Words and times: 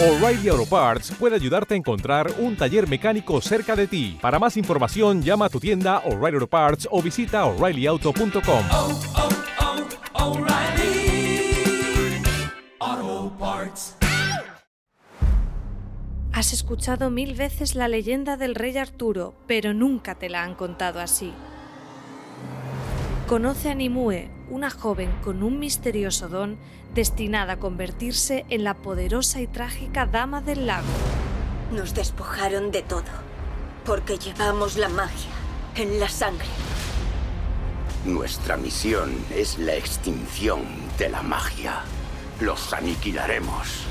O'Reilly 0.00 0.48
Auto 0.48 0.64
Parts 0.64 1.10
puede 1.18 1.34
ayudarte 1.34 1.74
a 1.74 1.76
encontrar 1.76 2.32
un 2.38 2.54
taller 2.54 2.88
mecánico 2.88 3.40
cerca 3.40 3.74
de 3.74 3.88
ti. 3.88 4.16
Para 4.22 4.38
más 4.38 4.56
información, 4.56 5.24
llama 5.24 5.46
a 5.46 5.48
tu 5.48 5.58
tienda 5.58 5.98
O'Reilly 6.04 6.36
Auto 6.36 6.46
Parts 6.46 6.88
o 6.88 7.02
visita 7.02 7.44
oreillyauto.com. 7.46 8.64
oh, 8.70 9.00
oh, 12.80 13.32
Parts. 13.40 13.96
Has 16.32 16.52
escuchado 16.52 17.10
mil 17.10 17.34
veces 17.34 17.74
la 17.74 17.88
leyenda 17.88 18.36
del 18.36 18.54
rey 18.54 18.76
Arturo, 18.78 19.34
pero 19.48 19.74
nunca 19.74 20.14
te 20.14 20.28
la 20.28 20.44
han 20.44 20.54
contado 20.54 21.00
así. 21.00 21.32
Conoce 23.26 23.70
a 23.70 23.74
Nimue, 23.74 24.30
una 24.48 24.70
joven 24.70 25.10
con 25.24 25.42
un 25.42 25.58
misterioso 25.58 26.28
don 26.28 26.56
destinada 26.98 27.52
a 27.52 27.58
convertirse 27.60 28.44
en 28.48 28.64
la 28.64 28.74
poderosa 28.74 29.40
y 29.40 29.46
trágica 29.46 30.04
Dama 30.04 30.40
del 30.40 30.66
Lago. 30.66 30.88
Nos 31.70 31.94
despojaron 31.94 32.72
de 32.72 32.82
todo, 32.82 33.04
porque 33.84 34.18
llevamos 34.18 34.76
la 34.76 34.88
magia 34.88 35.30
en 35.76 36.00
la 36.00 36.08
sangre. 36.08 36.48
Nuestra 38.04 38.56
misión 38.56 39.14
es 39.32 39.58
la 39.58 39.76
extinción 39.76 40.64
de 40.98 41.08
la 41.08 41.22
magia. 41.22 41.82
Los 42.40 42.72
aniquilaremos. 42.72 43.84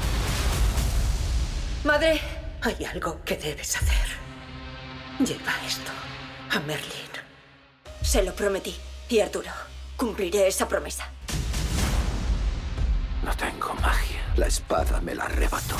Madre, 1.85 2.19
hay 2.61 2.83
algo 2.83 3.21
que 3.23 3.37
debes 3.37 3.77
hacer. 3.77 4.07
Lleva 5.19 5.53
esto 5.65 5.91
a 6.51 6.59
Merlin. 6.59 7.07
Se 8.01 8.21
lo 8.21 8.35
prometí. 8.35 8.75
Y 9.07 9.21
Arturo, 9.21 9.51
cumpliré 9.95 10.49
esa 10.49 10.67
promesa. 10.67 11.09
No 13.27 13.35
tengo 13.35 13.73
magia. 13.81 14.21
La 14.37 14.47
espada 14.47 15.01
me 15.01 15.13
la 15.13 15.25
arrebató. 15.25 15.75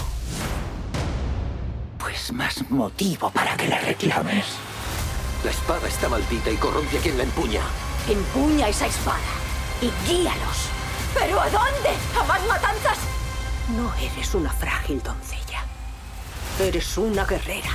Pues 1.97 2.33
más 2.33 2.69
motivo 2.69 3.31
para 3.31 3.55
que 3.55 3.69
la 3.69 3.79
reclames. 3.79 4.57
La 5.45 5.51
espada 5.51 5.87
está 5.87 6.09
maldita 6.09 6.51
y 6.51 6.57
corrompe 6.57 6.97
a 6.97 7.01
quien 7.01 7.17
la 7.17 7.23
empuña. 7.23 7.61
Empuña 8.09 8.67
esa 8.67 8.87
espada 8.87 9.31
y 9.81 9.89
guíalos. 10.05 10.67
¿Pero 11.13 11.39
a 11.39 11.45
dónde? 11.45 11.91
¿A 12.19 12.23
más 12.25 12.45
matanzas? 12.47 12.97
No 13.77 13.93
eres 13.95 14.35
una 14.35 14.51
frágil 14.51 15.01
doncella. 15.01 15.63
Eres 16.59 16.97
una 16.97 17.23
guerrera. 17.23 17.71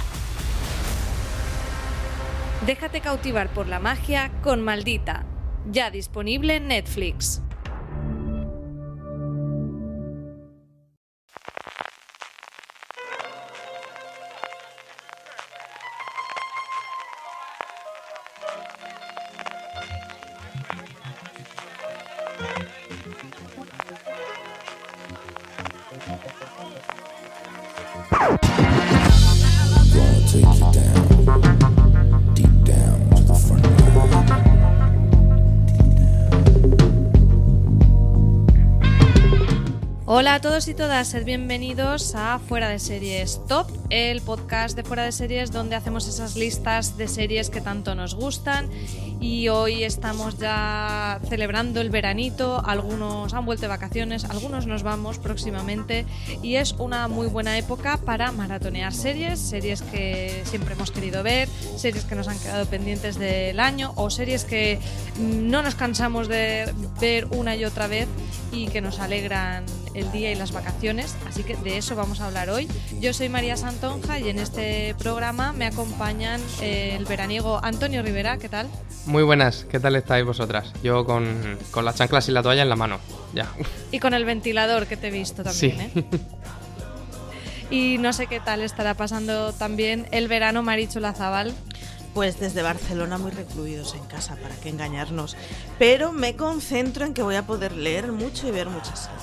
Déjate 2.66 3.00
cautivar 3.00 3.48
por 3.48 3.68
la 3.68 3.78
magia 3.78 4.30
con 4.42 4.60
Maldita, 4.60 5.24
ya 5.64 5.90
disponible 5.90 6.56
en 6.56 6.68
Netflix. 6.68 7.40
Hola 40.22 40.36
a 40.36 40.40
todos 40.40 40.68
y 40.68 40.74
todas, 40.74 41.08
sed 41.08 41.24
bienvenidos 41.24 42.14
a 42.14 42.38
Fuera 42.38 42.68
de 42.68 42.78
Series 42.78 43.40
Top, 43.48 43.66
el 43.90 44.20
podcast 44.20 44.76
de 44.76 44.84
Fuera 44.84 45.02
de 45.02 45.10
Series 45.10 45.50
donde 45.50 45.74
hacemos 45.74 46.06
esas 46.06 46.36
listas 46.36 46.96
de 46.96 47.08
series 47.08 47.50
que 47.50 47.60
tanto 47.60 47.96
nos 47.96 48.14
gustan. 48.14 48.70
Y 49.20 49.48
hoy 49.48 49.82
estamos 49.82 50.38
ya 50.38 51.20
celebrando 51.28 51.80
el 51.80 51.90
veranito, 51.90 52.64
algunos 52.64 53.34
han 53.34 53.44
vuelto 53.44 53.62
de 53.62 53.68
vacaciones, 53.68 54.24
algunos 54.24 54.68
nos 54.68 54.84
vamos 54.84 55.18
próximamente 55.18 56.06
y 56.40 56.54
es 56.54 56.76
una 56.78 57.08
muy 57.08 57.26
buena 57.26 57.58
época 57.58 57.96
para 57.96 58.30
maratonear 58.30 58.94
series, 58.94 59.40
series 59.40 59.82
que 59.82 60.42
siempre 60.44 60.74
hemos 60.74 60.92
querido 60.92 61.24
ver, 61.24 61.48
series 61.76 62.04
que 62.04 62.14
nos 62.14 62.28
han 62.28 62.38
quedado 62.38 62.66
pendientes 62.66 63.18
del 63.18 63.58
año 63.58 63.92
o 63.96 64.08
series 64.08 64.44
que 64.44 64.78
no 65.18 65.62
nos 65.62 65.74
cansamos 65.74 66.28
de 66.28 66.72
ver 67.00 67.26
una 67.32 67.56
y 67.56 67.64
otra 67.64 67.88
vez 67.88 68.06
y 68.52 68.68
que 68.68 68.80
nos 68.80 69.00
alegran 69.00 69.64
el 69.94 70.10
día 70.12 70.30
y 70.32 70.34
las 70.34 70.52
vacaciones, 70.52 71.14
así 71.28 71.42
que 71.42 71.56
de 71.56 71.76
eso 71.78 71.94
vamos 71.96 72.20
a 72.20 72.26
hablar 72.26 72.48
hoy. 72.50 72.68
Yo 73.00 73.12
soy 73.12 73.28
María 73.28 73.56
Santonja 73.56 74.18
y 74.18 74.28
en 74.28 74.38
este 74.38 74.94
programa 74.98 75.52
me 75.52 75.66
acompañan 75.66 76.40
eh, 76.60 76.94
el 76.96 77.04
veraniego 77.04 77.60
Antonio 77.62 78.02
Rivera, 78.02 78.38
¿qué 78.38 78.48
tal? 78.48 78.68
Muy 79.06 79.22
buenas, 79.22 79.66
¿qué 79.70 79.80
tal 79.80 79.96
estáis 79.96 80.24
vosotras? 80.24 80.72
Yo 80.82 81.04
con, 81.04 81.58
con 81.70 81.84
las 81.84 81.96
chanclas 81.96 82.28
y 82.28 82.32
la 82.32 82.42
toalla 82.42 82.62
en 82.62 82.68
la 82.68 82.76
mano, 82.76 82.98
ya. 83.34 83.50
Y 83.90 83.98
con 83.98 84.14
el 84.14 84.24
ventilador 84.24 84.86
que 84.86 84.96
te 84.96 85.08
he 85.08 85.10
visto 85.10 85.42
también, 85.42 85.90
Sí. 85.92 86.00
¿eh? 86.00 86.04
Y 87.70 87.96
no 87.98 88.12
sé 88.12 88.26
qué 88.26 88.38
tal 88.38 88.60
estará 88.60 88.94
pasando 88.94 89.52
también 89.54 90.06
el 90.10 90.28
verano 90.28 90.62
Marichu 90.62 91.00
Lazabal. 91.00 91.54
Pues 92.12 92.38
desde 92.38 92.60
Barcelona 92.60 93.16
muy 93.16 93.30
recluidos 93.30 93.94
en 93.94 94.04
casa, 94.04 94.36
para 94.36 94.54
qué 94.56 94.68
engañarnos. 94.68 95.34
Pero 95.78 96.12
me 96.12 96.36
concentro 96.36 97.06
en 97.06 97.14
que 97.14 97.22
voy 97.22 97.36
a 97.36 97.46
poder 97.46 97.72
leer 97.72 98.12
mucho 98.12 98.46
y 98.46 98.50
ver 98.50 98.68
muchas 98.68 99.04
series. 99.04 99.22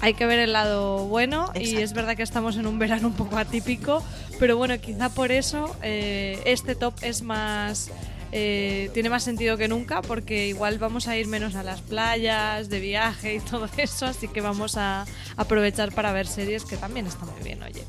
Hay 0.00 0.14
que 0.14 0.26
ver 0.26 0.38
el 0.38 0.52
lado 0.52 1.06
bueno 1.06 1.50
y 1.54 1.76
es 1.76 1.92
verdad 1.92 2.16
que 2.16 2.22
estamos 2.22 2.56
en 2.56 2.66
un 2.66 2.78
verano 2.78 3.08
un 3.08 3.14
poco 3.14 3.36
atípico, 3.36 4.02
pero 4.38 4.56
bueno, 4.56 4.78
quizá 4.80 5.08
por 5.08 5.32
eso 5.32 5.74
eh, 5.82 6.40
este 6.44 6.74
top 6.74 6.94
es 7.02 7.22
más... 7.22 7.90
eh, 8.30 8.90
tiene 8.94 9.08
más 9.10 9.24
sentido 9.24 9.56
que 9.56 9.68
nunca 9.68 10.02
porque 10.02 10.46
igual 10.48 10.78
vamos 10.78 11.08
a 11.08 11.16
ir 11.16 11.26
menos 11.26 11.56
a 11.56 11.62
las 11.62 11.80
playas, 11.80 12.68
de 12.68 12.78
viaje 12.78 13.34
y 13.34 13.40
todo 13.50 13.68
eso, 13.76 14.06
así 14.06 14.28
que 14.28 14.40
vamos 14.40 14.76
a 14.76 15.04
aprovechar 15.36 15.92
para 15.92 16.12
ver 16.12 16.26
series 16.26 16.64
que 16.64 16.76
también 16.76 17.06
está 17.06 17.24
muy 17.24 17.42
bien, 17.42 17.62
oye. 17.62 17.82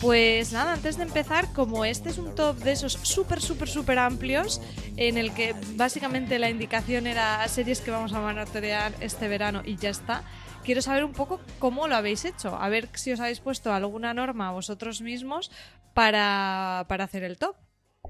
Pues 0.00 0.52
nada, 0.52 0.72
antes 0.72 0.96
de 0.96 1.02
empezar, 1.02 1.52
como 1.52 1.84
este 1.84 2.08
es 2.08 2.16
un 2.16 2.34
top 2.34 2.56
de 2.56 2.72
esos 2.72 2.94
súper, 3.02 3.42
súper, 3.42 3.68
súper 3.68 3.98
amplios, 3.98 4.62
en 4.96 5.18
el 5.18 5.34
que 5.34 5.54
básicamente 5.74 6.38
la 6.38 6.48
indicación 6.48 7.06
era 7.06 7.46
series 7.48 7.82
que 7.82 7.90
vamos 7.90 8.14
a 8.14 8.20
maratonear 8.20 8.94
este 9.00 9.28
verano 9.28 9.60
y 9.62 9.76
ya 9.76 9.90
está, 9.90 10.24
quiero 10.70 10.82
saber 10.82 11.02
un 11.02 11.12
poco 11.12 11.40
cómo 11.58 11.88
lo 11.88 11.96
habéis 11.96 12.24
hecho. 12.24 12.54
A 12.54 12.68
ver 12.68 12.88
si 12.94 13.10
os 13.10 13.18
habéis 13.18 13.40
puesto 13.40 13.72
alguna 13.72 14.14
norma 14.14 14.52
vosotros 14.52 15.00
mismos 15.00 15.50
para, 15.94 16.86
para 16.88 17.02
hacer 17.02 17.24
el 17.24 17.38
top. 17.38 17.56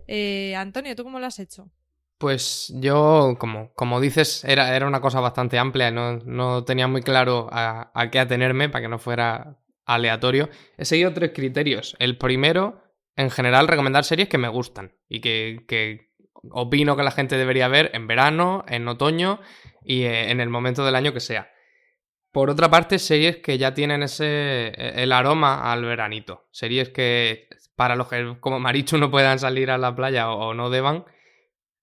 Eh, 0.06 0.54
Antonio, 0.54 0.94
¿tú 0.94 1.02
cómo 1.02 1.18
lo 1.18 1.24
has 1.24 1.38
hecho? 1.38 1.70
Pues 2.18 2.70
yo, 2.76 3.36
como, 3.38 3.72
como 3.72 3.98
dices, 3.98 4.44
era, 4.44 4.76
era 4.76 4.86
una 4.86 5.00
cosa 5.00 5.20
bastante 5.20 5.58
amplia, 5.58 5.90
no, 5.90 6.18
no 6.18 6.64
tenía 6.64 6.86
muy 6.86 7.00
claro 7.00 7.48
a, 7.50 7.92
a 7.94 8.10
qué 8.10 8.18
atenerme 8.18 8.68
para 8.68 8.82
que 8.82 8.88
no 8.90 8.98
fuera 8.98 9.58
aleatorio. 9.86 10.50
He 10.76 10.84
seguido 10.84 11.14
tres 11.14 11.32
criterios. 11.34 11.96
El 11.98 12.18
primero, 12.18 12.84
en 13.16 13.30
general, 13.30 13.68
recomendar 13.68 14.04
series 14.04 14.28
que 14.28 14.36
me 14.36 14.48
gustan 14.48 14.98
y 15.08 15.22
que, 15.22 15.64
que 15.66 16.10
opino 16.50 16.94
que 16.94 17.04
la 17.04 17.10
gente 17.10 17.38
debería 17.38 17.68
ver 17.68 17.90
en 17.94 18.06
verano, 18.06 18.66
en 18.68 18.86
otoño 18.86 19.40
y 19.82 20.02
eh, 20.02 20.30
en 20.30 20.40
el 20.40 20.50
momento 20.50 20.84
del 20.84 20.96
año 20.96 21.14
que 21.14 21.20
sea. 21.20 21.50
Por 22.32 22.48
otra 22.48 22.70
parte, 22.70 22.98
series 22.98 23.38
que 23.38 23.58
ya 23.58 23.74
tienen 23.74 24.02
ese 24.04 24.68
el 25.02 25.12
aroma 25.12 25.72
al 25.72 25.84
veranito. 25.84 26.46
Series 26.52 26.90
que 26.90 27.48
para 27.74 27.96
los 27.96 28.08
que 28.08 28.36
como 28.40 28.60
Marichu 28.60 28.98
no 28.98 29.10
puedan 29.10 29.38
salir 29.38 29.70
a 29.70 29.78
la 29.78 29.96
playa 29.96 30.30
o, 30.30 30.54
no 30.54 30.70
deban, 30.70 31.06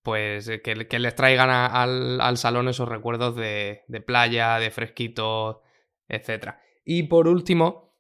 pues 0.04 0.48
eh, 0.48 0.62
que, 0.62 0.76
les 0.76 1.16
traigan 1.16 1.50
al, 1.50 2.22
al 2.22 2.38
salón 2.38 2.70
esos 2.70 2.88
recuerdos 2.88 3.36
de, 3.36 3.84
de 3.88 4.02
playa, 4.02 4.58
de 4.60 4.72
fresquito, 4.72 5.64
etc. 6.08 6.56
Y 6.86 7.04
por 7.04 7.28
último, 7.28 7.98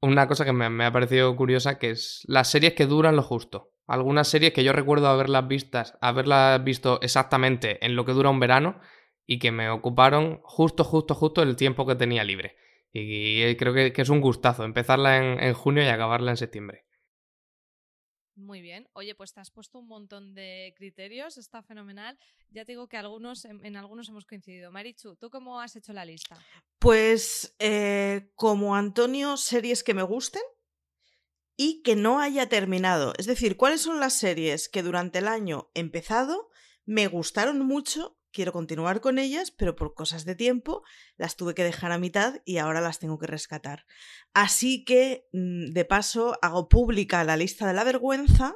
una 0.00 0.26
cosa 0.26 0.44
que 0.44 0.52
me, 0.52 0.70
me 0.70 0.86
ha 0.86 0.92
parecido 0.92 1.36
curiosa, 1.36 1.78
que 1.78 1.90
es 1.90 2.22
las 2.26 2.50
series 2.50 2.72
que 2.72 2.86
duran 2.86 3.14
lo 3.14 3.22
justo. 3.22 3.72
Algunas 3.86 4.28
series 4.28 4.52
que 4.52 4.64
yo 4.64 4.72
recuerdo 4.72 5.08
haberlas 5.08 5.46
vistas, 5.46 5.96
haberlas 6.00 6.62
visto 6.64 6.98
exactamente 7.02 7.84
en 7.84 7.94
lo 7.94 8.04
que 8.04 8.12
dura 8.12 8.30
un 8.30 8.40
verano 8.40 8.80
y 9.30 9.38
que 9.38 9.52
me 9.52 9.68
ocuparon 9.68 10.40
justo, 10.42 10.82
justo, 10.82 11.14
justo 11.14 11.42
el 11.42 11.54
tiempo 11.54 11.86
que 11.86 11.94
tenía 11.94 12.24
libre. 12.24 12.56
Y, 12.94 13.54
creo 13.56 13.74
que, 13.74 13.92
que 13.92 14.00
es 14.00 14.08
un 14.08 14.22
gustazo 14.22 14.64
empezarla 14.64 15.18
en, 15.18 15.38
en 15.38 15.52
junio 15.52 15.84
y 15.84 15.88
acabarla 15.88 16.30
en 16.30 16.38
septiembre. 16.38 16.86
Muy 18.34 18.62
bien. 18.62 18.88
Oye, 18.94 19.14
pues 19.14 19.34
te 19.34 19.40
has 19.40 19.50
puesto 19.50 19.80
un 19.80 19.86
montón 19.86 20.32
de 20.32 20.72
criterios, 20.76 21.36
está 21.36 21.62
fenomenal. 21.62 22.18
Ya 22.50 22.64
te 22.64 22.72
digo 22.72 22.88
que 22.88 22.96
algunos, 22.96 23.44
en, 23.44 23.62
en 23.66 23.76
algunos 23.76 24.08
hemos 24.08 24.24
coincidido. 24.24 24.72
Marichu, 24.72 25.16
¿tú 25.16 25.28
cómo 25.28 25.60
has 25.60 25.76
hecho 25.76 25.92
la 25.92 26.06
lista? 26.06 26.38
Pues 26.78 27.54
eh, 27.58 28.30
como 28.34 28.76
Antonio, 28.76 29.36
series 29.36 29.84
que 29.84 29.92
me 29.92 30.02
gusten 30.02 30.42
y 31.54 31.82
que 31.82 31.96
no 31.96 32.18
haya 32.20 32.48
terminado. 32.48 33.12
Es 33.18 33.26
decir, 33.26 33.58
¿cuáles 33.58 33.82
son 33.82 34.00
las 34.00 34.14
series 34.14 34.70
que 34.70 34.82
durante 34.82 35.18
el 35.18 35.28
año 35.28 35.70
empezado 35.74 36.48
me 36.86 37.06
gustaron 37.08 37.58
mucho, 37.58 38.17
quiero 38.38 38.52
continuar 38.52 39.00
con 39.00 39.18
ellas, 39.18 39.50
pero 39.50 39.74
por 39.74 39.94
cosas 39.94 40.24
de 40.24 40.36
tiempo 40.36 40.84
las 41.16 41.34
tuve 41.34 41.56
que 41.56 41.64
dejar 41.64 41.90
a 41.90 41.98
mitad 41.98 42.40
y 42.44 42.58
ahora 42.58 42.80
las 42.80 43.00
tengo 43.00 43.18
que 43.18 43.26
rescatar. 43.26 43.84
Así 44.32 44.84
que, 44.84 45.26
mm, 45.32 45.72
de 45.72 45.84
paso, 45.84 46.38
hago 46.40 46.68
pública 46.68 47.24
la 47.24 47.36
lista 47.36 47.66
de 47.66 47.74
la 47.74 47.82
vergüenza 47.82 48.54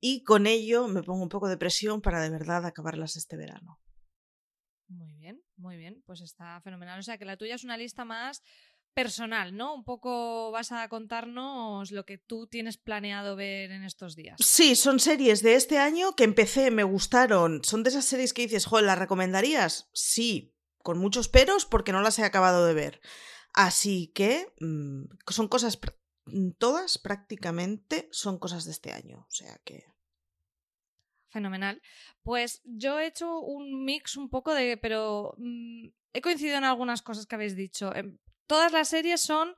y 0.00 0.24
con 0.24 0.48
ello 0.48 0.88
me 0.88 1.04
pongo 1.04 1.22
un 1.22 1.28
poco 1.28 1.48
de 1.48 1.56
presión 1.56 2.02
para 2.02 2.20
de 2.20 2.30
verdad 2.30 2.66
acabarlas 2.66 3.14
este 3.14 3.36
verano. 3.36 3.78
Muy 4.88 5.14
bien, 5.14 5.40
muy 5.56 5.76
bien, 5.76 6.02
pues 6.04 6.20
está 6.20 6.60
fenomenal. 6.62 6.98
O 6.98 7.02
sea 7.04 7.16
que 7.16 7.24
la 7.24 7.36
tuya 7.36 7.54
es 7.54 7.62
una 7.62 7.76
lista 7.76 8.04
más 8.04 8.42
personal, 8.94 9.56
¿no? 9.56 9.74
Un 9.74 9.84
poco 9.84 10.50
vas 10.50 10.72
a 10.72 10.88
contarnos 10.88 11.90
lo 11.90 12.04
que 12.04 12.18
tú 12.18 12.46
tienes 12.46 12.76
planeado 12.78 13.36
ver 13.36 13.70
en 13.70 13.84
estos 13.84 14.14
días. 14.16 14.36
Sí, 14.38 14.76
son 14.76 15.00
series 15.00 15.42
de 15.42 15.54
este 15.54 15.78
año 15.78 16.14
que 16.14 16.24
empecé, 16.24 16.70
me 16.70 16.84
gustaron. 16.84 17.64
Son 17.64 17.82
de 17.82 17.90
esas 17.90 18.04
series 18.04 18.32
que 18.32 18.42
dices, 18.42 18.66
joder, 18.66 18.86
¿las 18.86 18.98
recomendarías? 18.98 19.88
Sí, 19.92 20.54
con 20.78 20.98
muchos 20.98 21.28
peros 21.28 21.64
porque 21.66 21.92
no 21.92 22.02
las 22.02 22.18
he 22.18 22.24
acabado 22.24 22.66
de 22.66 22.74
ver. 22.74 23.00
Así 23.54 24.12
que 24.14 24.52
mm, 24.60 25.04
son 25.28 25.48
cosas, 25.48 25.80
pr- 25.80 25.96
mm, 26.26 26.50
todas 26.58 26.98
prácticamente 26.98 28.08
son 28.12 28.38
cosas 28.38 28.64
de 28.64 28.72
este 28.72 28.92
año. 28.92 29.26
O 29.28 29.30
sea 29.30 29.58
que... 29.64 29.84
Fenomenal. 31.30 31.80
Pues 32.22 32.60
yo 32.64 32.98
he 32.98 33.06
hecho 33.06 33.40
un 33.40 33.84
mix 33.84 34.16
un 34.18 34.28
poco 34.28 34.52
de, 34.52 34.76
pero 34.76 35.34
mm, 35.38 35.88
he 36.12 36.20
coincidido 36.20 36.58
en 36.58 36.64
algunas 36.64 37.00
cosas 37.02 37.26
que 37.26 37.34
habéis 37.36 37.56
dicho. 37.56 37.90
Todas 38.46 38.72
las 38.72 38.88
series 38.88 39.20
son 39.20 39.54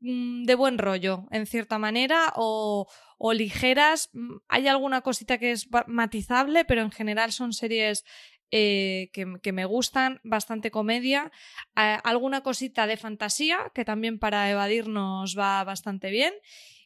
mm, 0.00 0.44
de 0.44 0.54
buen 0.54 0.78
rollo, 0.78 1.26
en 1.30 1.46
cierta 1.46 1.78
manera, 1.78 2.32
o, 2.36 2.86
o 3.18 3.32
ligeras. 3.32 4.10
Mm, 4.12 4.36
Hay 4.48 4.68
alguna 4.68 5.00
cosita 5.02 5.38
que 5.38 5.52
es 5.52 5.68
matizable, 5.86 6.64
pero 6.64 6.82
en 6.82 6.90
general 6.90 7.32
son 7.32 7.52
series 7.52 8.04
eh, 8.50 9.10
que, 9.12 9.26
que 9.42 9.52
me 9.52 9.64
gustan, 9.64 10.20
bastante 10.24 10.70
comedia. 10.70 11.30
Eh, 11.76 11.98
alguna 12.02 12.42
cosita 12.42 12.86
de 12.86 12.96
fantasía, 12.96 13.70
que 13.74 13.84
también 13.84 14.18
para 14.18 14.50
evadirnos 14.50 15.38
va 15.38 15.62
bastante 15.64 16.10
bien. 16.10 16.34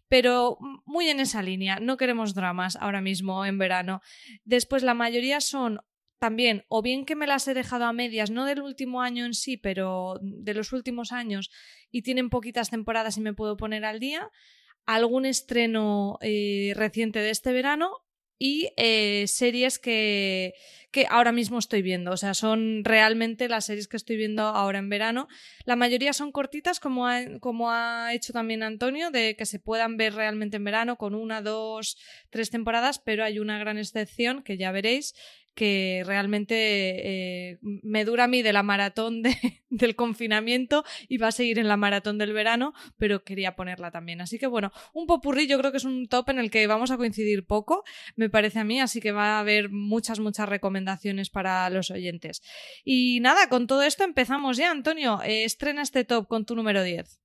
Pero 0.08 0.58
muy 0.84 1.08
en 1.08 1.18
esa 1.18 1.42
línea, 1.42 1.80
no 1.80 1.96
queremos 1.96 2.34
dramas 2.34 2.76
ahora 2.76 3.00
mismo 3.00 3.46
en 3.46 3.56
verano. 3.58 4.02
Después 4.44 4.82
la 4.82 4.92
mayoría 4.92 5.40
son 5.40 5.80
también 6.18 6.64
o 6.68 6.82
bien 6.82 7.04
que 7.04 7.16
me 7.16 7.26
las 7.26 7.46
he 7.48 7.54
dejado 7.54 7.84
a 7.84 7.92
medias, 7.92 8.30
no 8.30 8.44
del 8.46 8.62
último 8.62 9.02
año 9.02 9.26
en 9.26 9.34
sí, 9.34 9.56
pero 9.56 10.18
de 10.22 10.54
los 10.54 10.72
últimos 10.72 11.12
años 11.12 11.50
y 11.90 12.02
tienen 12.02 12.30
poquitas 12.30 12.70
temporadas 12.70 13.16
y 13.16 13.20
me 13.20 13.34
puedo 13.34 13.56
poner 13.56 13.84
al 13.84 14.00
día, 14.00 14.30
algún 14.86 15.26
estreno 15.26 16.18
eh, 16.20 16.72
reciente 16.76 17.20
de 17.20 17.30
este 17.30 17.52
verano 17.52 18.04
y 18.38 18.72
eh, 18.76 19.26
series 19.28 19.78
que, 19.78 20.54
que 20.90 21.06
ahora 21.08 21.32
mismo 21.32 21.58
estoy 21.58 21.82
viendo. 21.82 22.10
O 22.12 22.16
sea, 22.16 22.34
son 22.34 22.84
realmente 22.84 23.48
las 23.48 23.66
series 23.66 23.88
que 23.88 23.96
estoy 23.96 24.16
viendo 24.16 24.42
ahora 24.42 24.78
en 24.78 24.88
verano. 24.88 25.28
La 25.64 25.76
mayoría 25.76 26.12
son 26.12 26.32
cortitas, 26.32 26.80
como 26.80 27.06
ha, 27.06 27.38
como 27.40 27.70
ha 27.70 28.12
hecho 28.12 28.32
también 28.32 28.62
Antonio, 28.62 29.10
de 29.10 29.36
que 29.36 29.46
se 29.46 29.60
puedan 29.60 29.96
ver 29.96 30.14
realmente 30.14 30.56
en 30.56 30.64
verano 30.64 30.96
con 30.96 31.14
una, 31.14 31.42
dos, 31.42 31.96
tres 32.30 32.50
temporadas, 32.50 32.98
pero 32.98 33.24
hay 33.24 33.38
una 33.38 33.58
gran 33.58 33.78
excepción 33.78 34.42
que 34.42 34.56
ya 34.56 34.72
veréis 34.72 35.14
que 35.54 36.02
realmente 36.04 36.54
eh, 36.56 37.58
me 37.62 38.04
dura 38.04 38.24
a 38.24 38.28
mí 38.28 38.42
de 38.42 38.52
la 38.52 38.62
maratón 38.62 39.22
de, 39.22 39.34
del 39.70 39.96
confinamiento 39.96 40.84
y 41.08 41.18
va 41.18 41.28
a 41.28 41.32
seguir 41.32 41.58
en 41.58 41.68
la 41.68 41.76
maratón 41.76 42.18
del 42.18 42.32
verano, 42.32 42.74
pero 42.96 43.24
quería 43.24 43.56
ponerla 43.56 43.90
también. 43.90 44.20
Así 44.20 44.38
que 44.38 44.46
bueno, 44.46 44.72
un 44.92 45.06
popurrí 45.06 45.46
yo 45.46 45.58
creo 45.58 45.70
que 45.70 45.78
es 45.78 45.84
un 45.84 46.08
top 46.08 46.30
en 46.30 46.38
el 46.38 46.50
que 46.50 46.66
vamos 46.66 46.90
a 46.90 46.96
coincidir 46.96 47.46
poco, 47.46 47.84
me 48.16 48.28
parece 48.28 48.58
a 48.58 48.64
mí, 48.64 48.80
así 48.80 49.00
que 49.00 49.12
va 49.12 49.36
a 49.36 49.40
haber 49.40 49.70
muchas, 49.70 50.20
muchas 50.20 50.48
recomendaciones 50.48 51.30
para 51.30 51.68
los 51.70 51.90
oyentes. 51.90 52.42
Y 52.84 53.20
nada, 53.20 53.48
con 53.48 53.66
todo 53.66 53.82
esto 53.82 54.04
empezamos 54.04 54.56
ya, 54.56 54.70
Antonio. 54.70 55.20
Eh, 55.22 55.44
estrena 55.44 55.82
este 55.82 56.04
top 56.04 56.28
con 56.28 56.44
tu 56.44 56.54
número 56.54 56.82
10. 56.82 57.20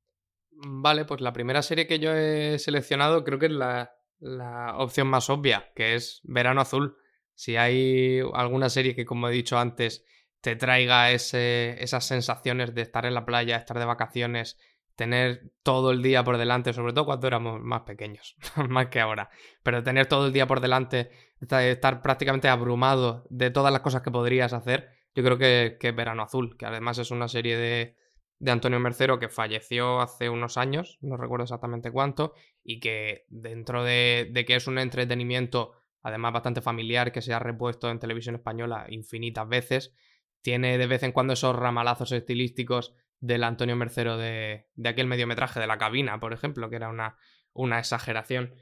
Vale, 0.51 1.05
pues 1.05 1.21
la 1.21 1.33
primera 1.33 1.61
serie 1.61 1.87
que 1.87 1.99
yo 1.99 2.13
he 2.13 2.59
seleccionado 2.59 3.23
creo 3.23 3.39
que 3.39 3.45
es 3.45 3.51
la, 3.51 3.93
la 4.19 4.75
opción 4.77 5.07
más 5.07 5.29
obvia, 5.29 5.71
que 5.75 5.95
es 5.95 6.19
Verano 6.23 6.61
Azul. 6.61 6.97
Si 7.39 7.55
hay 7.55 8.19
alguna 8.33 8.67
serie 8.69 8.95
que, 8.95 9.05
como 9.05 9.29
he 9.29 9.31
dicho 9.31 9.57
antes, 9.57 10.03
te 10.41 10.57
traiga 10.57 11.09
esas 11.11 12.05
sensaciones 12.05 12.75
de 12.75 12.81
estar 12.81 13.05
en 13.05 13.13
la 13.13 13.25
playa, 13.25 13.55
estar 13.55 13.79
de 13.79 13.85
vacaciones, 13.85 14.57
tener 14.97 15.53
todo 15.63 15.91
el 15.91 16.01
día 16.03 16.25
por 16.25 16.37
delante, 16.37 16.73
sobre 16.73 16.91
todo 16.91 17.05
cuando 17.05 17.27
éramos 17.27 17.61
más 17.61 17.83
pequeños, 17.83 18.35
más 18.67 18.87
que 18.87 18.99
ahora, 18.99 19.29
pero 19.63 19.81
tener 19.83 20.07
todo 20.07 20.27
el 20.27 20.33
día 20.33 20.47
por 20.47 20.59
delante, 20.59 21.11
esta- 21.39 21.65
estar 21.65 22.01
prácticamente 22.01 22.49
abrumado 22.49 23.25
de 23.29 23.51
todas 23.51 23.71
las 23.71 23.81
cosas 23.81 24.01
que 24.01 24.11
podrías 24.11 24.51
hacer, 24.51 24.89
yo 25.15 25.23
creo 25.23 25.37
que, 25.37 25.77
que 25.79 25.93
Verano 25.93 26.23
Azul, 26.23 26.57
que 26.57 26.65
además 26.65 26.97
es 26.97 27.09
una 27.11 27.29
serie 27.29 27.55
de, 27.57 27.95
de 28.39 28.51
Antonio 28.51 28.81
Mercero 28.81 29.17
que 29.17 29.29
falleció 29.29 30.01
hace 30.01 30.29
unos 30.29 30.57
años, 30.57 30.97
no 30.99 31.15
recuerdo 31.15 31.43
exactamente 31.43 31.91
cuánto, 31.91 32.33
y 32.63 32.81
que 32.81 33.23
dentro 33.29 33.85
de, 33.85 34.27
de 34.31 34.43
que 34.43 34.55
es 34.57 34.67
un 34.67 34.79
entretenimiento, 34.79 35.71
además 36.01 36.33
bastante 36.33 36.61
familiar, 36.61 37.11
que 37.11 37.21
se 37.21 37.33
ha 37.33 37.39
repuesto 37.39 37.89
en 37.89 37.99
televisión 37.99 38.35
española 38.35 38.85
infinitas 38.89 39.47
veces, 39.47 39.93
tiene 40.41 40.77
de 40.77 40.87
vez 40.87 41.03
en 41.03 41.11
cuando 41.11 41.33
esos 41.33 41.55
ramalazos 41.55 42.11
estilísticos 42.11 42.95
del 43.19 43.43
Antonio 43.43 43.75
Mercero 43.75 44.17
de, 44.17 44.67
aquel 44.85 45.07
mediometraje 45.07 45.59
de 45.59 45.67
la 45.67 45.77
cabina, 45.77 46.19
por 46.19 46.33
ejemplo, 46.33 46.69
que 46.69 46.77
era 46.77 46.89
una, 46.89 47.17
una 47.53 47.79
exageración. 47.79 48.53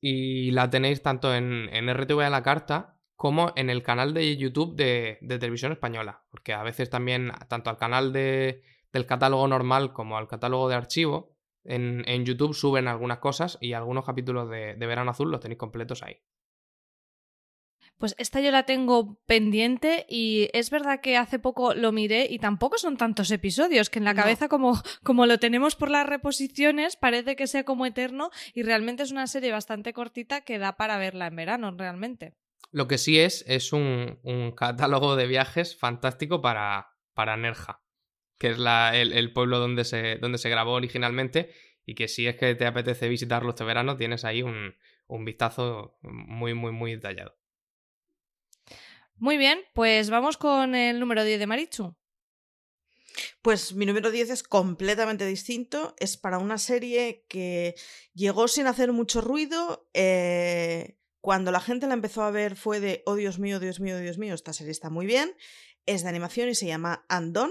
Y 0.00 0.50
la 0.52 0.70
tenéis 0.70 1.02
tanto 1.02 1.34
en, 1.34 1.68
en 1.72 1.92
RTV 1.92 2.20
a 2.20 2.30
la 2.30 2.42
carta 2.42 2.98
como 3.14 3.52
en 3.56 3.70
el 3.70 3.82
canal 3.82 4.14
de 4.14 4.36
YouTube 4.36 4.76
de, 4.76 5.18
de 5.22 5.38
televisión 5.38 5.72
española, 5.72 6.24
porque 6.30 6.52
a 6.52 6.62
veces 6.62 6.90
también, 6.90 7.32
tanto 7.48 7.70
al 7.70 7.78
canal 7.78 8.12
de, 8.12 8.62
del 8.92 9.06
catálogo 9.06 9.48
normal 9.48 9.92
como 9.92 10.18
al 10.18 10.28
catálogo 10.28 10.68
de 10.68 10.74
archivo, 10.74 11.34
en, 11.64 12.04
en 12.06 12.24
YouTube 12.24 12.54
suben 12.54 12.88
algunas 12.88 13.18
cosas 13.18 13.58
y 13.60 13.72
algunos 13.72 14.04
capítulos 14.04 14.48
de, 14.50 14.74
de 14.76 14.86
Verano 14.86 15.10
Azul 15.10 15.30
los 15.30 15.40
tenéis 15.40 15.58
completos 15.58 16.02
ahí. 16.02 16.22
Pues 17.98 18.14
esta 18.18 18.40
yo 18.40 18.50
la 18.50 18.64
tengo 18.64 19.18
pendiente 19.26 20.04
y 20.08 20.50
es 20.52 20.68
verdad 20.70 21.00
que 21.00 21.16
hace 21.16 21.38
poco 21.38 21.72
lo 21.74 21.92
miré 21.92 22.26
y 22.28 22.38
tampoco 22.38 22.76
son 22.76 22.96
tantos 22.98 23.30
episodios, 23.30 23.88
que 23.88 23.98
en 23.98 24.04
la 24.04 24.12
No. 24.12 24.22
cabeza 24.22 24.48
como, 24.48 24.80
como 25.02 25.24
lo 25.26 25.38
tenemos 25.38 25.76
por 25.76 25.90
las 25.90 26.06
reposiciones 26.06 26.96
parece 26.96 27.36
que 27.36 27.46
sea 27.46 27.64
como 27.64 27.86
eterno 27.86 28.30
y 28.52 28.62
realmente 28.62 29.02
es 29.02 29.12
una 29.12 29.26
serie 29.26 29.50
bastante 29.52 29.92
cortita 29.94 30.42
que 30.42 30.58
da 30.58 30.76
para 30.76 30.98
verla 30.98 31.26
en 31.28 31.36
verano 31.36 31.74
realmente. 31.76 32.34
Lo 32.70 32.86
que 32.86 32.98
sí 32.98 33.18
es, 33.18 33.44
es 33.48 33.72
un, 33.72 34.18
un 34.24 34.52
catálogo 34.52 35.16
de 35.16 35.26
viajes 35.26 35.76
fantástico 35.76 36.42
para, 36.42 36.88
para 37.14 37.36
Nerja, 37.38 37.80
que 38.38 38.50
es 38.50 38.58
la- 38.58 38.94
el, 38.94 39.12
el 39.14 39.32
pueblo 39.32 39.58
donde 39.58 39.84
se, 39.84 40.16
donde 40.16 40.36
se 40.36 40.50
grabó 40.50 40.72
originalmente 40.72 41.50
y 41.86 41.94
que 41.94 42.08
si 42.08 42.26
es 42.26 42.36
que 42.36 42.54
te 42.56 42.66
apetece 42.66 43.08
visitarlo 43.08 43.50
este 43.50 43.64
verano, 43.64 43.96
tienes 43.96 44.24
ahí 44.26 44.42
un, 44.42 44.74
un 45.06 45.24
vistazo 45.24 45.96
muy, 46.02 46.52
muy, 46.52 46.72
muy 46.72 46.90
detallado. 46.92 47.36
Muy 49.18 49.38
bien, 49.38 49.60
pues 49.72 50.10
vamos 50.10 50.36
con 50.36 50.74
el 50.74 51.00
número 51.00 51.24
10 51.24 51.38
de 51.38 51.46
Marichu. 51.46 51.96
Pues 53.40 53.74
mi 53.74 53.86
número 53.86 54.10
10 54.10 54.30
es 54.30 54.42
completamente 54.42 55.24
distinto. 55.24 55.94
Es 55.98 56.16
para 56.16 56.38
una 56.38 56.58
serie 56.58 57.24
que 57.28 57.74
llegó 58.12 58.46
sin 58.46 58.66
hacer 58.66 58.92
mucho 58.92 59.20
ruido. 59.20 59.88
eh, 59.94 60.98
cuando 61.26 61.50
la 61.50 61.58
gente 61.60 61.88
la 61.88 61.94
empezó 61.94 62.22
a 62.22 62.30
ver 62.30 62.54
fue 62.54 62.78
de, 62.78 63.02
oh 63.04 63.16
Dios 63.16 63.40
mío, 63.40 63.58
Dios 63.58 63.80
mío, 63.80 63.98
Dios 63.98 64.16
mío, 64.16 64.32
esta 64.32 64.52
serie 64.52 64.70
está 64.70 64.90
muy 64.90 65.06
bien. 65.06 65.34
Es 65.84 66.04
de 66.04 66.08
animación 66.08 66.48
y 66.48 66.54
se 66.54 66.66
llama 66.66 67.04
Andon. 67.08 67.50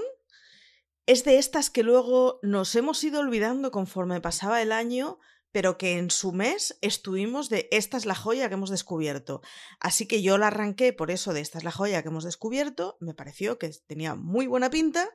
Es 1.05 1.25
de 1.25 1.37
estas 1.39 1.69
que 1.69 1.83
luego 1.83 2.39
nos 2.41 2.73
hemos 2.75 3.03
ido 3.03 3.19
olvidando 3.19 3.71
conforme 3.71 4.21
pasaba 4.21 4.61
el 4.61 4.71
año, 4.71 5.19
pero 5.55 5.77
que 5.77 5.97
en 5.97 6.11
su 6.11 6.33
mes 6.33 6.77
estuvimos 6.81 7.47
de 7.47 7.69
esta 7.71 7.95
es 7.95 8.05
la 8.05 8.13
joya 8.13 8.49
que 8.49 8.55
hemos 8.55 8.69
descubierto. 8.69 9.41
Así 9.79 10.05
que 10.05 10.21
yo 10.21 10.37
la 10.37 10.47
arranqué 10.47 10.91
por 10.91 11.11
eso 11.11 11.31
de 11.31 11.39
esta 11.39 11.59
es 11.59 11.63
la 11.63 11.71
joya 11.71 12.01
que 12.01 12.09
hemos 12.09 12.25
descubierto. 12.25 12.97
Me 12.99 13.13
pareció 13.13 13.57
que 13.57 13.69
tenía 13.87 14.15
muy 14.15 14.47
buena 14.47 14.69
pinta 14.69 15.07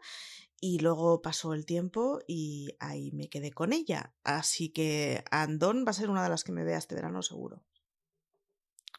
y 0.58 0.78
luego 0.78 1.20
pasó 1.20 1.52
el 1.52 1.66
tiempo 1.66 2.20
y 2.26 2.74
ahí 2.80 3.12
me 3.12 3.28
quedé 3.28 3.52
con 3.52 3.74
ella. 3.74 4.14
Así 4.24 4.70
que 4.70 5.22
Andón 5.30 5.84
va 5.86 5.90
a 5.90 5.92
ser 5.92 6.08
una 6.08 6.22
de 6.22 6.30
las 6.30 6.42
que 6.42 6.52
me 6.52 6.64
vea 6.64 6.78
este 6.78 6.94
verano 6.94 7.20
seguro. 7.20 7.62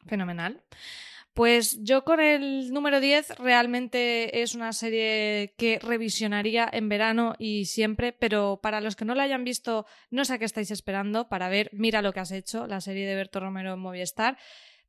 Fenomenal. 0.06 0.64
Pues 1.34 1.82
yo 1.82 2.04
con 2.04 2.20
el 2.20 2.74
número 2.74 3.00
10 3.00 3.38
realmente 3.38 4.42
es 4.42 4.54
una 4.54 4.74
serie 4.74 5.54
que 5.58 5.80
revisionaría 5.80 6.70
en 6.72 6.90
verano 6.90 7.36
y 7.40 7.66
siempre, 7.66 8.12
pero 8.12 8.60
para 8.62 8.82
los 8.82 8.98
que 8.98 9.06
no 9.06 9.16
la 9.16 9.24
hayan 9.24 9.46
visto, 9.46 9.86
no 10.10 10.26
sé 10.26 10.34
a 10.34 10.40
qué 10.40 10.46
estáis 10.46 10.72
esperando 10.72 11.30
para 11.30 11.48
ver 11.48 11.70
Mira 11.72 12.02
lo 12.02 12.12
que 12.12 12.20
has 12.20 12.32
hecho, 12.32 12.68
la 12.68 12.82
serie 12.82 13.08
de 13.08 13.16
Berto 13.16 13.40
Romero 13.40 13.74
en 13.74 13.80
Movistar. 13.80 14.38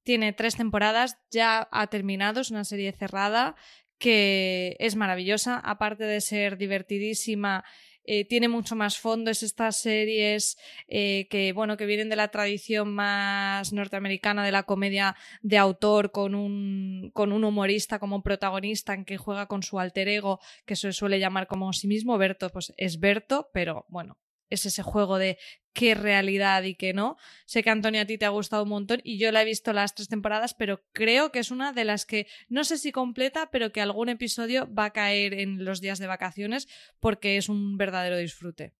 Tiene 0.02 0.32
tres 0.32 0.56
temporadas, 0.56 1.16
ya 1.30 1.68
ha 1.70 1.87
terminado, 1.87 2.40
es 2.40 2.50
una 2.50 2.64
serie 2.64 2.90
cerrada 2.90 3.54
que 3.99 4.75
es 4.80 4.96
maravillosa, 4.96 5.61
aparte 5.61 6.02
de 6.02 6.20
ser 6.20 6.56
divertidísima 6.56 7.64
eh, 8.04 8.25
tiene 8.25 8.49
mucho 8.49 8.76
más 8.76 8.99
fondo, 8.99 9.30
es 9.30 9.42
estas 9.42 9.80
series 9.80 10.56
eh, 10.88 11.26
que, 11.30 11.52
bueno, 11.52 11.76
que 11.76 11.87
vienen 11.87 12.09
de 12.09 12.16
la 12.16 12.28
tradición 12.28 12.92
más 12.92 13.73
norteamericana 13.73 14.44
de 14.44 14.52
la 14.52 14.64
comedia 14.64 15.16
de 15.42 15.59
autor 15.59 16.11
con 16.11 16.35
un, 16.35 17.11
con 17.14 17.32
un 17.32 17.44
humorista 17.44 17.99
como 17.99 18.23
protagonista 18.23 18.94
en 18.94 19.04
que 19.04 19.18
juega 19.18 19.47
con 19.47 19.62
su 19.62 19.78
alter 19.78 20.09
ego, 20.09 20.40
que 20.66 20.76
se 20.76 20.92
suele 20.92 21.18
llamar 21.18 21.47
como 21.47 21.73
sí 21.73 21.87
mismo, 21.87 22.18
Berto, 22.18 22.50
pues 22.50 22.73
es 22.76 22.99
Berto, 22.99 23.50
pero 23.52 23.87
bueno, 23.88 24.18
es 24.52 24.66
ese 24.66 24.82
juego 24.82 25.18
de 25.18 25.38
qué 25.73 25.94
realidad 25.94 26.62
y 26.62 26.75
qué 26.75 26.92
no. 26.92 27.16
Sé 27.47 27.62
que 27.62 27.71
Antonio 27.71 28.02
a 28.02 28.06
ti 28.06 28.18
te 28.18 28.25
ha 28.25 28.30
gustado 28.30 28.62
un 28.62 28.68
montón 28.68 29.00
y 29.04 29.18
yo 29.18 29.32
la 29.32 29.42
he 29.42 29.44
visto 29.44 29.73
las 29.73 29.94
tres 29.94 30.09
temporadas, 30.09 30.54
pero 30.54 30.85
creo 30.92 31.32
que 31.32 31.38
es 31.38 31.50
una 31.50 31.73
de 31.73 31.85
las 31.85 32.06
que 32.06 32.26
no 32.49 32.64
sé 32.64 32.78
si 32.78 32.92
completa, 32.92 33.50
pero 33.50 33.73
que 33.73 33.80
algún 33.80 34.09
episodio 34.09 34.73
va 34.73 34.87
a 34.87 34.92
caer 34.92 35.35
en 35.35 35.64
los 35.64 35.80
días 35.80 35.99
de 35.99 36.06
vacaciones 36.06 36.68
porque 37.00 37.37
es 37.37 37.49
un 37.49 37.76
verdadero 37.76 38.16
disfrute. 38.16 38.75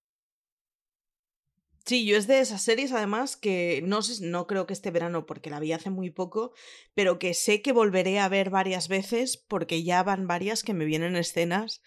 Sí, 1.85 2.07
yo 2.07 2.17
es 2.17 2.29
de 2.29 2.39
esas 2.39 2.63
series 2.63 2.93
además 2.93 3.37
que 3.37 3.83
no 3.85 4.03
sé, 4.03 4.25
no 4.25 4.47
creo 4.47 4.67
que 4.67 4.73
este 4.73 4.93
verano 4.93 5.27
porque 5.27 5.51
la 5.51 5.59
vi 5.59 5.73
hace 5.73 5.91
muy 5.91 6.11
poco, 6.11 6.53
pero 6.95 7.19
que 7.19 7.35
sé 7.35 7.61
que 7.61 7.73
volveré 7.73 8.21
a 8.21 8.29
ver 8.29 8.51
varias 8.51 8.87
veces 8.87 9.37
porque 9.37 9.83
ya 9.83 10.05
van 10.05 10.29
varias 10.29 10.63
que 10.63 10.75
me 10.75 10.85
vienen 10.85 11.17
escenas 11.17 11.83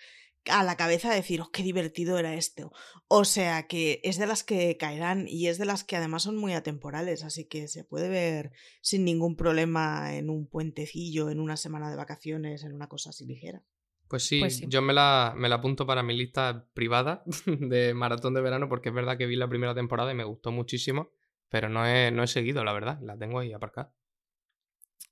a 0.50 0.64
la 0.64 0.78
cabeza 0.78 1.10
de 1.10 1.16
decir, 1.18 1.42
oh, 1.42 1.50
qué 1.52 1.64
divertido 1.64 2.18
era 2.18 2.34
esto. 2.36 2.72
O 3.08 3.26
sea 3.26 3.68
que 3.68 4.00
es 4.04 4.18
de 4.18 4.28
las 4.28 4.44
que 4.44 4.78
caerán 4.78 5.28
y 5.28 5.48
es 5.48 5.58
de 5.58 5.66
las 5.66 5.84
que 5.84 5.96
además 5.96 6.24
son 6.24 6.38
muy 6.38 6.54
atemporales, 6.54 7.24
así 7.24 7.46
que 7.46 7.68
se 7.68 7.84
puede 7.84 8.10
ver 8.10 8.52
sin 8.82 9.06
ningún 9.06 9.36
problema 9.36 10.16
en 10.16 10.30
un 10.30 10.48
puentecillo, 10.48 11.30
en 11.30 11.40
una 11.40 11.58
semana 11.58 11.90
de 11.90 11.96
vacaciones, 11.96 12.64
en 12.64 12.74
una 12.74 12.88
cosa 12.88 13.10
así 13.12 13.26
ligera. 13.26 13.64
Pues 14.08 14.24
sí, 14.24 14.40
Pues 14.40 14.58
sí. 14.58 14.66
yo 14.68 14.82
me 14.82 14.94
la, 14.94 15.34
me 15.36 15.50
la 15.50 15.56
apunto 15.56 15.88
para 15.88 16.04
mi 16.04 16.16
lista 16.16 16.68
privada 16.74 17.24
de 17.46 17.94
maratón 17.94 18.34
de 18.36 18.42
verano 18.42 18.70
porque 18.70 18.90
es 18.90 18.96
verdad 18.96 19.18
que 19.18 19.26
vi 19.26 19.36
la 19.36 19.48
primera 19.48 19.74
temporada 19.74 20.12
y 20.12 20.16
me 20.16 20.24
gustó 20.24 20.52
muchísimo, 20.52 21.12
pero 21.50 21.70
no 21.70 21.86
he, 21.88 22.12
no 22.12 22.22
he 22.24 22.28
seguido, 22.28 22.64
la 22.64 22.74
verdad, 22.74 23.00
la 23.02 23.18
tengo 23.18 23.40
ahí 23.40 23.52
aparcada. 23.54 23.94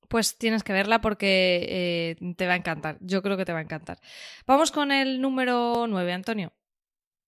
Pues 0.09 0.37
tienes 0.37 0.63
que 0.63 0.73
verla 0.73 1.01
porque 1.01 2.17
eh, 2.21 2.33
te 2.35 2.47
va 2.47 2.53
a 2.53 2.57
encantar. 2.57 2.97
Yo 3.01 3.21
creo 3.21 3.37
que 3.37 3.45
te 3.45 3.53
va 3.53 3.59
a 3.59 3.63
encantar. 3.63 3.99
Vamos 4.45 4.71
con 4.71 4.91
el 4.91 5.21
número 5.21 5.87
9, 5.87 6.13
Antonio. 6.13 6.53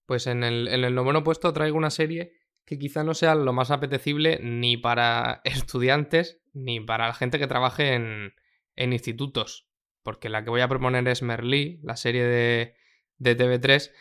Pues 0.06 0.28
en 0.28 0.44
el, 0.44 0.68
en 0.68 0.84
el 0.84 0.94
noveno 0.94 1.24
puesto 1.24 1.52
traigo 1.54 1.78
una 1.78 1.90
serie 1.90 2.34
que 2.66 2.80
quizá 2.80 3.04
no 3.04 3.14
sea 3.14 3.36
lo 3.36 3.54
más 3.54 3.72
apetecible 3.72 4.40
ni 4.42 4.78
para 4.78 5.42
estudiantes 5.44 6.42
ni 6.54 6.80
para 6.80 7.08
la 7.08 7.14
gente 7.14 7.40
que 7.40 7.48
trabaje 7.48 7.94
en, 7.94 8.34
institutos. 8.76 9.68
Porque 10.04 10.30
la 10.30 10.44
que 10.44 10.50
voy 10.50 10.62
a 10.62 10.68
proponer 10.68 11.08
es 11.08 11.22
Merlí, 11.22 11.80
la 11.84 11.96
serie 11.96 12.24
de, 12.24 12.76
de 13.18 13.38
TV3. 13.38 13.92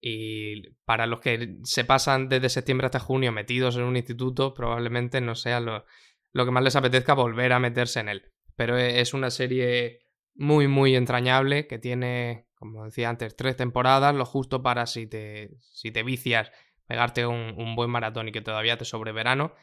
Y 0.00 0.70
para 0.84 1.06
los 1.06 1.20
que 1.20 1.58
se 1.62 1.84
pasan 1.84 2.28
desde 2.28 2.48
septiembre 2.48 2.86
hasta 2.86 2.98
junio 2.98 3.30
metidos 3.30 3.76
en 3.76 3.84
un 3.84 3.96
instituto, 3.96 4.52
probablemente 4.54 5.20
no 5.20 5.36
sea 5.36 5.60
lo, 5.60 5.84
lo 6.32 6.44
que 6.44 6.50
más 6.50 6.64
les 6.64 6.76
apetezca 6.76 7.14
volver 7.14 7.52
a 7.52 7.60
meterse 7.60 8.00
en 8.00 8.08
él. 8.08 8.32
Pero 8.56 8.78
e- 8.78 9.00
es 9.00 9.14
una 9.14 9.30
serie 9.30 10.00
muy, 10.34 10.68
muy 10.68 10.96
entrañable 10.96 11.66
que 11.66 11.78
tiene, 11.78 12.46
como 12.54 12.84
decía 12.84 13.10
antes, 13.10 13.36
tres 13.36 13.56
temporadas, 13.56 14.14
lo 14.14 14.24
justo 14.24 14.62
para 14.62 14.86
si 14.86 15.06
te, 15.06 15.50
si 15.60 15.90
te 15.90 16.02
vicias, 16.02 16.50
pegarte 16.86 17.26
un, 17.26 17.74
buen 17.76 17.90
maratón 17.90 18.28
y 18.28 18.32
que 18.32 18.40
todavía 18.40 18.78
te 18.78 18.84
sobre 18.84 19.12
verano. 19.12 19.54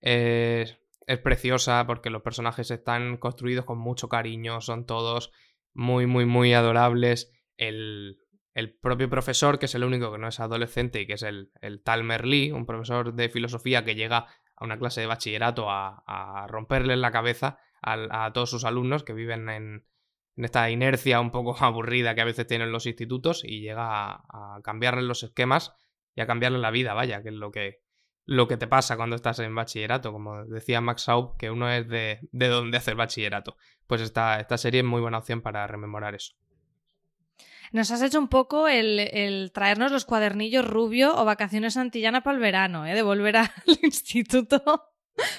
Es, 0.00 0.76
preciosa 1.22 1.86
porque 1.86 2.10
los 2.10 2.22
personajes 2.22 2.70
están 2.70 3.16
construidos 3.16 3.64
con 3.64 3.78
mucho 3.78 4.08
cariño, 4.10 4.60
son 4.60 4.84
todos 4.84 5.32
muy, 5.72 6.06
muy, 6.06 6.26
muy 6.26 6.52
adorables. 6.52 7.32
El, 7.56 8.18
el 8.54 8.74
propio 8.74 9.08
profesor, 9.08 9.58
que 9.58 9.66
es 9.66 9.74
el 9.74 9.84
único 9.84 10.12
que 10.12 10.18
no 10.18 10.28
es 10.28 10.38
adolescente 10.38 11.00
y 11.00 11.06
que 11.06 11.14
es 11.14 11.22
el, 11.22 11.50
el 11.62 11.82
tal 11.82 12.04
Merlí, 12.04 12.50
un 12.50 12.66
profesor 12.66 13.14
de 13.14 13.30
filosofía 13.30 13.84
que 13.84 13.94
llega 13.94 14.26
a 14.58 14.64
una 14.64 14.78
clase 14.78 15.00
de 15.00 15.06
bachillerato 15.06 15.70
a, 15.70 16.02
a 16.06 16.46
romperles 16.48 16.98
la 16.98 17.10
cabeza 17.10 17.58
a, 17.82 18.32
todos 18.32 18.50
sus 18.50 18.64
alumnos 18.64 19.04
que 19.04 19.12
viven 19.12 19.48
en, 19.48 19.84
esta 20.36 20.70
inercia 20.70 21.20
un 21.20 21.30
poco 21.30 21.56
aburrida 21.64 22.14
que 22.14 22.20
a 22.20 22.24
veces 22.24 22.46
tienen 22.46 22.72
los 22.72 22.86
institutos 22.86 23.44
y 23.44 23.60
llega 23.60 23.86
a, 23.86 24.56
a 24.56 24.60
cambiarles 24.62 25.04
los 25.04 25.22
esquemas 25.22 25.74
y 26.14 26.20
a 26.20 26.26
cambiarles 26.26 26.60
la 26.60 26.70
vida, 26.70 26.94
vaya, 26.94 27.22
que 27.22 27.28
es 27.28 27.34
lo 27.34 27.50
que, 27.50 27.80
lo 28.24 28.48
que 28.48 28.56
te 28.56 28.66
pasa 28.66 28.96
cuando 28.96 29.16
estás 29.16 29.38
en 29.38 29.54
bachillerato. 29.54 30.12
Como 30.12 30.44
decía 30.46 30.80
Max 30.80 31.02
Saub, 31.02 31.36
que 31.36 31.50
uno 31.50 31.70
es 31.70 31.88
de, 31.88 32.20
de 32.32 32.48
donde 32.48 32.78
hace 32.78 32.90
el 32.90 32.96
bachillerato. 32.96 33.56
Pues 33.86 34.00
esta, 34.00 34.40
esta 34.40 34.58
serie 34.58 34.80
es 34.80 34.86
muy 34.86 35.00
buena 35.00 35.18
opción 35.18 35.40
para 35.40 35.66
rememorar 35.66 36.14
eso. 36.14 36.34
Nos 37.72 37.90
has 37.90 38.02
hecho 38.02 38.18
un 38.18 38.28
poco 38.28 38.68
el, 38.68 39.50
traernos 39.52 39.92
los 39.92 40.04
cuadernillos 40.04 40.66
rubio 40.66 41.16
o 41.16 41.24
vacaciones 41.24 41.76
antillana 41.76 42.22
para 42.22 42.36
el 42.36 42.42
verano, 42.42 42.86
¿eh? 42.86 42.94
de 42.94 43.02
volver 43.02 43.36
al 43.36 43.50
instituto. 43.82 44.92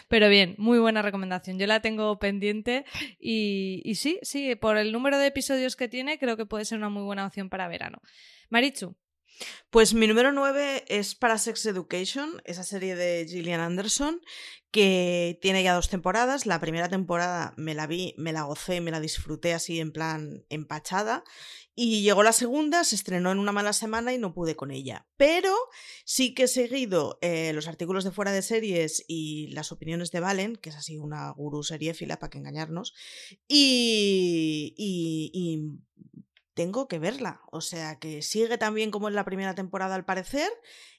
Pero 0.10 0.28
bien, 0.28 0.56
muy 0.58 0.78
buena 0.78 1.02
recomendación. 1.02 1.58
Yo 1.58 1.66
la 1.66 1.82
tengo 1.82 2.20
pendiente 2.20 2.86
y, 3.20 3.82
y 3.86 3.96
sí, 3.96 4.20
sí, 4.22 4.56
por 4.56 4.78
el 4.78 4.92
número 4.92 5.18
de 5.18 5.28
episodios 5.28 5.76
que 5.76 5.88
tiene, 5.88 6.20
creo 6.20 6.36
que 6.36 6.46
puede 6.46 6.66
ser 6.66 6.78
una 6.78 6.90
muy 6.90 7.04
buena 7.04 7.26
opción 7.26 7.50
para 7.50 7.68
verano. 7.70 8.02
Marichu, 8.50 8.96
Pues 9.70 9.94
mi 9.94 10.08
número 10.08 10.32
9 10.32 10.86
es 10.88 11.16
para 11.16 11.38
Sex 11.38 11.66
Education, 11.66 12.42
esa 12.46 12.64
serie 12.64 12.96
de 12.96 13.26
Gillian 13.28 13.60
Anderson, 13.60 14.22
que 14.72 15.38
tiene 15.42 15.64
ya 15.64 15.74
dos 15.74 15.90
temporadas. 15.90 16.46
La 16.46 16.60
primera 16.60 16.90
temporada 16.90 17.54
me 17.58 17.74
la 17.74 17.88
vi, 17.88 18.14
me 18.18 18.34
la 18.34 18.44
gocé, 18.44 18.82
me 18.82 18.92
la 18.92 19.00
disfruté 19.00 19.54
así 19.54 19.80
en 19.80 19.92
plan 19.92 20.46
empachada. 20.50 21.24
Y 21.76 22.02
llegó 22.02 22.24
la 22.24 22.34
segunda, 22.34 22.84
se 22.84 22.96
estrenó 22.96 23.32
en 23.32 23.40
una 23.40 23.54
mala 23.54 23.72
semana 23.72 24.12
y 24.14 24.18
no 24.18 24.34
pude 24.34 24.56
con 24.56 24.70
ella. 24.70 25.08
Pero 25.16 25.56
sí 26.04 26.34
que 26.34 26.44
he 26.44 26.48
seguido 26.50 27.18
eh, 27.22 27.54
los 27.54 27.68
artículos 27.68 28.04
de 28.04 28.12
fuera 28.12 28.34
de 28.34 28.42
series 28.42 29.06
y 29.08 29.48
las 29.54 29.72
opiniones 29.72 30.12
de 30.12 30.20
Valen, 30.20 30.56
que 30.58 30.72
es 30.72 30.76
así 30.76 30.98
una 30.98 31.32
gurú 31.32 31.64
seriéfila 31.64 32.20
para 32.20 32.32
que 32.32 32.40
engañarnos. 32.40 32.94
Y, 33.48 34.74
y, 34.78 35.32
y 35.34 35.80
tengo 36.60 36.90
que 36.90 37.00
verla. 37.00 37.40
O 37.52 37.62
sea 37.62 38.00
que 38.00 38.22
sigue 38.22 38.58
tan 38.58 38.74
bien 38.74 38.92
como 38.92 39.08
en 39.08 39.16
la 39.16 39.24
primera 39.24 39.56
temporada 39.56 39.96
al 39.96 40.04
parecer. 40.04 40.52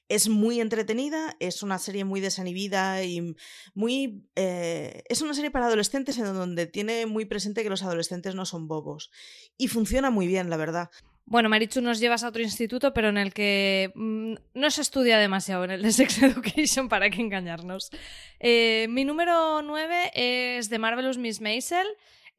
Es 0.09 0.27
muy 0.27 0.59
entretenida, 0.59 1.35
es 1.39 1.61
una 1.61 1.77
serie 1.77 2.03
muy 2.03 2.19
desinhibida 2.19 3.03
y 3.03 3.35
muy... 3.75 4.25
eh, 4.35 5.03
es 5.07 5.21
una 5.21 5.35
serie 5.35 5.51
para 5.51 5.67
adolescentes 5.67 6.17
en 6.17 6.25
donde 6.33 6.65
tiene 6.65 7.05
muy 7.05 7.25
presente 7.25 7.61
que 7.61 7.69
los 7.69 7.83
adolescentes 7.83 8.33
no 8.33 8.47
son 8.47 8.67
bobos. 8.67 9.11
Y 9.55 9.67
funciona 9.67 10.09
muy 10.09 10.25
bien, 10.25 10.49
la 10.49 10.57
verdad. 10.57 10.89
Bueno, 11.25 11.47
Marichu, 11.47 11.79
nos 11.79 11.99
llevas 11.99 12.23
a 12.23 12.29
otro 12.29 12.41
instituto, 12.41 12.91
pero 12.91 13.09
en 13.09 13.19
el 13.19 13.31
que 13.31 13.91
mm, 13.93 14.33
no 14.55 14.71
se 14.71 14.81
estudia 14.81 15.19
demasiado, 15.19 15.63
en 15.63 15.71
el 15.71 15.83
de 15.83 15.91
Sex 15.91 16.23
Education, 16.23 16.89
para 16.89 17.11
que 17.11 17.21
engañarnos. 17.21 17.91
Eh, 18.39 18.87
mi 18.89 19.05
número 19.05 19.61
9 19.61 20.11
es 20.15 20.69
The 20.69 20.79
Marvelous 20.79 21.19
Miss 21.19 21.39
Maisel, 21.39 21.85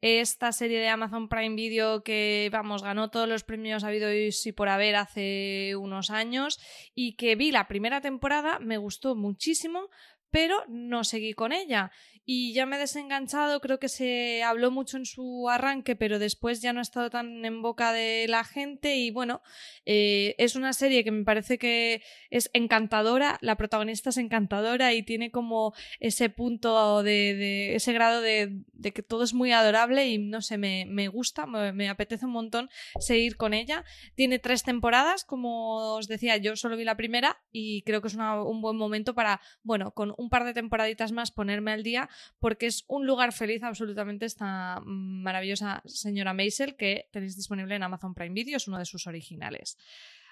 esta 0.05 0.51
serie 0.51 0.81
de 0.81 0.89
Amazon 0.89 1.29
Prime 1.29 1.55
Video 1.55 2.03
que, 2.03 2.49
vamos, 2.51 2.83
ganó 2.83 3.09
todos 3.09 3.29
los 3.29 3.45
premios 3.45 3.85
habidos 3.85 4.45
y 4.45 4.51
por 4.51 4.67
haber 4.67 4.97
hace 4.97 5.77
unos 5.77 6.09
años 6.09 6.59
y 6.93 7.15
que 7.15 7.37
vi 7.37 7.51
la 7.51 7.69
primera 7.69 8.01
temporada, 8.01 8.59
me 8.59 8.75
gustó 8.75 9.15
muchísimo, 9.15 9.89
pero 10.29 10.65
no 10.67 11.05
seguí 11.05 11.31
con 11.31 11.53
ella. 11.53 11.89
Y 12.25 12.53
ya 12.53 12.65
me 12.65 12.77
he 12.77 12.79
desenganchado, 12.79 13.59
creo 13.59 13.79
que 13.79 13.89
se 13.89 14.43
habló 14.43 14.71
mucho 14.71 14.95
en 14.95 15.05
su 15.05 15.49
arranque, 15.49 15.97
pero 15.97 16.19
después 16.19 16.61
ya 16.61 16.71
no 16.71 16.79
ha 16.79 16.81
estado 16.81 17.09
tan 17.09 17.43
en 17.43 17.61
boca 17.61 17.91
de 17.91 18.27
la 18.29 18.45
gente. 18.45 18.95
Y 18.95 19.11
bueno, 19.11 19.41
eh, 19.85 20.33
es 20.37 20.55
una 20.55 20.71
serie 20.71 21.03
que 21.03 21.11
me 21.11 21.25
parece 21.25 21.57
que 21.57 22.01
es 22.29 22.49
encantadora, 22.53 23.37
la 23.41 23.57
protagonista 23.57 24.11
es 24.11 24.17
encantadora 24.17 24.93
y 24.93 25.03
tiene 25.03 25.31
como 25.31 25.73
ese 25.99 26.29
punto 26.29 27.03
de, 27.03 27.75
ese 27.75 27.91
grado 27.91 28.21
de, 28.21 28.63
que 28.93 29.03
todo 29.03 29.23
es 29.23 29.33
muy 29.33 29.51
adorable 29.51 30.07
y 30.07 30.17
no 30.17 30.41
sé, 30.41 30.57
me, 30.57 30.85
me 30.87 31.09
gusta, 31.09 31.45
me, 31.45 31.73
me, 31.73 31.89
apetece 31.89 32.25
un 32.25 32.31
montón 32.31 32.69
seguir 32.99 33.35
con 33.35 33.53
ella. 33.53 33.83
Tiene 34.15 34.39
tres 34.39 34.63
temporadas, 34.63 35.25
como 35.25 35.95
os 35.95 36.07
decía, 36.07 36.37
yo 36.37 36.55
solo 36.55 36.77
vi 36.77 36.85
la 36.85 36.95
primera 36.95 37.43
y 37.51 37.81
creo 37.81 38.01
que 38.01 38.07
es 38.07 38.15
una, 38.15 38.41
un 38.41 38.61
buen 38.61 38.77
momento 38.77 39.13
para, 39.13 39.41
bueno, 39.63 39.91
con 39.91 40.13
un 40.17 40.29
par 40.29 40.45
de 40.45 40.53
temporaditas 40.53 41.11
más 41.11 41.31
ponerme 41.31 41.73
al 41.73 41.83
día 41.83 42.09
porque 42.39 42.67
es 42.67 42.85
un 42.87 43.05
lugar 43.05 43.33
feliz 43.33 43.63
absolutamente 43.63 44.25
esta 44.25 44.81
maravillosa 44.83 45.81
señora 45.85 46.33
Maisel 46.33 46.75
que 46.75 47.09
tenéis 47.11 47.35
disponible 47.35 47.75
en 47.75 47.83
Amazon 47.83 48.13
Prime 48.13 48.33
Video, 48.33 48.57
es 48.57 48.67
uno 48.67 48.79
de 48.79 48.85
sus 48.85 49.07
originales. 49.07 49.77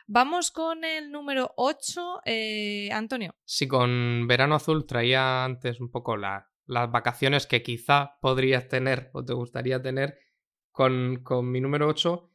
Vamos 0.08 0.52
con 0.52 0.84
el 0.84 1.12
número 1.12 1.54
8, 1.56 2.22
eh, 2.26 2.90
Antonio. 2.92 3.36
Sí, 3.46 3.68
con 3.68 4.28
Verano 4.28 4.56
Azul 4.56 4.86
traía 4.86 5.46
antes 5.46 5.80
un 5.80 5.90
poco 5.90 6.18
la, 6.18 6.50
las 6.66 6.92
vacaciones 6.92 7.48
que 7.48 7.62
quizá 7.62 8.18
podrías 8.22 8.68
tener 8.68 9.10
o 9.14 9.24
te 9.24 9.34
gustaría 9.34 9.82
tener. 9.82 10.18
Con, 10.72 11.22
con 11.24 11.52
mi 11.52 11.60
número 11.60 11.88
8 11.90 12.32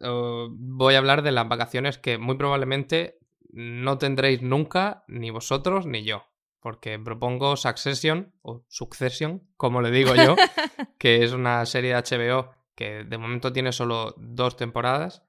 uh, 0.00 0.48
voy 0.50 0.94
a 0.94 0.98
hablar 0.98 1.22
de 1.22 1.32
las 1.32 1.48
vacaciones 1.48 1.98
que 1.98 2.16
muy 2.16 2.36
probablemente 2.36 3.18
no 3.50 3.98
tendréis 3.98 4.40
nunca, 4.40 5.04
ni 5.08 5.30
vosotros 5.30 5.86
ni 5.86 6.04
yo. 6.04 6.24
Porque 6.62 6.98
propongo 6.98 7.56
Succession, 7.56 8.32
o 8.42 8.64
Succession, 8.68 9.42
como 9.56 9.82
le 9.82 9.90
digo 9.90 10.14
yo, 10.14 10.36
que 10.98 11.24
es 11.24 11.32
una 11.32 11.66
serie 11.66 11.94
de 11.94 11.96
HBO 12.02 12.50
que 12.74 13.04
de 13.04 13.18
momento 13.18 13.52
tiene 13.52 13.72
solo 13.72 14.14
dos 14.16 14.56
temporadas 14.56 15.24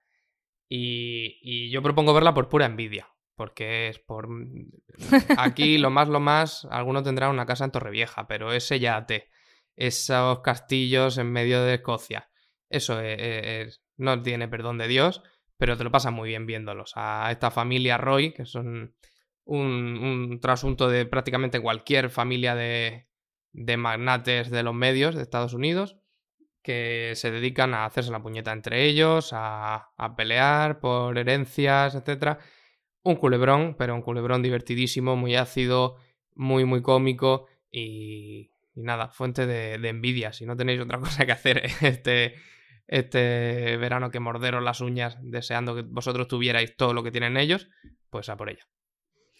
Y, 0.69 1.39
y 1.41 1.69
yo 1.71 1.81
propongo 1.81 2.13
verla 2.13 2.33
por 2.33 2.47
pura 2.49 2.65
envidia. 2.67 3.07
Porque 3.35 3.87
es 3.89 3.97
por. 3.99 4.27
Aquí 5.37 5.77
lo 5.79 5.89
más, 5.89 6.07
lo 6.07 6.19
más. 6.19 6.65
Alguno 6.69 7.01
tendrá 7.03 7.29
una 7.29 7.45
casa 7.47 7.65
en 7.65 7.71
Torrevieja, 7.71 8.27
pero 8.27 8.53
ese 8.53 8.79
yate, 8.79 9.29
esos 9.75 10.39
castillos 10.41 11.17
en 11.17 11.31
medio 11.31 11.63
de 11.63 11.75
Escocia, 11.75 12.29
eso 12.69 12.99
es- 13.01 13.19
es- 13.19 13.67
es- 13.67 13.83
no 13.97 14.21
tiene 14.21 14.47
perdón 14.47 14.77
de 14.77 14.87
Dios, 14.87 15.23
pero 15.57 15.77
te 15.77 15.83
lo 15.83 15.91
pasas 15.91 16.13
muy 16.13 16.29
bien 16.29 16.45
viéndolos. 16.45 16.93
A 16.95 17.29
esta 17.31 17.49
familia 17.51 17.97
Roy, 17.97 18.33
que 18.33 18.45
son 18.45 18.95
un, 19.45 20.29
un 20.29 20.39
trasunto 20.39 20.89
de 20.89 21.05
prácticamente 21.05 21.59
cualquier 21.59 22.09
familia 22.09 22.55
de, 22.55 23.07
magnates 23.77 24.49
de 24.49 24.63
los 24.63 24.73
medios 24.73 25.15
de 25.15 25.21
Estados 25.21 25.53
Unidos, 25.53 25.97
que 26.61 27.13
se 27.15 27.31
dedican 27.31 27.73
a 27.73 27.85
hacerse 27.85 28.11
la 28.11 28.21
puñeta 28.21 28.53
entre 28.53 28.85
ellos, 28.85 29.31
a, 29.33 29.91
pelear 30.15 30.79
por 30.79 31.17
herencias, 31.17 31.95
etcétera. 31.95 32.39
Un 33.03 33.15
culebrón, 33.17 33.75
pero 33.77 33.95
un 33.95 34.01
culebrón 34.01 34.41
divertidísimo, 34.41 35.17
muy 35.17 35.35
ácido, 35.35 35.97
muy, 36.35 36.63
muy 36.63 36.81
cómico 36.81 37.47
y, 37.69 38.51
nada, 38.75 39.09
fuente 39.09 39.45
de, 39.45 39.75
envidia. 39.89 40.31
Si 40.31 40.45
no 40.45 40.55
tenéis 40.55 40.79
otra 40.79 40.99
cosa 40.99 41.25
que 41.25 41.33
hacer 41.33 41.63
este, 41.81 42.35
este 42.87 43.75
verano 43.77 44.09
que 44.09 44.21
morderos 44.21 44.63
las 44.63 44.79
uñas 44.79 45.17
deseando 45.21 45.75
que 45.75 45.81
vosotros 45.81 46.29
tuvierais 46.29 46.77
todo 46.77 46.93
lo 46.93 47.03
que 47.03 47.11
tienen 47.11 47.35
ellos, 47.35 47.69
pues 48.09 48.29
a 48.29 48.37
por 48.37 48.49
ella. 48.49 48.65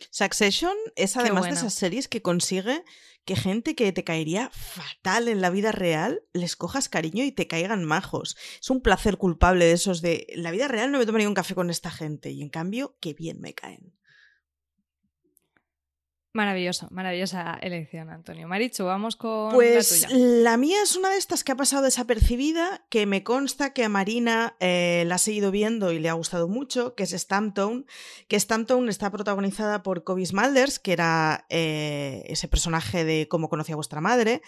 Succession 0.09 0.75
es 0.95 1.17
además 1.17 1.45
de 1.45 1.51
esas 1.51 1.73
series 1.73 2.07
que 2.07 2.21
consigue 2.21 2.83
que 3.25 3.35
gente 3.35 3.75
que 3.75 3.91
te 3.93 4.03
caería 4.03 4.49
fatal 4.51 5.27
en 5.27 5.41
la 5.41 5.49
vida 5.49 5.71
real 5.71 6.23
les 6.33 6.55
cojas 6.55 6.89
cariño 6.89 7.23
y 7.23 7.31
te 7.31 7.47
caigan 7.47 7.85
majos. 7.85 8.35
Es 8.61 8.69
un 8.69 8.81
placer 8.81 9.17
culpable 9.17 9.65
de 9.65 9.71
esos 9.71 10.01
de 10.01 10.25
en 10.29 10.43
la 10.43 10.51
vida 10.51 10.67
real 10.67 10.91
no 10.91 10.99
me 10.99 11.05
tomaría 11.05 11.27
un 11.27 11.33
café 11.33 11.55
con 11.55 11.69
esta 11.69 11.91
gente 11.91 12.31
y 12.31 12.41
en 12.41 12.49
cambio 12.49 12.97
qué 12.99 13.13
bien 13.13 13.39
me 13.39 13.53
caen. 13.53 13.93
Maravilloso, 16.35 16.87
maravillosa 16.89 17.59
elección, 17.61 18.09
Antonio. 18.09 18.47
Marichu, 18.47 18.85
vamos 18.85 19.15
con 19.15 19.53
Pues 19.53 20.01
la 20.01 20.07
tuya. 20.07 20.19
la 20.19 20.57
mía 20.57 20.77
es 20.81 20.95
una 20.95 21.09
de 21.11 21.17
estas 21.17 21.43
que 21.43 21.51
ha 21.51 21.55
pasado 21.55 21.83
desapercibida, 21.83 22.83
que 22.89 23.05
me 23.05 23.23
consta 23.23 23.71
que 23.71 23.83
a 23.83 23.89
Marina 23.89 24.55
eh, 24.59 25.03
la 25.05 25.15
ha 25.15 25.19
seguido 25.19 25.51
viendo 25.51 25.91
y 25.91 25.99
le 25.99 26.09
ha 26.09 26.13
gustado 26.13 26.47
mucho, 26.47 26.95
que 26.95 27.03
es 27.03 27.11
Stamptown, 27.11 27.85
que 28.27 28.39
Stamptown 28.39 28.89
está 28.89 29.11
protagonizada 29.11 29.83
por 29.83 30.03
Kobe 30.03 30.25
Smulders, 30.25 30.79
que 30.79 30.93
era 30.93 31.45
eh, 31.49 32.23
ese 32.25 32.47
personaje 32.47 33.05
de 33.05 33.27
Cómo 33.27 33.47
conocí 33.47 33.71
a 33.71 33.75
vuestra 33.75 34.01
madre, 34.01 34.41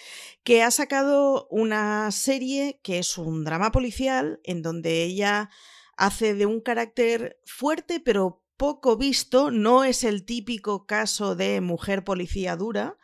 que 0.44 0.64
ha 0.64 0.72
sacado 0.72 1.48
una 1.52 2.10
serie 2.10 2.80
que 2.82 2.98
es 2.98 3.16
un 3.20 3.44
drama 3.44 3.72
policial 3.72 4.40
en 4.44 4.64
donde 4.64 5.04
ella 5.04 5.52
hace 5.98 6.34
de 6.34 6.48
un 6.48 6.62
carácter 6.62 7.40
fuerte 7.46 8.00
pero 8.00 8.42
poco 8.58 8.98
visto, 8.98 9.52
no 9.52 9.84
es 9.84 10.04
el 10.04 10.26
típico 10.26 10.86
caso 10.86 11.36
de 11.36 11.62
mujer 11.62 12.04
policía 12.04 12.56
dura, 12.56 12.98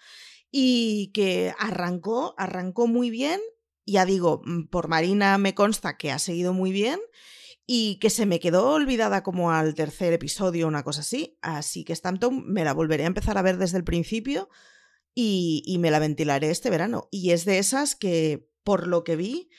y 0.51 1.12
que 1.13 1.53
arrancó, 1.58 2.36
arrancó 2.38 2.88
muy 2.88 3.10
bien. 3.10 3.39
Ya 3.86 4.05
digo, 4.05 4.41
mm, 4.46 4.67
por 4.67 4.88
Marina 4.89 5.38
me 5.38 5.55
consta 5.55 5.98
que 5.98 6.12
ha 6.12 6.20
seguido 6.20 6.53
muy 6.53 6.72
bien 6.72 7.00
y 7.65 8.00
que 8.00 8.10
se 8.10 8.25
me 8.25 8.39
quedó 8.39 8.72
olvidada 8.72 9.24
como 9.24 9.51
al 9.51 9.75
tercer 9.75 10.13
episodio, 10.13 10.67
una 10.67 10.84
cosa 10.84 11.01
así. 11.01 11.38
Así 11.41 11.86
que 11.86 11.96
Stampton 11.96 12.46
me 12.46 12.65
la 12.65 12.74
volveré 12.74 13.05
a 13.05 13.08
empezar 13.08 13.38
a 13.38 13.41
ver 13.41 13.58
desde 13.58 13.77
el 13.77 13.84
principio 13.86 14.50
y, 15.15 15.63
y 15.65 15.77
me 15.77 15.91
la 15.91 16.00
ventilaré 16.00 16.50
este 16.50 16.70
verano. 16.70 17.08
Y 17.12 17.31
es 17.31 17.46
de 17.46 17.60
esas 17.60 17.96
que, 17.96 18.50
por 18.63 18.88
lo 18.88 19.03
que 19.03 19.15
vi, 19.15 19.50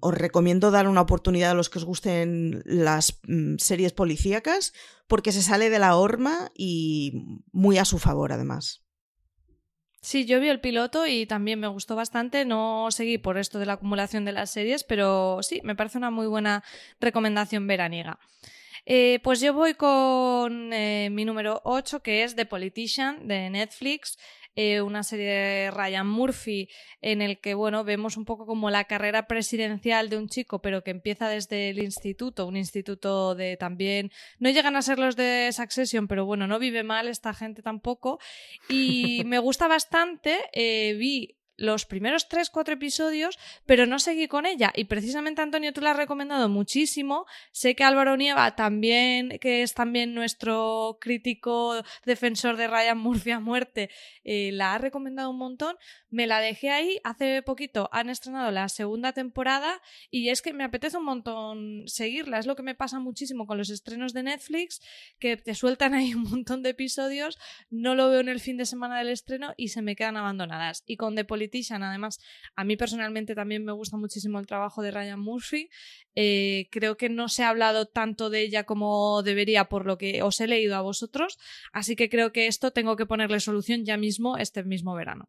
os 0.00 0.14
recomiendo 0.14 0.70
dar 0.70 0.88
una 0.88 1.00
oportunidad 1.00 1.52
a 1.52 1.54
los 1.54 1.70
que 1.70 1.78
os 1.78 1.84
gusten 1.84 2.62
las 2.64 3.20
mm, 3.26 3.56
series 3.58 3.92
policíacas 3.92 4.72
porque 5.06 5.32
se 5.32 5.42
sale 5.42 5.70
de 5.70 5.78
la 5.78 5.96
horma 5.96 6.50
y 6.56 7.42
muy 7.52 7.78
a 7.78 7.84
su 7.84 7.98
favor 7.98 8.32
además. 8.32 8.82
Sí, 10.00 10.24
yo 10.24 10.40
vi 10.40 10.48
el 10.48 10.60
piloto 10.60 11.06
y 11.06 11.26
también 11.26 11.60
me 11.60 11.68
gustó 11.68 11.94
bastante. 11.94 12.44
No 12.44 12.88
seguí 12.90 13.18
por 13.18 13.38
esto 13.38 13.60
de 13.60 13.66
la 13.66 13.74
acumulación 13.74 14.24
de 14.24 14.32
las 14.32 14.50
series, 14.50 14.82
pero 14.82 15.38
sí, 15.42 15.60
me 15.62 15.76
parece 15.76 15.98
una 15.98 16.10
muy 16.10 16.26
buena 16.26 16.64
recomendación 16.98 17.68
veraniega. 17.68 18.18
Eh, 18.84 19.20
pues 19.22 19.40
yo 19.40 19.54
voy 19.54 19.74
con 19.74 20.72
eh, 20.72 21.08
mi 21.12 21.24
número 21.24 21.60
8, 21.64 22.02
que 22.02 22.24
es 22.24 22.34
The 22.34 22.46
Politician 22.46 23.28
de 23.28 23.48
Netflix, 23.48 24.18
eh, 24.54 24.82
una 24.82 25.02
serie 25.02 25.30
de 25.30 25.70
Ryan 25.70 26.06
Murphy 26.06 26.68
en 27.00 27.22
el 27.22 27.40
que, 27.40 27.54
bueno, 27.54 27.84
vemos 27.84 28.16
un 28.16 28.24
poco 28.24 28.46
como 28.46 28.70
la 28.70 28.84
carrera 28.84 29.26
presidencial 29.26 30.10
de 30.10 30.18
un 30.18 30.28
chico, 30.28 30.60
pero 30.60 30.82
que 30.82 30.90
empieza 30.90 31.28
desde 31.28 31.70
el 31.70 31.78
instituto, 31.78 32.46
un 32.46 32.56
instituto 32.56 33.34
de 33.34 33.56
también, 33.56 34.10
no 34.38 34.50
llegan 34.50 34.76
a 34.76 34.82
ser 34.82 34.98
los 34.98 35.16
de 35.16 35.50
Succession, 35.52 36.08
pero 36.08 36.26
bueno, 36.26 36.46
no 36.46 36.58
vive 36.58 36.82
mal 36.82 37.08
esta 37.08 37.34
gente 37.34 37.62
tampoco. 37.62 38.18
Y 38.68 39.22
me 39.26 39.38
gusta 39.38 39.68
bastante, 39.68 40.38
eh, 40.52 40.94
vi 40.94 41.41
los 41.56 41.86
primeros 41.86 42.28
tres, 42.28 42.50
cuatro 42.50 42.74
episodios, 42.74 43.38
pero 43.66 43.86
no 43.86 43.98
seguí 43.98 44.28
con 44.28 44.46
ella. 44.46 44.72
Y 44.74 44.84
precisamente, 44.84 45.42
Antonio, 45.42 45.72
tú 45.72 45.80
la 45.80 45.92
has 45.92 45.96
recomendado 45.96 46.48
muchísimo. 46.48 47.26
Sé 47.52 47.74
que 47.74 47.84
Álvaro 47.84 48.16
Nieva 48.16 48.56
también, 48.56 49.38
que 49.40 49.62
es 49.62 49.74
también 49.74 50.14
nuestro 50.14 50.98
crítico 51.00 51.82
defensor 52.04 52.56
de 52.56 52.68
Ryan 52.68 52.98
Murphy 52.98 53.30
a 53.32 53.40
muerte, 53.40 53.90
eh, 54.24 54.50
la 54.52 54.74
ha 54.74 54.78
recomendado 54.78 55.30
un 55.30 55.38
montón. 55.38 55.76
Me 56.12 56.26
la 56.26 56.40
dejé 56.40 56.68
ahí. 56.68 57.00
Hace 57.04 57.40
poquito 57.40 57.88
han 57.90 58.10
estrenado 58.10 58.50
la 58.50 58.68
segunda 58.68 59.14
temporada 59.14 59.80
y 60.10 60.28
es 60.28 60.42
que 60.42 60.52
me 60.52 60.62
apetece 60.62 60.98
un 60.98 61.06
montón 61.06 61.84
seguirla. 61.86 62.38
Es 62.38 62.44
lo 62.44 62.54
que 62.54 62.62
me 62.62 62.74
pasa 62.74 62.98
muchísimo 62.98 63.46
con 63.46 63.56
los 63.56 63.70
estrenos 63.70 64.12
de 64.12 64.22
Netflix, 64.22 64.82
que 65.18 65.38
te 65.38 65.54
sueltan 65.54 65.94
ahí 65.94 66.12
un 66.14 66.24
montón 66.24 66.62
de 66.62 66.68
episodios, 66.68 67.38
no 67.70 67.94
lo 67.94 68.10
veo 68.10 68.20
en 68.20 68.28
el 68.28 68.40
fin 68.40 68.58
de 68.58 68.66
semana 68.66 68.98
del 68.98 69.08
estreno 69.08 69.54
y 69.56 69.68
se 69.68 69.80
me 69.80 69.96
quedan 69.96 70.18
abandonadas. 70.18 70.82
Y 70.86 70.98
con 70.98 71.16
The 71.16 71.24
Politician, 71.24 71.82
además, 71.82 72.20
a 72.56 72.64
mí 72.64 72.76
personalmente 72.76 73.34
también 73.34 73.64
me 73.64 73.72
gusta 73.72 73.96
muchísimo 73.96 74.38
el 74.38 74.46
trabajo 74.46 74.82
de 74.82 74.90
Ryan 74.90 75.18
Murphy. 75.18 75.70
Eh, 76.14 76.68
creo 76.70 76.98
que 76.98 77.08
no 77.08 77.30
se 77.30 77.42
ha 77.42 77.48
hablado 77.48 77.86
tanto 77.86 78.28
de 78.28 78.42
ella 78.42 78.64
como 78.64 79.22
debería 79.22 79.70
por 79.70 79.86
lo 79.86 79.96
que 79.96 80.22
os 80.22 80.38
he 80.42 80.46
leído 80.46 80.76
a 80.76 80.82
vosotros, 80.82 81.38
así 81.72 81.96
que 81.96 82.10
creo 82.10 82.32
que 82.32 82.48
esto 82.48 82.70
tengo 82.70 82.96
que 82.96 83.06
ponerle 83.06 83.40
solución 83.40 83.86
ya 83.86 83.96
mismo 83.96 84.36
este 84.36 84.62
mismo 84.62 84.94
verano. 84.94 85.26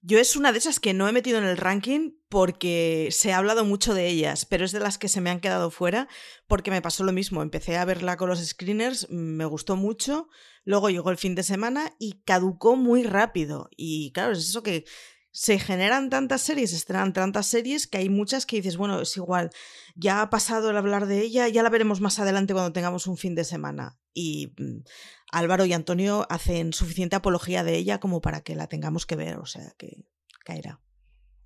Yo 0.00 0.18
es 0.18 0.36
una 0.36 0.52
de 0.52 0.58
esas 0.58 0.78
que 0.78 0.94
no 0.94 1.08
he 1.08 1.12
metido 1.12 1.38
en 1.38 1.44
el 1.44 1.56
ranking 1.56 2.12
porque 2.28 3.08
se 3.10 3.32
ha 3.32 3.38
hablado 3.38 3.64
mucho 3.64 3.94
de 3.94 4.06
ellas, 4.06 4.44
pero 4.44 4.64
es 4.64 4.70
de 4.70 4.78
las 4.78 4.96
que 4.96 5.08
se 5.08 5.20
me 5.20 5.30
han 5.30 5.40
quedado 5.40 5.70
fuera 5.70 6.08
porque 6.46 6.70
me 6.70 6.82
pasó 6.82 7.02
lo 7.02 7.12
mismo. 7.12 7.42
Empecé 7.42 7.76
a 7.76 7.84
verla 7.84 8.16
con 8.16 8.28
los 8.28 8.38
screeners, 8.38 9.10
me 9.10 9.44
gustó 9.44 9.74
mucho, 9.74 10.28
luego 10.64 10.90
llegó 10.90 11.10
el 11.10 11.16
fin 11.16 11.34
de 11.34 11.42
semana 11.42 11.94
y 11.98 12.22
caducó 12.24 12.76
muy 12.76 13.02
rápido. 13.02 13.70
Y 13.76 14.12
claro, 14.12 14.32
es 14.32 14.48
eso 14.48 14.62
que 14.62 14.84
se 15.30 15.58
generan 15.58 16.10
tantas 16.10 16.42
series, 16.42 16.70
se 16.70 16.76
estrenan 16.76 17.12
tantas 17.12 17.46
series 17.46 17.86
que 17.86 17.98
hay 17.98 18.08
muchas 18.08 18.46
que 18.46 18.56
dices, 18.56 18.76
bueno, 18.76 19.00
es 19.00 19.16
igual, 19.16 19.50
ya 19.94 20.22
ha 20.22 20.30
pasado 20.30 20.70
el 20.70 20.76
hablar 20.76 21.06
de 21.06 21.20
ella, 21.20 21.48
ya 21.48 21.62
la 21.62 21.70
veremos 21.70 22.00
más 22.00 22.18
adelante 22.18 22.54
cuando 22.54 22.72
tengamos 22.72 23.06
un 23.06 23.16
fin 23.16 23.34
de 23.34 23.44
semana. 23.44 23.98
Y 24.14 24.54
mm, 24.58 24.82
Álvaro 25.30 25.64
y 25.64 25.72
Antonio 25.72 26.26
hacen 26.30 26.72
suficiente 26.72 27.16
apología 27.16 27.64
de 27.64 27.76
ella 27.76 28.00
como 28.00 28.20
para 28.20 28.42
que 28.42 28.54
la 28.54 28.66
tengamos 28.66 29.06
que 29.06 29.16
ver, 29.16 29.36
o 29.38 29.46
sea 29.46 29.72
que 29.78 30.04
caerá. 30.44 30.80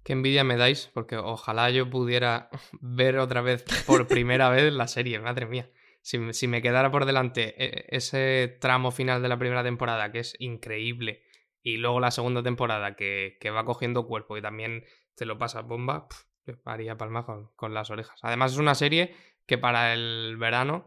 Qué 0.05 0.13
envidia 0.13 0.43
me 0.43 0.57
dais, 0.57 0.91
porque 0.93 1.17
ojalá 1.17 1.71
yo 1.71 1.89
pudiera 1.89 2.49
ver 2.81 3.19
otra 3.19 3.41
vez 3.41 3.65
por 3.87 4.07
primera 4.09 4.49
vez 4.49 4.73
la 4.73 4.89
serie, 4.89 5.19
madre 5.21 5.47
mía. 5.47 5.71
Si, 6.01 6.33
si 6.33 6.49
me 6.49 6.63
quedara 6.63 6.91
por 6.91 7.07
delante 7.07 7.55
eh, 7.65 7.87
ese 7.91 8.59
tramo 8.61 8.91
final 8.91 9.23
de 9.23 9.29
la 9.29 9.39
primera 9.39 9.63
temporada, 9.63 10.11
que 10.11 10.19
es 10.19 10.35
increíble, 10.41 11.23
y 11.63 11.77
luego 11.77 12.01
la 12.01 12.11
segunda 12.11 12.43
temporada, 12.43 12.97
que, 12.97 13.39
que 13.41 13.51
va 13.51 13.65
cogiendo 13.65 14.07
cuerpo 14.07 14.37
y 14.37 14.43
también 14.43 14.85
te 15.15 15.27
lo 15.27 15.39
pasa 15.39 15.63
bomba, 15.63 16.09
pf, 16.09 16.25
yo 16.47 16.55
haría 16.65 16.97
palmas 16.97 17.25
con, 17.25 17.53
con 17.55 17.73
las 17.73 17.91
orejas. 17.91 18.19
Además, 18.23 18.53
es 18.53 18.59
una 18.59 18.75
serie 18.75 19.15
que 19.47 19.59
para 19.59 19.93
el 19.93 20.37
verano 20.39 20.87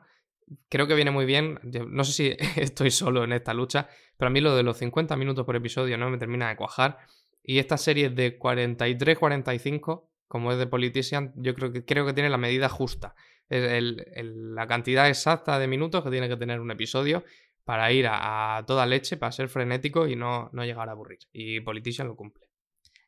creo 0.70 0.88
que 0.88 0.96
viene 0.96 1.12
muy 1.12 1.26
bien. 1.26 1.60
No 1.90 2.04
sé 2.04 2.12
si 2.12 2.38
estoy 2.62 2.92
solo 2.92 3.24
en 3.24 3.34
esta 3.34 3.54
lucha, 3.54 3.88
pero 4.18 4.28
a 4.28 4.32
mí 4.32 4.42
lo 4.42 4.56
de 4.56 4.64
los 4.64 4.78
50 4.78 5.16
minutos 5.16 5.46
por 5.46 5.56
episodio 5.56 5.98
no 5.98 6.10
me 6.10 6.18
termina 6.18 6.50
de 6.50 6.56
cuajar. 6.56 6.98
Y 7.44 7.60
esta 7.60 7.78
serie 7.78 8.10
de 8.10 8.40
43-45, 8.40 10.08
como 10.28 10.52
es 10.52 10.58
de 10.58 10.68
Politician, 10.68 11.32
yo 11.36 11.54
creo 11.54 11.72
que, 11.72 11.86
creo 11.86 12.06
que 12.06 12.14
tiene 12.14 12.30
la 12.30 12.38
medida 12.38 12.70
justa. 12.70 13.16
Es 13.50 13.72
el- 13.72 14.56
la 14.56 14.68
cantidad 14.68 15.08
exacta 15.08 15.60
de 15.60 15.68
minutos 15.68 16.04
que 16.04 16.10
tiene 16.10 16.28
que 16.28 16.38
tener 16.38 16.60
un 16.60 16.72
episodio 16.72 17.24
para 17.64 17.92
ir 17.92 18.08
a, 18.10 18.64
toda 18.68 18.86
leche, 18.86 19.18
para 19.18 19.32
ser 19.32 19.50
frenético 19.50 20.08
y 20.08 20.16
no, 20.16 20.50
no 20.54 20.66
llegar 20.66 20.90
a 20.90 20.94
aburrir. 20.94 21.20
Y 21.34 21.60
Politician 21.62 22.08
lo 22.08 22.16
cumple. 22.16 22.48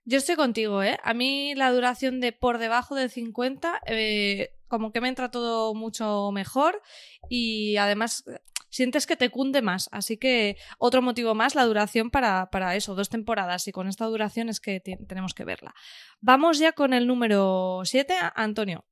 Yo 0.06 0.18
estoy 0.18 0.36
contigo, 0.36 0.82
¿eh? 0.84 0.98
A 1.04 1.14
mí 1.14 1.54
la 1.56 1.72
duración 1.72 2.22
de 2.22 2.32
por 2.32 2.58
debajo 2.60 2.96
de 2.96 3.10
50, 3.10 3.82
eh, 3.88 4.52
como 4.68 4.92
que 4.92 5.02
me 5.02 5.10
entra 5.10 5.32
todo 5.32 5.74
mucho 5.74 6.32
mejor 6.32 6.82
y 7.30 7.78
además 7.78 8.24
eh, 8.28 8.40
sientes 8.70 9.08
que 9.08 9.16
te 9.16 9.30
cunde 9.30 9.62
más. 9.62 9.90
Así 9.92 10.18
que 10.18 10.58
otro 10.78 11.02
motivo 11.02 11.36
más, 11.36 11.56
la 11.56 11.66
duración 11.66 12.10
para, 12.10 12.50
para 12.50 12.76
eso, 12.76 12.96
dos 12.96 13.10
temporadas 13.10 13.68
y 13.68 13.72
con 13.72 13.88
esta 13.88 14.06
duración 14.06 14.50
es 14.50 14.60
que 14.60 14.80
tenemos 14.80 15.34
que 15.34 15.46
verla. 15.46 15.74
Vamos 16.22 16.60
ya 16.60 16.72
con 16.74 16.94
el 16.94 17.08
número 17.08 17.82
7, 17.84 18.14
Antonio. 18.36 18.86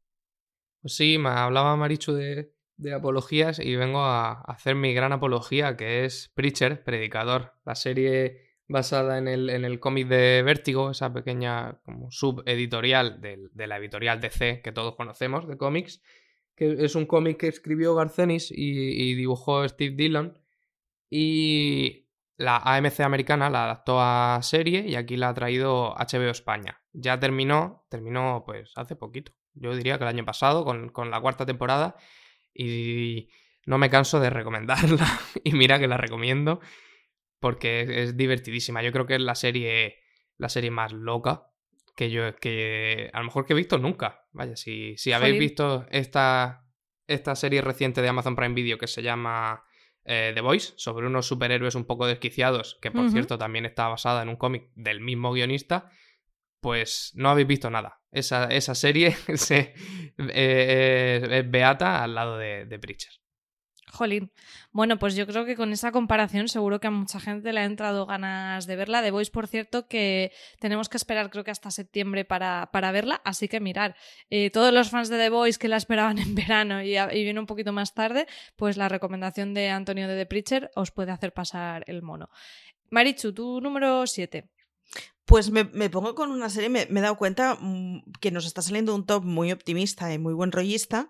Pues 0.81 0.95
sí, 0.95 1.17
me 1.17 1.29
hablaba 1.29 1.75
Marichu 1.75 2.13
de, 2.13 2.53
de 2.77 2.93
apologías 2.93 3.59
y 3.59 3.75
vengo 3.75 4.01
a 4.01 4.41
hacer 4.41 4.75
mi 4.75 4.93
gran 4.93 5.13
apología, 5.13 5.75
que 5.77 6.05
es 6.05 6.31
Preacher, 6.35 6.83
Predicador, 6.83 7.53
la 7.65 7.75
serie 7.75 8.54
basada 8.67 9.17
en 9.17 9.27
el, 9.27 9.49
en 9.49 9.65
el 9.65 9.79
cómic 9.79 10.07
de 10.07 10.41
Vértigo, 10.43 10.91
esa 10.91 11.13
pequeña 11.13 11.79
como 11.83 12.11
subeditorial 12.11 13.21
de, 13.21 13.49
de 13.51 13.67
la 13.67 13.77
editorial 13.77 14.19
DC 14.19 14.61
que 14.63 14.71
todos 14.71 14.95
conocemos 14.95 15.47
de 15.47 15.57
cómics, 15.57 16.01
que 16.55 16.75
es 16.79 16.95
un 16.95 17.05
cómic 17.05 17.37
que 17.37 17.47
escribió 17.47 17.95
Garcenis 17.95 18.51
y, 18.51 18.55
y 18.55 19.15
dibujó 19.15 19.67
Steve 19.67 19.95
Dillon. 19.95 20.39
Y 21.09 22.07
la 22.37 22.57
AMC 22.57 23.01
americana 23.01 23.49
la 23.49 23.65
adaptó 23.65 24.01
a 24.01 24.39
serie 24.41 24.85
y 24.87 24.95
aquí 24.95 25.15
la 25.17 25.29
ha 25.29 25.33
traído 25.33 25.93
HBO 25.95 26.31
España. 26.31 26.81
Ya 26.93 27.19
terminó, 27.19 27.85
terminó 27.89 28.43
pues 28.45 28.71
hace 28.75 28.95
poquito. 28.95 29.33
Yo 29.53 29.75
diría 29.75 29.97
que 29.97 30.03
el 30.03 30.09
año 30.09 30.25
pasado 30.25 30.65
con, 30.65 30.89
con 30.89 31.11
la 31.11 31.21
cuarta 31.21 31.45
temporada 31.45 31.95
y 32.53 33.29
no 33.65 33.77
me 33.77 33.89
canso 33.89 34.19
de 34.19 34.29
recomendarla. 34.29 35.07
y 35.43 35.53
mira 35.53 35.79
que 35.79 35.87
la 35.87 35.97
recomiendo 35.97 36.59
porque 37.39 38.03
es 38.03 38.17
divertidísima. 38.17 38.81
Yo 38.81 38.91
creo 38.91 39.05
que 39.05 39.15
es 39.15 39.21
la 39.21 39.35
serie, 39.35 39.99
la 40.37 40.49
serie 40.49 40.71
más 40.71 40.93
loca 40.93 41.51
que 41.95 42.11
yo, 42.11 42.35
que 42.35 43.09
a 43.13 43.19
lo 43.19 43.25
mejor 43.25 43.45
que 43.45 43.53
he 43.53 43.55
visto 43.55 43.77
nunca. 43.77 44.25
Vaya, 44.33 44.55
si, 44.55 44.97
si 44.97 45.13
habéis 45.13 45.39
visto 45.39 45.85
esta, 45.91 46.65
esta 47.07 47.35
serie 47.35 47.61
reciente 47.61 48.01
de 48.01 48.09
Amazon 48.09 48.35
Prime 48.35 48.53
Video 48.53 48.77
que 48.77 48.87
se 48.87 49.01
llama 49.01 49.63
eh, 50.03 50.31
The 50.35 50.41
Voice, 50.41 50.73
sobre 50.75 51.07
unos 51.07 51.27
superhéroes 51.27 51.75
un 51.75 51.85
poco 51.85 52.05
desquiciados, 52.05 52.77
que 52.81 52.91
por 52.91 53.09
cierto 53.09 53.37
también 53.37 53.65
está 53.65 53.87
basada 53.87 54.21
en 54.21 54.29
un 54.29 54.35
cómic 54.35 54.69
del 54.75 54.99
mismo 54.99 55.31
guionista, 55.31 55.89
pues 56.59 57.11
no 57.15 57.29
habéis 57.29 57.47
visto 57.47 57.69
nada. 57.69 58.01
Esa, 58.11 58.45
esa 58.45 58.75
serie 58.75 59.11
se, 59.35 59.57
eh, 59.59 59.73
eh, 60.17 61.27
es 61.31 61.49
beata 61.49 62.03
al 62.03 62.15
lado 62.15 62.37
de, 62.37 62.65
de 62.65 62.79
Preacher. 62.79 63.13
Jolín. 63.91 64.31
Bueno, 64.71 64.97
pues 64.99 65.15
yo 65.15 65.25
creo 65.27 65.45
que 65.45 65.55
con 65.55 65.71
esa 65.71 65.91
comparación 65.91 66.47
seguro 66.47 66.79
que 66.79 66.87
a 66.87 66.91
mucha 66.91 67.19
gente 67.19 67.53
le 67.53 67.59
ha 67.61 67.65
entrado 67.65 68.05
ganas 68.05 68.65
de 68.67 68.75
verla. 68.75 69.01
The 69.01 69.11
Voice, 69.11 69.31
por 69.31 69.47
cierto, 69.47 69.87
que 69.87 70.31
tenemos 70.59 70.89
que 70.89 70.97
esperar 70.97 71.29
creo 71.29 71.43
que 71.43 71.51
hasta 71.51 71.71
septiembre 71.71 72.25
para, 72.25 72.69
para 72.71 72.91
verla. 72.91 73.21
Así 73.23 73.47
que 73.47 73.59
mirar, 73.59 73.95
eh, 74.29 74.49
todos 74.49 74.73
los 74.73 74.89
fans 74.89 75.09
de 75.09 75.17
The 75.17 75.29
Voice 75.29 75.59
que 75.59 75.67
la 75.67 75.77
esperaban 75.77 76.19
en 76.19 76.35
verano 76.35 76.81
y, 76.81 76.97
y 76.97 77.23
viene 77.23 77.39
un 77.39 77.45
poquito 77.45 77.71
más 77.71 77.93
tarde, 77.93 78.27
pues 78.55 78.77
la 78.77 78.89
recomendación 78.89 79.53
de 79.53 79.69
Antonio 79.69 80.07
de 80.07 80.17
The 80.17 80.25
Preacher 80.25 80.71
os 80.75 80.91
puede 80.91 81.11
hacer 81.11 81.33
pasar 81.33 81.83
el 81.87 82.01
mono. 82.01 82.29
Marichu, 82.89 83.33
tu 83.33 83.61
número 83.61 84.05
7. 84.05 84.54
Pues 85.35 85.51
me, 85.51 85.65
pongo 85.89 86.15
con 86.15 86.31
una 86.31 86.49
serie, 86.49 86.69
me, 86.69 86.87
me 86.89 87.01
he 87.01 87.03
dado 87.03 87.17
cuenta 87.17 87.57
mm, 87.59 88.13
que 88.21 88.31
nos 88.31 88.45
está 88.45 88.61
saliendo 88.61 88.95
un 88.95 89.05
top 89.05 89.25
muy 89.25 89.51
optimista 89.51 90.13
y 90.13 90.17
muy 90.17 90.33
buen 90.33 90.53
rollista 90.53 91.09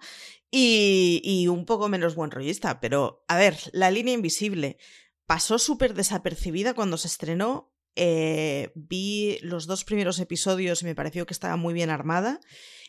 y, 0.50 1.22
y 1.24 1.48
un 1.48 1.64
poco 1.68 1.90
menos 1.90 2.16
buen 2.16 2.32
rollista. 2.32 2.80
Pero, 2.80 3.24
a 3.28 3.38
ver, 3.38 3.56
La 3.72 3.92
línea 3.92 4.16
invisible 4.16 4.80
pasó 5.28 5.60
súper 5.60 5.94
desapercibida 5.94 6.74
cuando 6.74 6.98
se 6.98 7.08
estrenó. 7.08 7.72
eh, 7.96 8.72
vi 8.74 9.38
los 9.44 9.68
dos 9.68 9.84
primeros 9.84 10.18
episodios 10.20 10.82
y 10.82 10.86
me 10.86 10.96
pareció 10.96 11.28
que 11.28 11.34
estaba 11.34 11.56
muy 11.56 11.76
bien 11.76 11.92
armada. 11.92 12.40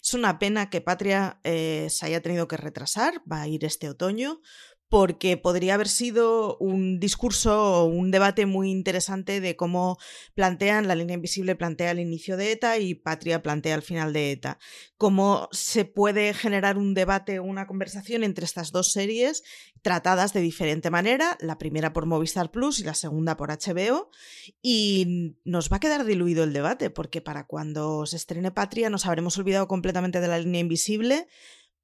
Es 0.03 0.15
una 0.15 0.39
pena 0.39 0.71
que 0.71 0.81
Patria 0.81 1.39
eh, 1.45 1.89
se 1.91 2.07
haya 2.07 2.23
tenido 2.23 2.49
que 2.49 2.57
retrasar, 2.57 3.21
va 3.31 3.43
a 3.43 3.49
ir 3.49 3.63
este 3.67 3.91
otoño, 3.91 4.41
porque 4.89 5.37
podría 5.37 5.75
haber 5.75 5.89
sido 5.89 6.57
un 6.59 7.01
discurso 7.01 7.83
o 7.83 7.85
un 7.87 8.11
debate 8.11 8.47
muy 8.47 8.71
interesante 8.71 9.41
de 9.41 9.57
cómo 9.57 9.99
plantean, 10.35 10.87
la 10.87 10.95
línea 10.95 11.15
invisible 11.15 11.57
plantea 11.57 11.91
el 11.91 11.99
inicio 11.99 12.37
de 12.37 12.53
ETA 12.53 12.79
y 12.79 12.95
Patria 12.95 13.43
plantea 13.43 13.75
el 13.75 13.83
final 13.83 14.13
de 14.13 14.31
ETA. 14.31 14.59
Cómo 14.97 15.49
se 15.51 15.85
puede 15.85 16.35
generar 16.35 16.79
un 16.79 16.95
debate 16.95 17.39
o 17.39 17.45
una 17.45 17.67
conversación 17.67 18.23
entre 18.23 18.45
estas 18.45 18.71
dos 18.71 18.93
series 18.93 19.43
tratadas 19.83 20.33
de 20.33 20.41
diferente 20.41 20.91
manera, 20.91 21.37
la 21.41 21.59
primera 21.59 21.93
por 21.93 22.07
Movistar 22.07 22.51
Plus 22.51 22.81
y 22.81 22.85
la 22.85 22.95
segunda 22.95 23.37
por 23.37 23.51
HBO, 23.51 24.11
y 24.63 25.37
nos 25.45 25.71
va 25.71 25.77
a 25.77 25.81
quedar 25.81 26.05
diluido 26.05 26.45
el 26.45 26.53
debate, 26.53 26.91
porque 26.91 27.21
para 27.21 27.47
cuando 27.47 28.07
se 28.07 28.17
estrene 28.17 28.51
Patria 28.51 28.91
nos 28.91 29.07
habremos 29.07 29.39
olvidado 29.39 29.69
completamente 29.69 30.21
de 30.21 30.29
la 30.29 30.39
línea 30.39 30.61
invisible. 30.61 31.27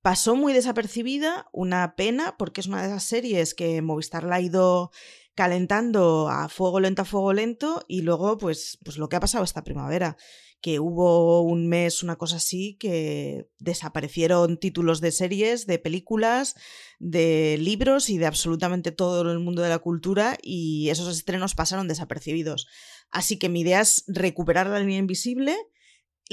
Pasó 0.03 0.35
muy 0.35 0.53
desapercibida, 0.53 1.49
una 1.53 1.95
pena, 1.95 2.37
porque 2.37 2.61
es 2.61 2.67
una 2.67 2.83
de 2.83 2.89
esas 2.89 3.05
series 3.05 3.55
que 3.55 3.81
Movistar 3.83 4.25
la 4.25 4.37
ha 4.37 4.41
ido 4.41 4.91
calentando 5.37 6.29
a 6.29 6.49
fuego 6.49 6.81
lento, 6.81 7.03
a 7.03 7.05
fuego 7.05 7.33
lento, 7.33 7.85
y 7.87 8.03
luego, 8.03 8.37
pues, 8.37 8.79
pues 8.85 8.99
lo 8.99 9.09
que 9.09 9.15
ha 9.15 9.21
pasado 9.21 9.45
esta 9.45 9.63
primavera, 9.63 10.17
que 10.61 10.81
hubo 10.81 11.43
un 11.43 11.69
mes, 11.69 12.03
una 12.03 12.17
cosa 12.17 12.37
así, 12.37 12.77
que 12.81 13.49
desaparecieron 13.61 14.59
títulos 14.59 15.01
de 15.01 15.13
series, 15.13 15.67
de 15.67 15.79
películas, 15.79 16.57
de 16.99 17.57
libros 17.61 18.11
y 18.11 18.19
de 18.19 18.27
absolutamente 18.27 18.91
todo 18.91 19.31
el 19.31 19.39
mundo 19.39 19.63
de 19.63 19.69
la 19.69 19.79
cultura, 19.79 20.37
y 20.43 20.89
esos 20.91 21.17
estrenos 21.17 21.55
pasaron 21.55 21.87
desapercibidos. 21.87 22.67
Así 23.11 23.39
que 23.39 23.49
mi 23.49 23.61
idea 23.61 23.81
es 23.81 24.05
recuperar 24.09 24.67
la 24.67 24.81
línea 24.81 24.99
invisible, 24.99 25.57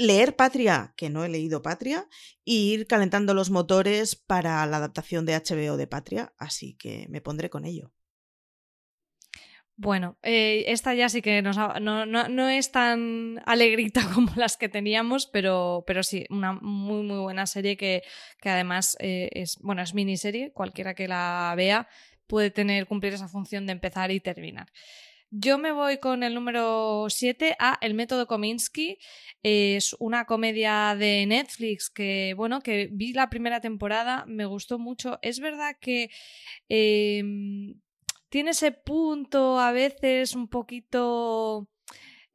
leer 0.00 0.36
Patria, 0.36 0.94
que 0.96 1.10
no 1.10 1.24
he 1.24 1.28
leído 1.28 1.62
Patria, 1.62 2.08
y 2.44 2.72
ir 2.72 2.86
calentando 2.86 3.34
los 3.34 3.50
motores 3.50 4.16
para 4.16 4.64
la 4.66 4.78
adaptación 4.78 5.26
de 5.26 5.34
HBO 5.34 5.76
de 5.76 5.86
Patria, 5.86 6.32
así 6.38 6.74
que 6.76 7.06
me 7.10 7.20
pondré 7.20 7.50
con 7.50 7.64
ello. 7.64 7.92
Bueno, 9.76 10.18
eh, 10.22 10.64
esta 10.68 10.92
ya 10.94 11.08
sí 11.08 11.22
que 11.22 11.40
nos 11.40 11.56
ha- 11.56 11.80
no, 11.80 12.48
es 12.50 12.70
tan 12.70 13.40
alegrita 13.46 14.02
como 14.14 14.30
las 14.36 14.56
que 14.58 14.68
teníamos, 14.68 15.26
pero, 15.26 15.84
pero 15.86 16.02
sí, 16.02 16.26
una 16.28 16.52
muy 16.52 17.02
muy 17.02 17.18
buena 17.18 17.46
serie 17.46 17.76
que, 17.78 18.02
que 18.42 18.50
además 18.50 18.96
eh, 19.00 19.30
es, 19.32 19.56
bueno, 19.62 19.80
es 19.82 19.94
miniserie, 19.94 20.52
cualquiera 20.52 20.94
que 20.94 21.08
la 21.08 21.54
vea 21.56 21.88
puede 22.26 22.50
tener, 22.50 22.86
cumplir 22.86 23.14
esa 23.14 23.28
función 23.28 23.66
de 23.66 23.72
empezar 23.72 24.10
y 24.10 24.20
terminar. 24.20 24.68
Yo 25.32 25.58
me 25.58 25.70
voy 25.70 25.98
con 25.98 26.24
el 26.24 26.34
número 26.34 27.06
7 27.08 27.54
a 27.60 27.78
El 27.80 27.94
método 27.94 28.26
Kominsky. 28.26 28.98
Es 29.44 29.94
una 30.00 30.24
comedia 30.24 30.96
de 30.98 31.24
Netflix 31.26 31.88
que, 31.88 32.34
bueno, 32.36 32.60
que 32.60 32.88
vi 32.92 33.12
la 33.12 33.30
primera 33.30 33.60
temporada, 33.60 34.24
me 34.26 34.44
gustó 34.44 34.80
mucho. 34.80 35.20
Es 35.22 35.38
verdad 35.38 35.76
que 35.80 36.10
em, 36.68 37.74
tiene 38.28 38.50
ese 38.50 38.72
punto 38.72 39.60
a 39.60 39.70
veces 39.72 40.34
un 40.34 40.48
poquito. 40.48 41.68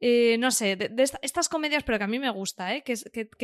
Eh, 0.08 0.38
no 0.38 0.52
sé, 0.52 0.76
de, 0.76 0.88
de 0.88 1.02
esta- 1.02 1.18
estas 1.20 1.48
comedias, 1.48 1.82
pero 1.82 1.98
que 1.98 2.04
a 2.04 2.06
mí 2.06 2.20
me 2.20 2.30
gusta, 2.30 2.76
¿eh? 2.76 2.84
que, 2.84 2.94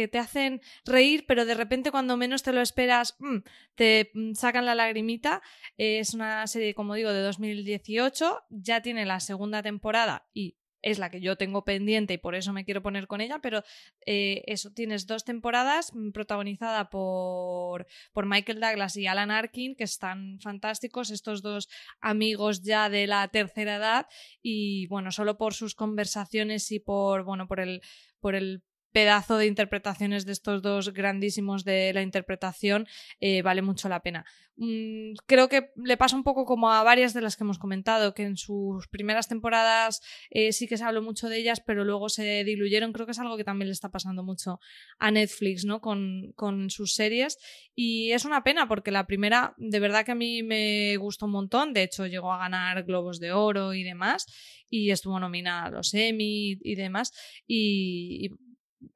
te 0.09 0.18
hacen 0.18 0.61
reír, 0.85 1.25
pero 1.27 1.44
de 1.44 1.55
repente 1.55 1.90
cuando 1.90 2.16
menos 2.16 2.44
te 2.44 2.53
lo 2.53 2.61
esperas, 2.61 3.16
mm, 3.18 3.38
te 3.75 4.12
mm, 4.14 4.35
sacan 4.35 4.64
la 4.64 4.77
lagrimita. 4.77 5.42
Es 5.77 6.14
una 6.14 6.46
serie, 6.46 6.72
como 6.75 6.94
digo, 6.94 7.12
de 7.12 7.20
2018, 7.20 8.44
ya 8.51 8.81
tiene 8.81 9.05
la 9.07 9.18
segunda 9.18 9.61
temporada 9.61 10.29
y 10.33 10.57
es 10.83 10.99
la 10.99 11.11
que 11.11 11.21
yo 11.21 11.37
tengo 11.37 11.64
pendiente 11.64 12.14
y 12.14 12.18
por 12.18 12.35
eso 12.35 12.53
me 12.53 12.64
quiero 12.64 12.83
poner 12.83 13.07
con 13.07 13.21
ella, 13.21 13.38
pero 13.40 13.62
eh, 14.05 14.42
eso, 14.47 14.73
tienes 14.73 15.07
dos 15.07 15.25
temporadas 15.25 15.95
mm, 15.95 16.11
protagonizada 16.11 16.90
por, 16.90 17.87
por 18.12 18.27
Michael 18.27 18.61
Douglas 18.61 18.97
y 18.97 19.07
Alan 19.07 19.31
Arkin, 19.31 19.75
que 19.77 19.85
están 19.85 20.38
fantásticos, 20.40 21.11
estos 21.11 21.42
dos 21.42 21.68
amigos 22.01 22.62
ya 22.62 22.88
de 22.88 23.07
la 23.07 23.27
tercera 23.29 23.77
edad 23.77 24.07
y 24.42 24.87
bueno, 24.88 25.12
solo 25.12 25.38
por 25.38 25.55
sus 25.55 25.75
conversaciones 25.75 26.71
y 26.73 26.81
por, 26.81 27.25
bueno, 27.25 27.47
por 27.47 27.61
el, 27.61 27.81
por 28.21 28.35
el 28.35 28.62
pedazo 28.92 29.37
de 29.37 29.46
interpretaciones 29.46 30.24
de 30.26 30.33
estos 30.33 30.62
dos 30.62 30.92
grandísimos 30.92 31.64
de 31.64 31.92
la 31.92 32.02
interpretación 32.02 32.87
eh, 33.20 33.42
vale 33.42 33.62
mucho 33.62 33.88
la 33.88 34.00
pena. 34.00 34.24
Mm, 34.57 35.14
creo 35.26 35.48
que 35.48 35.70
le 35.76 35.96
pasa 35.96 36.14
un 36.14 36.24
poco 36.24 36.44
como 36.44 36.70
a 36.70 36.83
varias 36.83 37.14
de 37.14 37.22
las 37.22 37.37
que 37.37 37.44
hemos 37.44 37.59
comentado, 37.59 38.14
que 38.14 38.22
en 38.22 38.37
sus 38.37 38.87
primeras 38.88 39.26
temporadas 39.26 40.02
eh, 40.31 40.52
sí 40.52 40.68
que 40.68 40.76
se 40.76 40.85
habló 40.85 41.02
mucho 41.02 41.28
de 41.28 41.38
ellas, 41.38 41.62
pero 41.64 41.85
luego 41.85 42.09
se 42.09 42.44
diluyeron. 42.44 42.92
Creo 42.92 43.07
que 43.07 43.12
es 43.12 43.18
algo 43.18 43.37
que 43.37 43.44
también 43.44 43.68
le 43.68 43.72
está 43.72 43.90
pasando 43.90 44.22
mucho 44.22 44.61
a 44.98 45.11
Netflix, 45.11 45.64
¿no? 45.64 45.81
Con, 45.81 46.33
con 46.37 46.70
sus 46.70 46.94
series. 46.94 47.38
Y 47.74 48.12
es 48.12 48.24
una 48.24 48.44
pena 48.44 48.68
porque 48.68 48.90
la 48.90 49.07
primera, 49.07 49.55
de 49.57 49.81
verdad 49.81 50.05
que 50.05 50.12
a 50.12 50.16
mí 50.16 50.42
me 50.42 50.96
gustó 50.98 51.26
un 51.26 51.33
montón. 51.33 51.72
De 51.72 51.83
hecho, 51.83 52.07
llegó 52.07 52.33
a 52.33 52.38
ganar 52.38 52.85
Globos 52.85 53.20
de 53.20 53.33
Oro 53.33 53.74
y 53.74 53.83
demás. 53.83 54.26
Y 54.68 54.90
estuvo 54.90 55.18
nominada 55.18 55.66
a 55.66 55.70
los 55.70 55.94
Emmy 55.94 56.59
y 56.62 56.74
demás. 56.74 57.12
Y, 57.46 58.31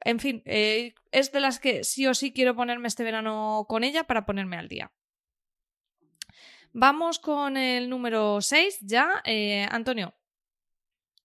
en 0.04 0.20
fin, 0.20 0.42
eh, 0.44 0.94
es 1.12 1.32
de 1.32 1.40
las 1.40 1.58
que 1.58 1.84
sí 1.84 2.06
o 2.06 2.14
sí 2.14 2.32
quiero 2.32 2.54
ponerme 2.54 2.88
este 2.88 3.04
verano 3.04 3.66
con 3.68 3.84
ella 3.84 4.04
para 4.04 4.26
ponerme 4.26 4.56
al 4.56 4.68
día. 4.68 4.92
Vamos 6.72 7.18
con 7.18 7.56
el 7.56 7.88
número 7.88 8.40
6 8.40 8.80
ya. 8.82 9.22
Eh, 9.24 9.66
Antonio. 9.70 10.14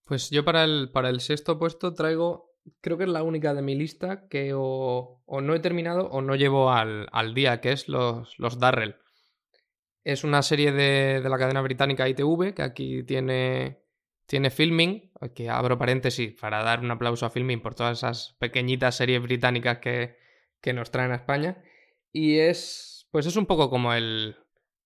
Pues 0.06 0.30
yo 0.30 0.46
para 0.46 0.64
el, 0.64 0.92
para 0.92 1.10
el 1.10 1.20
sexto 1.20 1.60
puesto 1.60 1.94
traigo, 1.94 2.56
creo 2.80 2.98
que 2.98 3.04
es 3.04 3.10
la 3.10 3.24
única 3.24 3.54
de 3.54 3.62
mi 3.62 3.76
lista 3.76 4.28
que 4.30 4.54
o, 4.54 5.22
o 5.26 5.42
no 5.42 5.54
he 5.54 5.60
terminado 5.60 6.08
o 6.10 6.22
no 6.22 6.36
llevo 6.36 6.72
al, 6.72 7.08
al 7.12 7.34
día, 7.34 7.60
que 7.60 7.72
es 7.72 7.88
los, 7.88 8.40
los 8.40 8.60
Darrell. 8.60 8.96
Es 10.04 10.24
una 10.24 10.42
serie 10.42 10.72
de, 10.72 11.22
de 11.22 11.30
la 11.30 11.38
cadena 11.38 11.62
británica 11.62 12.08
ITV 12.08 12.54
que 12.54 12.64
aquí 12.64 13.04
tiene, 13.04 13.81
tiene 14.32 14.50
Filming, 14.50 15.12
que 15.36 15.50
abro 15.50 15.78
paréntesis 15.78 16.32
para 16.40 16.64
dar 16.64 16.80
un 16.80 16.90
aplauso 16.90 17.26
a 17.26 17.30
Filming 17.30 17.62
por 17.62 17.76
todas 17.76 17.98
esas 17.98 18.38
pequeñitas 18.40 18.96
series 18.96 19.22
británicas 19.22 19.80
que, 19.80 20.16
que 20.62 20.72
nos 20.72 20.90
traen 20.90 21.12
a 21.12 21.16
España. 21.16 21.62
Y 22.14 22.38
es, 22.38 23.10
pues 23.12 23.26
es 23.26 23.36
un 23.36 23.46
poco 23.46 23.70
como 23.70 23.92
el, 23.92 24.38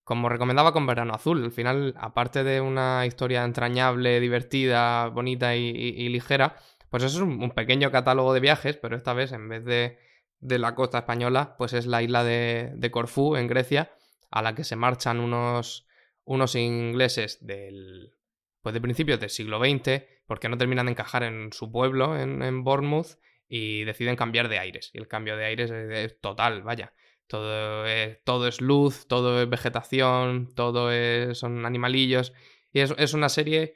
como 0.03 0.29
recomendaba 0.29 0.73
con 0.73 0.87
Verano 0.87 1.13
Azul, 1.13 1.43
al 1.43 1.51
final, 1.51 1.93
aparte 1.99 2.43
de 2.43 2.59
una 2.59 3.05
historia 3.05 3.43
entrañable, 3.43 4.19
divertida, 4.19 5.09
bonita 5.09 5.55
y, 5.55 6.09
ligera, 6.09 6.55
pues 6.89 7.03
es 7.03 7.13
un, 7.17 7.43
un, 7.43 7.51
pequeño 7.51 7.91
catálogo 7.91 8.33
de 8.33 8.39
viajes, 8.39 8.77
pero 8.77 8.97
esta 8.97 9.13
vez 9.13 9.31
en 9.31 9.47
vez 9.47 9.63
de, 9.63 9.99
de 10.39 10.57
la 10.57 10.73
costa 10.73 10.97
española, 10.97 11.53
pues 11.59 11.73
es 11.73 11.85
la 11.85 12.01
isla 12.01 12.23
de, 12.23 12.71
de, 12.73 12.89
Corfú, 12.89 13.35
en 13.35 13.45
Grecia, 13.45 13.91
a 14.31 14.41
la 14.41 14.55
que 14.55 14.63
se 14.63 14.75
marchan 14.75 15.19
unos, 15.19 15.85
unos 16.23 16.55
ingleses 16.55 17.45
del, 17.45 18.15
pues 18.65 18.73
de 18.73 18.81
principios 18.81 19.19
del 19.19 19.29
siglo 19.29 19.59
XX, 19.59 20.05
porque 20.25 20.49
no 20.49 20.57
terminan 20.57 20.87
de 20.87 20.93
encajar 20.93 21.21
en 21.21 21.53
su 21.53 21.71
pueblo, 21.71 22.17
en, 22.17 22.63
Bournemouth, 22.63 23.19
y 23.47 23.83
deciden 23.83 24.15
cambiar 24.15 24.49
de 24.49 24.57
aires. 24.57 24.89
Y 24.91 24.97
el 24.97 25.07
cambio 25.07 25.37
de 25.37 25.45
aires 25.45 25.69
es, 25.69 26.19
total, 26.19 26.63
vaya. 26.63 26.91
Todo 27.27 27.85
es, 27.85 28.23
todo 28.23 28.47
es 28.47 28.61
luz, 28.61 29.07
todo 29.07 29.39
es 29.39 29.47
vegetación, 29.47 30.51
todo 30.55 30.91
es, 30.91 31.37
son 31.37 31.63
animalillos. 31.67 32.33
Y 32.73 32.79
es, 32.79 32.95
es 32.97 33.13
una 33.13 33.29
serie, 33.29 33.75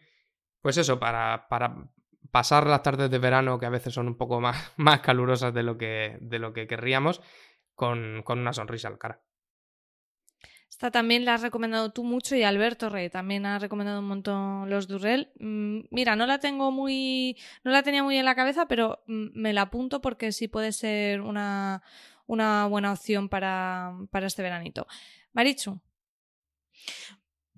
pues 0.59 0.75
eso, 0.77 0.99
para, 0.99 1.47
para 1.49 1.91
pasar 2.31 2.65
las 2.65 2.81
tardes 2.81 3.11
de 3.11 3.19
verano, 3.19 3.59
que 3.59 3.67
a 3.67 3.69
veces 3.69 3.93
son 3.93 4.07
un 4.07 4.17
poco 4.17 4.41
más, 4.41 4.73
más 4.77 5.01
calurosas 5.01 5.53
de 5.53 5.61
lo 5.61 5.77
que, 5.77 6.17
de 6.19 6.39
lo 6.39 6.51
que 6.51 6.65
querríamos, 6.65 7.21
con, 7.75 8.23
con 8.23 8.39
una 8.39 8.53
sonrisa 8.53 8.87
al 8.87 8.97
cara. 8.97 9.21
Esta 10.79 10.91
también 10.91 11.25
la 11.25 11.33
has 11.33 11.41
recomendado 11.41 11.91
tú 11.91 12.05
mucho 12.05 12.37
y 12.37 12.43
Alberto 12.43 12.87
Rey 12.87 13.09
también 13.09 13.45
ha 13.45 13.59
recomendado 13.59 13.99
un 13.99 14.07
montón 14.07 14.69
los 14.69 14.87
Durrell. 14.87 15.29
Mm, 15.37 15.81
mira, 15.91 16.15
no 16.15 16.25
la 16.25 16.39
tengo 16.39 16.71
muy. 16.71 17.35
No 17.65 17.71
la 17.71 17.83
tenía 17.83 18.01
muy 18.01 18.15
en 18.15 18.23
la 18.23 18.33
cabeza, 18.33 18.65
pero 18.65 19.03
mm, 19.05 19.27
me 19.33 19.51
la 19.51 19.63
apunto 19.63 19.99
porque 19.99 20.31
sí 20.31 20.47
puede 20.47 20.71
ser 20.71 21.19
una, 21.19 21.83
una 22.27 22.65
buena 22.67 22.93
opción 22.93 23.27
para, 23.27 23.93
para 24.09 24.27
este 24.27 24.41
veranito. 24.41 24.87
Marichu. 25.33 25.81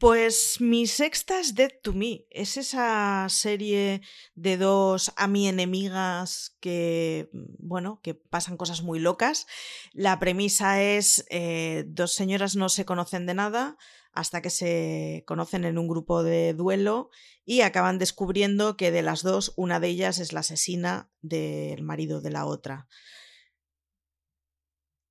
Pues 0.01 0.59
mi 0.59 0.87
sexta 0.87 1.39
es 1.39 1.53
Dead 1.53 1.69
to 1.83 1.93
Me. 1.93 2.25
Es 2.31 2.57
esa 2.57 3.27
serie 3.29 4.01
de 4.33 4.57
dos 4.57 5.13
a 5.15 5.27
mi 5.27 5.47
enemigas 5.47 6.57
que, 6.59 7.29
bueno, 7.59 7.99
que 8.01 8.15
pasan 8.15 8.57
cosas 8.57 8.81
muy 8.81 8.97
locas. 8.97 9.45
La 9.93 10.17
premisa 10.17 10.81
es 10.81 11.23
eh, 11.29 11.83
dos 11.85 12.15
señoras 12.15 12.55
no 12.55 12.67
se 12.69 12.83
conocen 12.83 13.27
de 13.27 13.35
nada 13.35 13.77
hasta 14.11 14.41
que 14.41 14.49
se 14.49 15.23
conocen 15.27 15.65
en 15.65 15.77
un 15.77 15.87
grupo 15.87 16.23
de 16.23 16.55
duelo 16.55 17.11
y 17.45 17.61
acaban 17.61 17.99
descubriendo 17.99 18.77
que 18.77 18.89
de 18.89 19.03
las 19.03 19.21
dos, 19.21 19.53
una 19.55 19.79
de 19.79 19.89
ellas 19.89 20.17
es 20.17 20.33
la 20.33 20.39
asesina 20.39 21.11
del 21.21 21.83
marido 21.83 22.21
de 22.21 22.31
la 22.31 22.47
otra. 22.47 22.87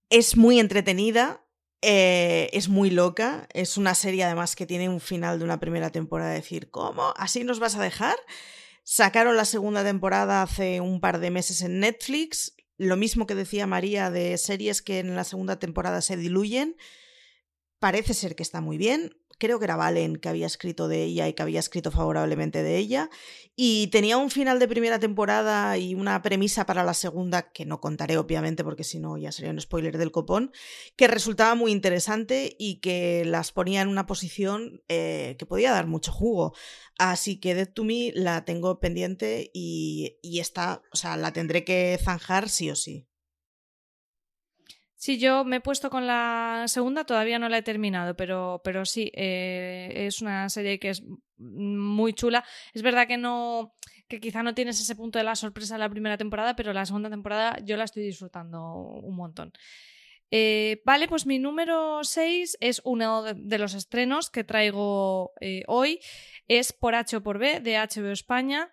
Es 0.09 0.37
muy 0.37 0.59
entretenida, 0.59 1.46
eh, 1.83 2.51
es 2.53 2.69
muy 2.69 2.90
loca, 2.90 3.49
es 3.55 3.77
una 3.77 3.95
serie 3.95 4.25
además 4.25 4.55
que 4.55 4.66
tiene 4.66 4.88
un 4.88 5.01
final 5.01 5.38
de 5.38 5.45
una 5.45 5.61
primera 5.61 5.90
temporada, 5.90 6.33
decir, 6.33 6.71
¿cómo? 6.71 7.14
¿Así 7.16 7.45
nos 7.45 7.59
vas 7.59 7.77
a 7.77 7.83
dejar? 7.83 8.16
Sacaron 8.85 9.37
la 9.37 9.45
segunda 9.45 9.83
temporada 9.83 10.43
hace 10.43 10.81
un 10.81 11.01
par 11.01 11.21
de 11.21 11.31
meses 11.31 11.62
en 11.62 11.81
Netflix, 11.81 12.55
lo 12.77 12.97
mismo 12.97 13.27
que 13.27 13.35
decía 13.35 13.66
María 13.66 14.11
de 14.11 14.37
series 14.37 14.83
que 14.83 14.99
en 14.99 15.14
la 15.14 15.25
segunda 15.25 15.59
temporada 15.59 16.01
se 16.03 16.16
diluyen, 16.16 16.77
parece 17.79 18.14
ser 18.14 18.37
que 18.37 18.43
está 18.43 18.61
muy 18.61 18.77
bien, 18.79 19.16
creo 19.40 19.59
que 19.59 19.64
era 19.64 19.74
Valen 19.74 20.16
que 20.16 20.29
había 20.29 20.46
escrito 20.46 20.87
de 20.87 21.03
ella 21.03 21.26
y 21.26 21.33
que 21.33 21.42
había 21.42 21.59
escrito 21.59 21.90
favorablemente 21.90 22.62
de 22.62 22.76
ella. 22.76 23.11
Y 23.57 23.88
tenía 23.88 24.16
un 24.16 24.31
final 24.31 24.61
de 24.61 24.68
primera 24.68 25.00
temporada 25.00 25.76
y 25.76 25.94
una 25.96 26.22
premisa 26.22 26.66
para 26.66 26.85
la 26.85 26.94
segunda, 26.94 27.50
que 27.50 27.66
no 27.66 27.81
contaré 27.81 28.16
obviamente 28.18 28.62
porque 28.62 28.85
si 28.85 29.00
no 29.00 29.18
ya 29.18 29.33
sería 29.33 29.50
un 29.50 29.61
spoiler 29.61 29.98
del 29.98 30.12
copón, 30.12 30.53
que 30.96 31.09
resultaba 31.09 31.57
muy 31.57 31.72
interesante 31.72 32.55
y 32.59 32.76
que 32.76 33.24
las 33.26 33.50
ponía 33.50 33.83
en 33.83 33.88
una 33.88 34.07
posición 34.07 34.83
eh, 34.88 35.35
que 35.38 35.46
podía 35.46 35.72
dar 35.72 35.88
mucho 35.88 36.12
jugo. 36.12 36.55
Así 36.98 37.40
que 37.40 37.55
Dead 37.55 37.72
to 37.72 37.83
Me 37.83 38.12
la 38.14 38.44
tengo 38.44 38.79
pendiente 38.79 39.50
y, 39.53 40.18
y 40.22 40.40
esta, 40.40 40.83
o 40.92 40.96
sea, 40.96 41.16
la 41.16 41.33
tendré 41.33 41.64
que 41.64 41.98
zanjar 42.00 42.48
sí 42.48 42.70
o 42.70 42.76
sí. 42.76 43.10
Sí, 45.01 45.19
yo 45.19 45.45
me 45.47 45.57
he 45.57 45.61
puesto 45.63 45.89
con 45.89 46.07
la 46.07 46.65
segunda, 46.67 47.05
todavía 47.05 47.39
no 47.39 47.49
la 47.49 47.57
he 47.57 47.63
terminado, 47.63 48.15
pero, 48.17 48.61
pero 48.63 48.85
sí, 48.85 49.11
eh, 49.15 49.91
es 49.95 50.21
una 50.21 50.47
serie 50.51 50.79
que 50.79 50.91
es 50.91 51.03
muy 51.39 52.13
chula. 52.13 52.45
Es 52.75 52.83
verdad 52.83 53.09
que 53.09 53.17
no, 53.17 53.75
que 54.09 54.21
quizá 54.21 54.43
no 54.43 54.55
tienes 54.55 54.79
ese 54.79 54.95
punto 54.95 55.19
de 55.19 55.25
la 55.25 55.37
sorpresa 55.37 55.77
en 55.77 55.81
la 55.81 55.89
primera 55.89 56.19
temporada, 56.19 56.55
pero 56.55 56.75
la 56.75 56.85
segunda 56.85 57.09
temporada 57.09 57.57
yo 57.65 57.79
la 57.79 57.85
estoy 57.85 58.03
disfrutando 58.03 58.75
un 58.75 59.17
montón. 59.17 59.55
Eh, 60.31 60.83
vale, 60.85 61.09
pues 61.09 61.25
mi 61.25 61.39
número 61.39 62.05
6 62.05 62.59
es 62.61 62.83
uno 62.85 63.23
de 63.23 63.59
los 63.59 63.73
estrenos 63.73 64.29
que 64.29 64.45
traigo 64.45 65.33
eh, 65.41 65.63
hoy. 65.67 66.01
Es 66.47 66.75
Por 66.75 66.95
H 66.95 67.17
o 67.17 67.23
por 67.23 67.39
B 67.39 67.61
de 67.61 67.79
HBO 67.79 68.13
España 68.13 68.71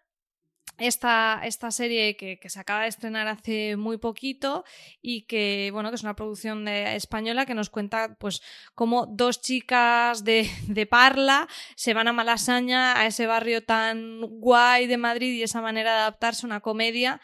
esta, 0.77 1.41
esta 1.43 1.71
serie 1.71 2.15
que, 2.15 2.39
se 2.47 2.59
acaba 2.59 2.83
de 2.83 2.87
estrenar 2.87 3.27
hace 3.27 3.75
muy 3.77 3.97
poquito 3.97 4.63
y 5.01 5.23
que, 5.23 5.69
bueno, 5.73 5.89
que 5.89 5.95
es 5.95 6.03
una 6.03 6.15
producción 6.15 6.65
de, 6.65 6.95
española 6.95 7.45
que 7.45 7.55
nos 7.55 7.69
cuenta, 7.69 8.15
pues, 8.19 8.41
cómo 8.75 9.05
dos 9.07 9.41
chicas 9.41 10.23
de, 10.23 10.49
de, 10.67 10.85
Parla 10.85 11.47
se 11.75 11.93
van 11.93 12.07
a 12.07 12.13
Malasaña, 12.13 12.99
a 12.99 13.07
ese 13.07 13.27
barrio 13.27 13.63
tan 13.63 14.21
guay 14.21 14.87
de 14.87 14.97
Madrid 14.97 15.33
y 15.33 15.43
esa 15.43 15.61
manera 15.61 15.93
de 15.93 15.99
adaptarse 15.99 16.45
a 16.45 16.47
una 16.47 16.61
comedia 16.61 17.21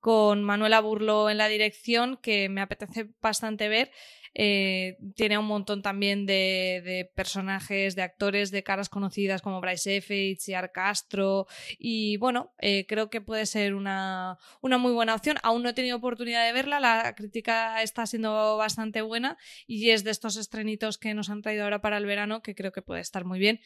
con 0.00 0.44
Manuela 0.44 0.80
Burlo 0.80 1.30
en 1.30 1.38
la 1.38 1.48
dirección 1.48 2.16
que 2.22 2.48
me 2.48 2.60
apetece 2.60 3.08
bastante 3.20 3.68
ver 3.68 3.90
eh, 4.38 4.98
tiene 5.14 5.38
un 5.38 5.46
montón 5.46 5.80
también 5.80 6.26
de, 6.26 7.10
personajes, 7.14 7.96
de 7.96 8.02
actores 8.02 8.50
de 8.50 8.62
caras 8.62 8.90
conocidas 8.90 9.40
como 9.40 9.62
Bryce 9.62 9.96
F. 9.96 10.36
Chiar 10.36 10.72
Castro. 10.72 11.46
Y 11.78 12.18
bueno, 12.18 12.52
eh, 12.58 12.84
creo 12.86 13.08
que 13.08 13.22
puede 13.22 13.46
ser 13.46 13.74
una, 13.74 14.36
una 14.60 14.76
muy 14.76 14.92
buena 14.92 15.14
opción. 15.14 15.38
Aún 15.42 15.62
no 15.62 15.70
he 15.70 15.72
tenido 15.72 15.96
oportunidad 15.96 16.44
de 16.44 16.52
verla, 16.52 16.80
la 16.80 17.14
crítica 17.14 17.82
está 17.82 18.04
siendo 18.04 18.58
bastante 18.58 19.00
buena 19.00 19.38
y 19.66 19.88
es 19.88 20.04
de 20.04 20.10
estos 20.10 20.36
estrenitos 20.36 20.98
que 20.98 21.14
nos 21.14 21.30
han 21.30 21.40
traído 21.40 21.64
ahora 21.64 21.80
para 21.80 21.96
el 21.96 22.04
verano 22.04 22.42
que 22.42 22.54
creo 22.54 22.72
que 22.72 22.82
puede 22.82 23.00
estar 23.00 23.24
muy 23.24 23.38
bien 23.38 23.60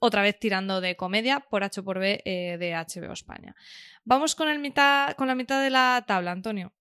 otra 0.00 0.22
vez 0.22 0.40
tirando 0.40 0.80
de 0.80 0.96
comedia 0.96 1.40
por 1.40 1.62
H 1.62 1.82
por 1.82 2.00
B 2.00 2.22
eh, 2.24 2.56
de 2.58 2.72
HBO 2.72 3.12
España. 3.12 3.54
Vamos 4.02 4.34
con, 4.34 4.48
el 4.48 4.58
mitad, 4.58 5.12
con 5.12 5.28
la 5.28 5.36
mitad 5.36 5.62
de 5.62 5.70
la 5.70 6.02
tabla, 6.04 6.32
Antonio. 6.32 6.72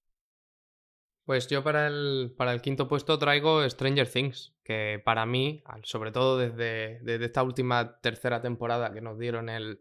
Pues 1.29 1.47
yo 1.47 1.63
para 1.63 1.85
el, 1.85 2.33
para 2.35 2.53
el 2.53 2.59
quinto 2.59 2.87
puesto 2.87 3.19
traigo 3.19 3.69
Stranger 3.69 4.09
Things, 4.09 4.51
que 4.63 4.99
para 5.05 5.27
mí, 5.27 5.63
sobre 5.83 6.11
todo 6.11 6.39
desde, 6.39 6.97
desde 7.03 7.25
esta 7.25 7.43
última 7.43 8.01
tercera 8.01 8.41
temporada 8.41 8.91
que 8.91 8.99
nos 8.99 9.19
dieron 9.19 9.47
el, 9.47 9.79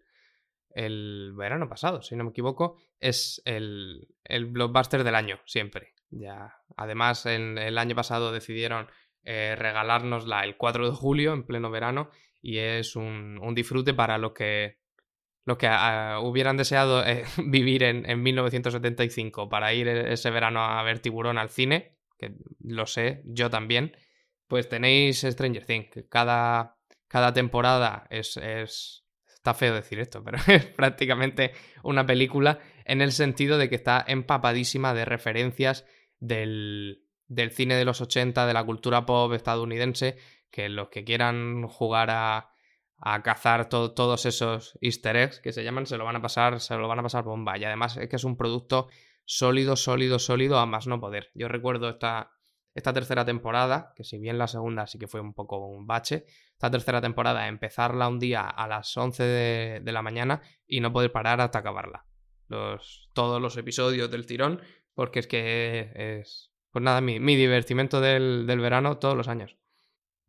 el 0.74 1.32
verano 1.34 1.66
pasado, 1.66 2.02
si 2.02 2.16
no 2.16 2.24
me 2.24 2.30
equivoco, 2.32 2.76
es 3.00 3.40
el, 3.46 4.08
el 4.24 4.44
blockbuster 4.44 5.04
del 5.04 5.14
año, 5.14 5.40
siempre. 5.46 5.94
Ya. 6.10 6.54
Además, 6.76 7.24
en, 7.24 7.56
el 7.56 7.78
año 7.78 7.96
pasado 7.96 8.30
decidieron 8.30 8.86
eh, 9.24 9.56
regalárnosla 9.56 10.44
el 10.44 10.58
4 10.58 10.90
de 10.90 10.94
julio, 10.94 11.32
en 11.32 11.46
pleno 11.46 11.70
verano, 11.70 12.10
y 12.42 12.58
es 12.58 12.94
un, 12.94 13.38
un 13.40 13.54
disfrute 13.54 13.94
para 13.94 14.18
los 14.18 14.32
que 14.32 14.80
los 15.48 15.56
que 15.56 15.66
ah, 15.66 16.20
hubieran 16.22 16.58
deseado 16.58 17.04
eh, 17.04 17.24
vivir 17.46 17.82
en, 17.82 18.08
en, 18.08 18.22
1975 18.22 19.48
para 19.48 19.72
ir 19.72 19.88
e-, 19.88 20.12
ese 20.12 20.30
verano 20.30 20.62
a 20.62 20.82
ver 20.82 20.98
tiburón 20.98 21.38
al 21.38 21.48
cine, 21.48 21.96
que 22.18 22.34
lo 22.62 22.86
sé, 22.86 23.22
yo 23.24 23.48
también, 23.48 23.96
pues 24.46 24.68
tenéis 24.68 25.22
Stranger 25.22 25.64
Things, 25.64 26.04
cada, 26.10 26.76
cada 27.08 27.32
temporada 27.32 28.06
es, 28.10 28.36
es... 28.36 29.04
Está 29.26 29.54
feo 29.54 29.72
decir 29.72 30.00
esto, 30.00 30.22
pero 30.22 30.36
es 30.48 30.66
prácticamente 30.66 31.52
una 31.82 32.04
película 32.04 32.58
en 32.84 33.00
el 33.00 33.12
sentido 33.12 33.56
de 33.56 33.70
que 33.70 33.76
está 33.76 34.04
empapadísima 34.06 34.92
de 34.92 35.06
referencias 35.06 35.86
del, 36.18 37.04
del 37.28 37.52
cine 37.52 37.76
de 37.76 37.86
los 37.86 38.02
80, 38.02 38.46
de 38.46 38.52
la 38.52 38.64
cultura 38.64 39.06
pop 39.06 39.32
estadounidense, 39.32 40.16
que 40.50 40.68
los 40.68 40.88
que 40.88 41.04
quieran 41.04 41.66
jugar 41.68 42.10
a, 42.10 42.50
a 43.00 43.22
cazar 43.22 43.68
todos 43.68 44.26
esos 44.26 44.76
easter 44.80 45.16
eggs 45.16 45.40
que 45.40 45.52
se 45.52 45.62
llaman, 45.62 45.86
se 45.86 45.96
lo 45.96 46.04
van 46.04 46.16
a 46.16 46.22
pasar, 46.22 46.60
se 46.60 46.76
lo 46.76 46.88
van 46.88 46.98
a 46.98 47.02
pasar 47.02 47.24
bomba. 47.24 47.56
Y 47.56 47.64
además 47.64 47.96
es 47.96 48.08
que 48.08 48.16
es 48.16 48.24
un 48.24 48.36
producto 48.36 48.88
sólido, 49.24 49.76
sólido, 49.76 50.18
sólido 50.18 50.58
a 50.58 50.66
más 50.66 50.86
no 50.86 51.00
poder. 51.00 51.30
Yo 51.34 51.48
recuerdo 51.48 51.88
esta, 51.90 52.32
esta 52.74 52.92
tercera 52.92 53.24
temporada, 53.24 53.92
que 53.94 54.02
si 54.02 54.18
bien 54.18 54.38
la 54.38 54.48
segunda 54.48 54.86
sí 54.86 54.98
que 54.98 55.06
fue 55.06 55.20
un 55.20 55.32
poco 55.32 55.58
un 55.66 55.86
bache, 55.86 56.24
esta 56.52 56.70
tercera 56.70 57.00
temporada, 57.00 57.46
empezarla 57.46 58.08
un 58.08 58.18
día 58.18 58.42
a 58.42 58.66
las 58.66 58.96
11 58.96 59.22
de, 59.22 59.92
la 59.92 60.02
mañana 60.02 60.42
y 60.66 60.80
no 60.80 60.92
poder 60.92 61.12
parar 61.12 61.40
hasta 61.40 61.60
acabarla. 61.60 62.04
Los, 62.48 63.10
todos 63.12 63.40
los 63.40 63.56
episodios 63.56 64.10
del 64.10 64.26
tirón, 64.26 64.60
porque 64.94 65.20
es 65.20 65.26
que 65.28 65.92
es, 65.94 66.50
pues 66.72 66.82
nada, 66.82 67.00
mi, 67.00 67.20
mi 67.20 67.36
divertimento 67.36 68.00
del, 68.00 68.46
del 68.46 68.58
verano 68.58 68.98
todos 68.98 69.16
los 69.16 69.28
años. 69.28 69.56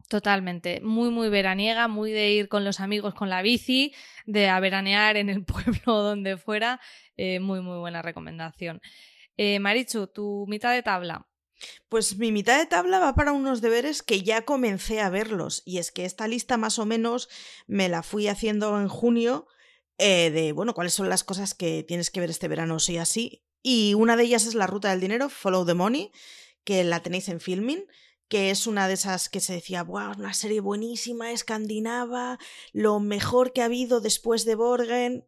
Totalmente, 0.09 0.81
muy 0.81 1.11
muy 1.11 1.29
veraniega, 1.29 1.87
muy 1.87 2.11
de 2.11 2.31
ir 2.31 2.49
con 2.49 2.63
los 2.63 2.79
amigos 2.79 3.13
con 3.13 3.29
la 3.29 3.43
bici, 3.43 3.93
de 4.25 4.49
a 4.49 4.59
veranear 4.59 5.17
en 5.17 5.29
el 5.29 5.45
pueblo 5.45 6.01
donde 6.01 6.35
fuera, 6.35 6.81
eh, 7.15 7.39
muy 7.39 7.61
muy 7.61 7.77
buena 7.77 8.01
recomendación. 8.01 8.81
Eh, 9.37 9.59
Marichu, 9.59 10.07
tu 10.07 10.45
mitad 10.47 10.73
de 10.73 10.81
tabla. 10.81 11.27
Pues 11.89 12.17
mi 12.17 12.31
mitad 12.31 12.57
de 12.57 12.65
tabla 12.65 12.97
va 12.97 13.13
para 13.13 13.33
unos 13.33 13.61
deberes 13.61 14.01
que 14.01 14.23
ya 14.23 14.45
comencé 14.45 14.99
a 14.99 15.11
verlos. 15.11 15.61
Y 15.63 15.77
es 15.77 15.91
que 15.91 16.05
esta 16.05 16.27
lista 16.27 16.57
más 16.57 16.79
o 16.79 16.87
menos 16.87 17.29
me 17.67 17.87
la 17.87 18.01
fui 18.01 18.27
haciendo 18.27 18.79
en 18.79 18.87
junio 18.87 19.45
eh, 19.99 20.31
de, 20.31 20.53
bueno, 20.53 20.73
cuáles 20.73 20.93
son 20.93 21.07
las 21.07 21.23
cosas 21.23 21.53
que 21.53 21.83
tienes 21.83 22.09
que 22.09 22.19
ver 22.19 22.31
este 22.31 22.47
verano 22.47 22.79
sí 22.79 22.97
así. 22.97 23.43
Y 23.61 23.93
una 23.93 24.15
de 24.15 24.23
ellas 24.23 24.47
es 24.47 24.55
La 24.55 24.65
Ruta 24.65 24.89
del 24.89 25.01
Dinero, 25.01 25.29
Follow 25.29 25.67
the 25.67 25.75
Money, 25.75 26.11
que 26.63 26.83
la 26.83 27.03
tenéis 27.03 27.29
en 27.29 27.39
filming 27.39 27.85
que 28.29 28.51
es 28.51 28.67
una 28.67 28.87
de 28.87 28.93
esas 28.93 29.27
que 29.27 29.39
se 29.39 29.53
decía, 29.53 29.83
wow, 29.83 30.13
una 30.17 30.33
serie 30.33 30.61
buenísima, 30.61 31.31
escandinava, 31.31 32.37
lo 32.71 32.99
mejor 32.99 33.51
que 33.51 33.61
ha 33.61 33.65
habido 33.65 33.99
después 33.99 34.45
de 34.45 34.55
Borgen. 34.55 35.27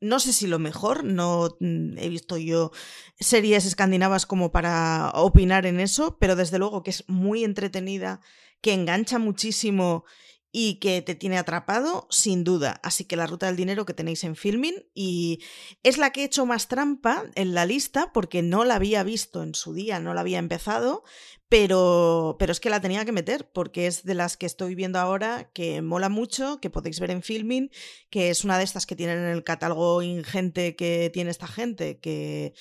No 0.00 0.20
sé 0.20 0.32
si 0.32 0.46
lo 0.46 0.58
mejor, 0.58 1.04
no 1.04 1.56
mm, 1.60 1.98
he 1.98 2.08
visto 2.08 2.38
yo 2.38 2.70
series 3.18 3.66
escandinavas 3.66 4.24
como 4.24 4.52
para 4.52 5.10
opinar 5.14 5.66
en 5.66 5.80
eso, 5.80 6.16
pero 6.18 6.36
desde 6.36 6.58
luego 6.58 6.82
que 6.82 6.90
es 6.90 7.04
muy 7.08 7.44
entretenida, 7.44 8.20
que 8.62 8.72
engancha 8.72 9.18
muchísimo 9.18 10.04
y 10.52 10.80
que 10.80 11.00
te 11.02 11.14
tiene 11.14 11.38
atrapado, 11.38 12.06
sin 12.10 12.42
duda. 12.44 12.80
Así 12.82 13.04
que 13.04 13.16
la 13.16 13.26
ruta 13.26 13.46
del 13.46 13.56
dinero 13.56 13.86
que 13.86 13.94
tenéis 13.94 14.24
en 14.24 14.36
filming 14.36 14.74
y 14.94 15.40
es 15.82 15.98
la 15.98 16.10
que 16.10 16.22
he 16.22 16.24
hecho 16.24 16.46
más 16.46 16.68
trampa 16.68 17.24
en 17.34 17.54
la 17.54 17.66
lista 17.66 18.12
porque 18.12 18.42
no 18.42 18.64
la 18.64 18.74
había 18.74 19.02
visto 19.04 19.42
en 19.42 19.54
su 19.54 19.74
día, 19.74 20.00
no 20.00 20.12
la 20.12 20.22
había 20.22 20.38
empezado, 20.38 21.04
pero, 21.48 22.36
pero 22.38 22.52
es 22.52 22.60
que 22.60 22.70
la 22.70 22.80
tenía 22.80 23.04
que 23.04 23.12
meter 23.12 23.50
porque 23.52 23.86
es 23.86 24.04
de 24.04 24.14
las 24.14 24.36
que 24.36 24.46
estoy 24.46 24.74
viendo 24.74 24.98
ahora 24.98 25.50
que 25.52 25.82
mola 25.82 26.08
mucho, 26.08 26.60
que 26.60 26.70
podéis 26.70 27.00
ver 27.00 27.10
en 27.10 27.22
filming, 27.22 27.70
que 28.08 28.30
es 28.30 28.44
una 28.44 28.58
de 28.58 28.64
estas 28.64 28.86
que 28.86 28.96
tienen 28.96 29.18
en 29.18 29.30
el 29.30 29.44
catálogo 29.44 30.02
ingente 30.02 30.74
que 30.74 31.10
tiene 31.12 31.30
esta 31.30 31.46
gente, 31.46 31.98
que 31.98 32.54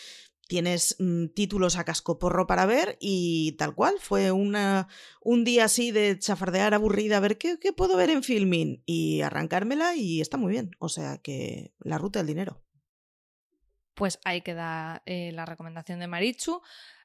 tienes 0.49 0.95
mm, 0.97 1.27
títulos 1.27 1.77
a 1.77 1.85
cascoporro 1.85 2.47
para 2.47 2.65
ver 2.65 2.97
y 2.99 3.53
tal 3.53 3.75
cual. 3.75 3.95
Fue 3.99 4.31
una, 4.31 4.88
un 5.21 5.45
día 5.45 5.65
así 5.65 5.91
de 5.91 6.17
chafardear 6.17 6.73
aburrida, 6.73 7.17
a 7.17 7.19
ver 7.21 7.38
qué, 7.38 7.59
qué 7.59 7.71
puedo 7.71 7.95
ver 7.95 8.09
en 8.09 8.23
filming 8.23 8.81
y 8.85 9.21
arrancármela 9.21 9.95
y 9.95 10.21
está 10.21 10.38
muy 10.38 10.51
bien. 10.51 10.71
O 10.79 10.89
sea 10.89 11.19
que 11.19 11.71
la 11.79 11.99
ruta 11.99 12.19
del 12.19 12.27
dinero. 12.27 12.63
Pues 13.93 14.19
ahí 14.25 14.41
queda 14.41 15.03
eh, 15.05 15.31
la 15.33 15.45
recomendación 15.45 15.99
de 15.99 16.07
Marichu. 16.07 16.62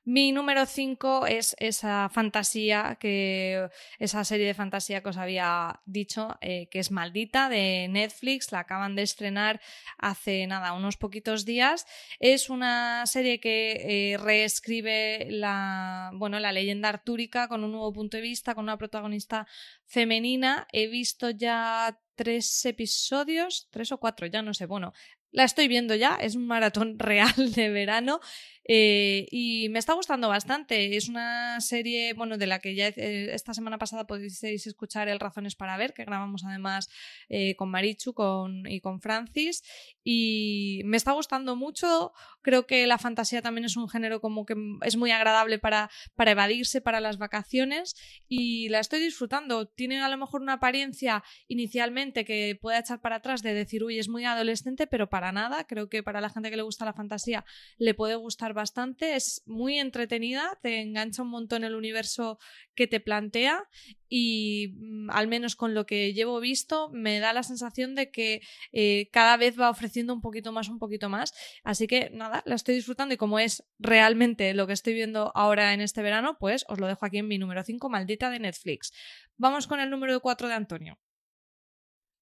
Mi 0.07 0.33
número 0.33 0.67
5 0.67 1.27
es 1.27 1.57
esa 1.59 2.11
fantasía, 2.11 2.99
que, 3.01 3.71
esa 3.99 4.23
serie 4.25 4.47
de 4.47 4.53
fantasía 4.53 5.03
que 5.03 5.09
os 5.09 5.17
había 5.17 5.81
dicho, 5.87 6.37
eh, 6.43 6.69
que 6.71 6.79
es 6.79 6.91
Maldita 6.91 7.49
de 7.49 7.89
Netflix, 7.89 8.53
la 8.53 8.61
acaban 8.61 8.97
de 8.97 9.03
estrenar 9.03 9.63
hace 9.97 10.47
nada, 10.47 10.75
unos 10.75 10.99
poquitos 10.99 11.47
días. 11.47 11.87
Es 12.21 12.51
una 12.51 13.07
serie 13.07 13.41
que 13.41 14.13
eh, 14.13 14.19
reescribe 14.19 15.27
la, 15.31 16.11
bueno, 16.13 16.39
la 16.39 16.53
leyenda 16.53 16.91
artúrica 16.91 17.49
con 17.49 17.65
un 17.65 17.73
nuevo 17.73 17.95
punto 17.95 18.19
de 18.19 18.23
vista, 18.23 18.55
con 18.55 18.65
una 18.65 18.77
protagonista 18.77 19.47
femenina. 19.87 20.69
He 20.73 20.87
visto 20.87 21.31
ya 21.31 21.99
tres 22.15 22.63
episodios, 22.67 23.69
tres 23.71 23.91
o 23.91 23.99
cuatro, 23.99 24.27
ya 24.27 24.43
no 24.43 24.53
sé. 24.53 24.67
Bueno, 24.67 24.93
la 25.35 25.43
estoy 25.43 25.67
viendo 25.67 25.97
ya, 25.97 26.15
es 26.15 26.37
un 26.37 26.47
maratón 26.47 26.99
real 27.01 27.53
de 27.55 27.69
verano 27.69 28.21
eh, 28.67 29.27
y 29.31 29.69
me 29.69 29.79
está 29.79 29.93
gustando 29.93 30.29
bastante. 30.29 30.97
Es 30.97 31.09
una 31.09 31.61
serie, 31.61 32.15
bueno, 32.15 32.39
de 32.39 32.47
la 32.47 32.59
que 32.61 32.75
ya 32.75 32.89
eh, 32.89 33.35
esta 33.35 33.53
semana 33.53 33.79
pasada 33.79 34.07
podéis 34.07 34.43
escuchar 34.43 35.09
el 35.09 35.21
Razones 35.21 35.55
para 35.55 35.77
Ver, 35.77 35.93
que 35.93 36.05
grabamos 36.05 36.45
además 36.45 36.89
eh, 37.29 37.57
con 37.57 37.71
Marichu 37.71 38.15
con, 38.15 38.67
y 38.67 38.81
con 38.81 39.01
Francis. 39.01 39.63
Y 40.03 40.83
me 40.85 40.97
está 40.97 41.13
gustando 41.13 41.57
mucho. 41.57 42.13
Creo 42.43 42.67
que 42.67 42.87
la 42.87 42.99
fantasía 42.99 43.43
también 43.43 43.67
es 43.67 43.77
un 43.77 43.89
género 43.89 44.21
como 44.21 44.47
que 44.47 44.55
es 44.83 44.97
muy 44.97 45.11
agradable 45.11 45.59
para, 45.59 45.91
para 46.15 46.33
evadirse 46.33 46.81
para 46.81 47.01
las 47.01 47.19
vacaciones 47.19 47.95
y 48.29 48.69
la 48.71 48.81
estoy 48.81 49.01
disfrutando. 49.01 49.67
Tiene 49.67 50.01
a 50.01 50.09
lo 50.09 50.17
mejor 50.17 50.41
una 50.41 50.55
apariencia 50.55 51.23
inicialmente 51.49 52.25
que 52.25 52.59
pueda 52.61 52.79
echar 52.79 53.01
para 53.01 53.17
atrás 53.17 53.43
de 53.43 53.53
decir, 53.53 53.85
uy, 53.85 53.99
es 53.99 54.09
muy 54.09 54.25
adolescente, 54.25 54.87
pero 54.87 55.11
para 55.11 55.33
nada. 55.33 55.65
Creo 55.65 55.89
que 55.89 56.03
para 56.03 56.21
la 56.21 56.31
gente 56.31 56.51
que 56.51 56.57
le 56.57 56.63
gusta 56.63 56.85
la 56.85 56.95
fantasía 56.95 57.45
le 57.79 57.95
puede 57.95 58.15
gustar 58.15 58.54
bastante, 58.55 59.17
es 59.17 59.43
muy 59.47 59.79
entretenida, 59.79 60.59
te 60.63 60.81
engancha 60.81 61.23
un 61.23 61.31
montón 61.31 61.65
el 61.65 61.75
universo 61.75 62.39
que 62.75 62.87
te 62.87 63.01
plantea 63.01 63.69
y 64.09 64.75
mm, 64.77 65.11
al 65.11 65.29
menos 65.29 65.57
con 65.57 65.75
lo 65.75 65.87
que 65.87 66.13
llevo 66.13 66.41
visto 66.41 66.91
me 66.93 67.19
da 67.21 67.33
la 67.33 67.43
sensación 67.43 67.95
de 67.95 68.11
que 68.11 68.41
eh, 68.73 69.09
cada 69.13 69.37
vez 69.37 69.59
va 69.59 69.71
ofreciendo 69.71 70.15
un 70.15 70.21
poquito 70.21 70.53
más, 70.53 70.69
un 70.69 70.79
poquito 70.79 71.09
más. 71.09 71.33
Así 71.63 71.87
que 71.87 72.11
nada, 72.11 72.43
la 72.47 72.55
estoy 72.55 72.77
disfrutando 72.77 73.15
y 73.15 73.19
como 73.19 73.39
es 73.39 73.65
realmente 73.79 74.55
lo 74.55 74.67
que 74.67 74.73
estoy 74.73 74.95
viendo 74.95 75.33
ahora 75.35 75.75
en 75.75 75.81
este 75.81 76.03
verano, 76.03 76.37
pues 76.39 76.65
os 76.69 76.81
lo 76.81 76.87
dejo 76.87 77.05
aquí 77.05 77.19
en 77.19 77.29
mi 77.29 77.39
número 77.39 77.63
5, 77.63 77.91
maldita 77.91 78.31
de 78.31 78.39
Netflix. 78.39 78.93
Vamos 79.37 79.67
con 79.67 79.81
el 79.81 79.91
número 79.91 80.21
4 80.21 80.49
de 80.49 80.55
Antonio. 80.55 80.99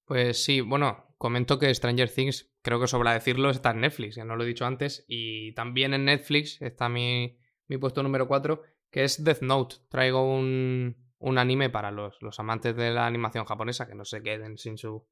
Pues 0.05 0.43
sí, 0.43 0.61
bueno, 0.61 1.15
comento 1.17 1.57
que 1.59 1.73
Stranger 1.73 2.09
Things, 2.09 2.52
creo 2.63 2.79
que 2.79 2.87
sobra 2.87 3.13
decirlo, 3.13 3.49
está 3.49 3.71
en 3.71 3.81
Netflix, 3.81 4.15
ya 4.15 4.25
no 4.25 4.35
lo 4.35 4.43
he 4.43 4.47
dicho 4.47 4.65
antes, 4.65 5.05
y 5.07 5.51
también 5.51 5.93
en 5.93 6.05
Netflix 6.05 6.59
está 6.61 6.89
mi, 6.89 7.37
mi 7.67 7.77
puesto 7.77 8.01
número 8.01 8.27
4, 8.27 8.63
que 8.89 9.03
es 9.03 9.23
Death 9.23 9.41
Note. 9.41 9.75
Traigo 9.89 10.33
un, 10.33 10.95
un 11.19 11.37
anime 11.37 11.69
para 11.69 11.91
los, 11.91 12.21
los, 12.21 12.39
amantes 12.39 12.75
de 12.75 12.91
la 12.91 13.05
animación 13.05 13.45
japonesa, 13.45 13.85
que 13.85 13.95
no 13.95 14.05
se 14.05 14.23
queden 14.23 14.57
sin 14.57 14.77
su, 14.77 15.05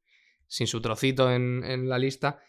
sin 0.48 0.66
su 0.66 0.82
trocito 0.82 1.30
en, 1.30 1.64
en 1.66 1.90
la 1.90 2.00
lista. 2.00 2.42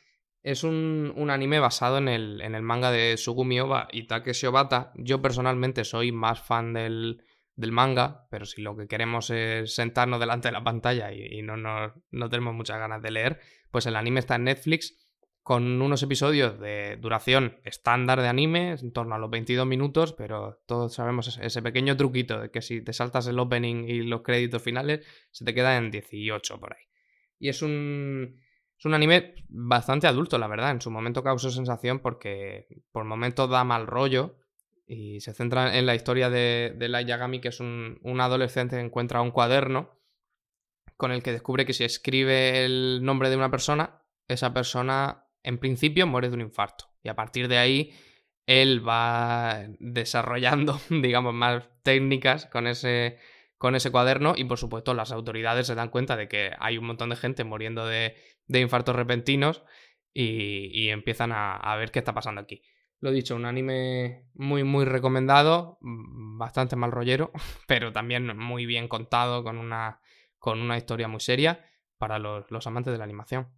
Es 0.43 0.63
un, 0.63 1.13
un, 1.17 1.31
anime 1.31 1.59
basado 1.59 1.99
en 1.99 2.09
el, 2.09 2.41
en 2.41 2.55
el 2.55 2.63
manga 2.63 2.91
de 2.93 3.17
Sugumi 3.17 3.61
Oba 3.61 3.89
y 3.91 4.07
Takeshi 4.07 4.47
Obata. 4.47 4.93
Yo 4.95 5.21
personalmente 5.21 5.85
soy 5.85 6.13
más 6.13 6.41
fan 6.41 6.73
del, 6.73 7.25
del 7.55 7.73
manga, 7.73 8.27
pero 8.31 8.47
si 8.47 8.63
lo 8.63 8.77
que 8.77 8.87
queremos 8.87 9.31
es 9.31 9.75
sentarnos 9.75 10.21
delante 10.21 10.49
de 10.49 10.53
la 10.53 10.65
pantalla 10.65 11.13
y, 11.13 11.43
no, 11.43 11.57
no, 11.57 12.29
tenemos 12.31 12.55
muchas 12.55 12.79
ganas 12.79 13.03
de 13.03 13.11
leer, 13.11 13.41
pues 13.71 13.87
el 13.87 13.97
anime 13.97 14.21
está 14.21 14.37
en 14.37 14.45
Netflix 14.45 14.99
con 15.43 15.83
unos 15.83 16.03
episodios 16.03 16.59
de 16.61 16.97
duración 16.99 17.59
estándar 17.65 18.21
de 18.21 18.29
anime, 18.29 18.73
en 18.73 18.93
torno 18.93 19.17
a 19.17 19.19
los 19.19 19.29
22 19.29 19.67
minutos, 19.67 20.13
pero 20.13 20.63
todos 20.67 20.95
sabemos 20.95 21.37
ese 21.37 21.63
pequeño 21.63 21.97
truquito 21.97 22.41
de 22.41 22.51
que 22.51 22.63
si 22.63 22.81
te 22.81 22.93
saltas 22.93 23.27
el 23.27 23.39
opening 23.39 23.85
y 23.89 24.03
los 24.03 24.23
créditos 24.23 24.63
finales, 24.63 25.05
se 25.33 25.45
te 25.45 25.53
queda 25.53 25.77
en 25.77 25.91
18 25.91 26.61
por 26.61 26.75
ahí. 26.75 26.85
Y 27.41 27.49
es 27.49 27.61
un, 27.61 28.41
es 28.79 28.85
un 28.85 28.95
anime 28.95 29.35
bastante 29.49 30.07
adulto, 30.07 30.39
la 30.39 30.47
verdad. 30.47 30.71
En 30.71 30.81
su 30.81 30.91
momento 30.91 31.25
causó 31.25 31.51
sensación 31.51 31.99
porque 31.99 32.69
por 32.93 33.05
momentos 33.05 33.51
da 33.51 33.65
mal 33.65 33.89
rollo, 33.89 34.37
y 34.93 35.21
se 35.21 35.33
centra 35.33 35.79
en 35.79 35.87
la 35.87 35.95
historia 35.95 36.29
de, 36.29 36.75
de 36.77 37.05
Yagami, 37.05 37.41
que 37.41 37.49
es 37.49 37.61
un, 37.61 37.99
un, 38.03 38.21
adolescente 38.21 38.77
que 38.77 38.83
encuentra 38.83 39.23
un 39.23 39.31
cuaderno 39.31 39.99
con 40.99 41.13
el 41.13 41.23
que 41.23 41.33
descubre 41.33 41.65
que 41.65 41.73
si 41.73 41.83
escribe 41.83 42.65
el 42.65 43.01
nombre 43.03 43.31
de 43.31 43.37
una 43.37 43.51
persona, 43.51 44.03
esa 44.29 44.53
persona 44.53 45.25
en 45.43 45.57
principio 45.57 46.07
muere 46.07 46.29
de 46.29 46.35
un 46.35 46.43
infarto. 46.43 46.91
Y 47.03 47.09
a 47.09 47.17
partir 47.17 47.49
de 47.49 47.57
ahí, 47.57 47.95
él 48.47 48.87
va 48.87 49.63
desarrollando, 49.79 50.79
digamos, 50.91 51.33
más 51.33 51.71
técnicas 51.83 52.45
con 52.45 52.67
ese, 52.67 53.19
con 53.57 53.75
ese 53.75 53.91
cuaderno 53.91 54.35
y 54.37 54.45
por 54.45 54.59
supuesto 54.59 54.93
las 54.93 55.11
autoridades 55.11 55.67
se 55.67 55.75
dan 55.75 55.89
cuenta 55.89 56.17
de 56.17 56.29
que 56.29 56.51
hay 56.59 56.77
un 56.77 56.85
montón 56.85 57.09
de 57.09 57.17
gente 57.17 57.45
muriendo 57.45 57.87
de, 57.87 58.15
de 58.47 58.61
infartos 58.61 58.95
repentinos 58.95 59.63
y, 60.13 60.71
y 60.79 60.91
empiezan 60.91 61.33
a, 61.33 61.57
a 61.57 61.77
ver 61.77 61.91
qué 61.93 62.01
está 62.01 62.13
pasando 62.13 62.43
aquí. 62.43 62.63
Lo 63.03 63.11
dicho, 63.11 63.35
un 63.35 63.47
anime 63.47 64.29
muy, 64.35 64.63
muy 64.63 64.85
recomendado, 64.85 65.77
mm, 65.81 66.39
bastante 66.39 66.77
mal 66.77 66.93
rollero, 66.93 67.33
pero 67.67 67.93
también 67.93 68.39
muy 68.39 68.65
bien 68.65 68.87
contado, 68.87 69.43
con 69.43 69.59
una, 69.59 70.01
con 70.39 70.61
una 70.61 70.77
historia 70.77 71.09
muy 71.09 71.19
seria 71.19 71.69
para 71.99 72.21
los, 72.21 72.49
los 72.53 72.65
amantes 72.69 72.93
de 72.93 72.99
la 72.99 73.05
animación. 73.05 73.49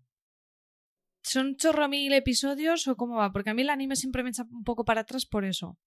¿Son 1.23 1.57
chorro 1.57 1.89
mil 1.91 2.15
episodios 2.15 2.89
o 2.89 2.97
cómo 2.97 3.17
va? 3.17 3.33
Porque 3.33 3.51
a 3.51 3.55
mí 3.55 3.61
el 3.61 3.69
anime 3.69 3.97
siempre 3.97 4.23
me 4.23 4.31
echa 4.31 4.45
un 4.51 4.65
poco 4.65 4.87
para 4.87 5.03
atrás 5.03 5.27
por 5.27 5.45
eso. 5.45 5.79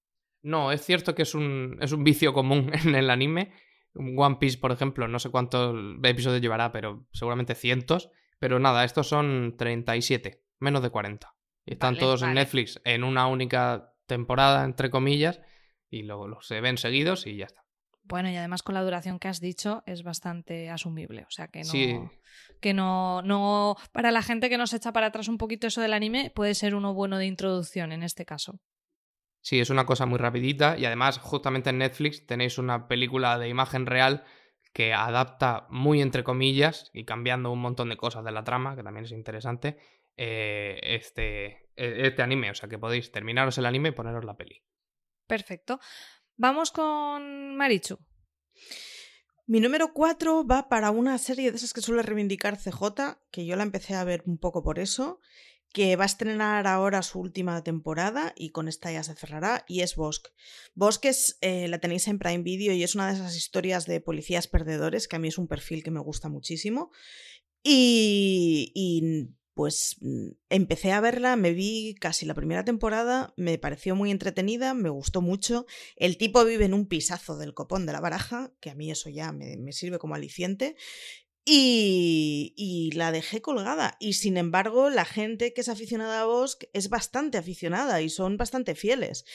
No, 0.43 0.71
es 0.71 0.85
cierto 0.85 1.15
que 1.15 1.23
es 1.23 1.33
un, 1.33 1.79
es 1.81 1.91
un 1.91 2.03
vicio 2.03 2.33
común 2.33 2.71
en 2.85 2.93
el 2.93 3.09
anime. 3.09 3.53
One 3.95 4.37
Piece, 4.39 4.59
por 4.59 4.71
ejemplo, 4.71 5.07
no 5.07 5.17
sé 5.17 5.31
cuántos 5.31 5.75
episodios 6.03 6.41
llevará, 6.41 6.71
pero 6.71 7.07
seguramente 7.11 7.55
cientos. 7.55 8.11
Pero 8.37 8.59
nada, 8.59 8.83
estos 8.83 9.07
son 9.07 9.55
37, 9.57 10.43
menos 10.59 10.83
de 10.83 10.91
40. 10.91 11.36
Y 11.67 11.73
están 11.73 11.93
vale, 11.93 11.99
todos 11.99 12.21
vale. 12.21 12.31
en 12.31 12.35
Netflix 12.35 12.81
en 12.83 13.03
una 13.03 13.27
única 13.27 13.93
temporada, 14.07 14.63
entre 14.63 14.89
comillas, 14.89 15.41
y 15.89 16.01
luego 16.03 16.27
los 16.27 16.47
se 16.47 16.59
ven 16.61 16.77
seguidos 16.77 17.27
y 17.27 17.37
ya 17.37 17.45
está. 17.45 17.67
Bueno, 18.03 18.29
y 18.29 18.37
además 18.37 18.63
con 18.63 18.73
la 18.73 18.83
duración 18.83 19.19
que 19.19 19.27
has 19.27 19.41
dicho 19.41 19.83
es 19.85 20.03
bastante 20.03 20.69
asumible. 20.69 21.23
O 21.23 21.29
sea 21.29 21.49
que 21.49 21.59
no. 21.59 21.65
Sí. 21.65 21.99
Que 22.61 22.73
no, 22.73 23.21
no. 23.21 23.75
Para 23.91 24.11
la 24.11 24.21
gente 24.21 24.49
que 24.49 24.57
nos 24.57 24.73
echa 24.73 24.93
para 24.93 25.07
atrás 25.07 25.27
un 25.27 25.37
poquito 25.37 25.67
eso 25.67 25.81
del 25.81 25.93
anime, 25.93 26.31
puede 26.33 26.55
ser 26.55 26.73
uno 26.73 26.93
bueno 26.93 27.17
de 27.17 27.25
introducción 27.25 27.91
en 27.91 28.03
este 28.03 28.25
caso. 28.25 28.61
Sí, 29.41 29.59
es 29.59 29.69
una 29.69 29.85
cosa 29.85 30.05
muy 30.05 30.19
rapidita. 30.19 30.77
Y 30.77 30.85
además, 30.85 31.19
justamente 31.19 31.69
en 31.69 31.79
Netflix 31.79 32.25
tenéis 32.25 32.57
una 32.57 32.87
película 32.87 33.37
de 33.37 33.49
imagen 33.49 33.85
real 33.85 34.23
que 34.73 34.93
adapta 34.93 35.67
muy 35.69 36.01
entre 36.01 36.23
comillas 36.23 36.89
y 36.93 37.03
cambiando 37.03 37.51
un 37.51 37.59
montón 37.59 37.89
de 37.89 37.97
cosas 37.97 38.23
de 38.23 38.31
la 38.31 38.43
trama, 38.43 38.75
que 38.75 38.83
también 38.83 39.05
es 39.05 39.11
interesante, 39.11 39.77
eh, 40.17 40.79
este, 40.83 41.69
e-, 41.75 42.07
este 42.07 42.21
anime. 42.21 42.51
O 42.51 42.55
sea 42.55 42.67
que 42.67 42.79
podéis 42.79 43.11
terminaros 43.11 43.57
el 43.57 43.65
anime 43.65 43.89
y 43.89 43.93
poneros 43.93 44.25
la 44.25 44.35
peli. 44.35 44.63
Perfecto. 45.27 45.79
Vamos 46.35 46.71
con 46.71 47.55
Marichu. 47.55 47.99
Mi 49.45 49.61
número 49.61 49.93
4 49.93 50.45
va 50.45 50.67
para 50.67 50.91
una 50.91 51.17
serie 51.17 51.51
de 51.51 51.57
esas 51.57 51.71
que 51.71 51.81
suele 51.81 52.01
reivindicar 52.01 52.57
CJ, 52.57 53.17
que 53.31 53.45
yo 53.45 53.55
la 53.55 53.63
empecé 53.63 53.95
a 53.95 54.03
ver 54.03 54.21
un 54.25 54.37
poco 54.37 54.61
por 54.61 54.77
eso, 54.77 55.21
que 55.71 55.95
va 55.95 56.03
a 56.03 56.07
estrenar 56.07 56.67
ahora 56.67 57.01
su 57.01 57.19
última 57.19 57.63
temporada 57.63 58.33
y 58.35 58.49
con 58.49 58.67
esta 58.67 58.91
ya 58.91 59.03
se 59.03 59.15
cerrará, 59.15 59.63
y 59.65 59.81
es 59.81 59.95
Bosque. 59.95 60.31
Bosque 60.75 61.11
eh, 61.41 61.69
la 61.69 61.79
tenéis 61.79 62.09
en 62.09 62.19
Prime 62.19 62.43
Video 62.43 62.73
y 62.73 62.83
es 62.83 62.95
una 62.95 63.07
de 63.07 63.13
esas 63.13 63.37
historias 63.37 63.85
de 63.85 64.01
policías 64.01 64.47
perdedores, 64.47 65.07
que 65.07 65.15
a 65.15 65.19
mí 65.19 65.29
es 65.29 65.37
un 65.37 65.47
perfil 65.47 65.81
que 65.81 65.91
me 65.91 66.01
gusta 66.01 66.27
muchísimo. 66.27 66.91
Y 67.63 69.29
pues 69.57 69.97
mm, 70.01 70.27
empecé 70.49 70.91
a 70.91 71.01
verla, 71.01 71.35
me 71.35 71.51
vi 71.51 71.95
casi 71.99 72.27
la 72.27 72.35
primera 72.35 72.63
temporada, 72.63 73.33
me 73.37 73.57
pareció 73.57 73.95
muy 73.95 74.11
entretenida, 74.11 74.75
me 74.75 74.89
gustó 74.89 75.19
mucho. 75.19 75.65
El 75.95 76.17
tipo 76.17 76.45
vive 76.45 76.65
en 76.65 76.75
un 76.75 76.85
pisazo 76.85 77.37
del 77.37 77.55
copón 77.55 77.87
de 77.87 77.93
la 77.93 77.99
baraja, 77.99 78.53
que 78.61 78.69
a 78.69 78.75
mí 78.75 78.91
eso 78.91 79.09
ya 79.09 79.31
me, 79.31 79.57
me 79.57 79.73
sirve 79.73 79.97
como 79.97 80.13
aliciente. 80.13 80.75
Y, 81.43 82.53
y, 82.55 82.91
la 82.91 83.11
dejé 83.11 83.41
colgada. 83.41 83.97
Y 83.99 84.13
sin 84.13 84.37
embargo, 84.37 84.91
la 84.91 85.05
gente 85.05 85.53
que 85.53 85.61
es 85.61 85.69
aficionada 85.69 86.21
a 86.21 86.25
Bosque 86.25 86.69
es 86.73 86.89
bastante 86.89 87.37
aficionada 87.39 88.01
y 88.01 88.09
son 88.09 88.37
bastante 88.37 88.75
fieles. 88.75 89.25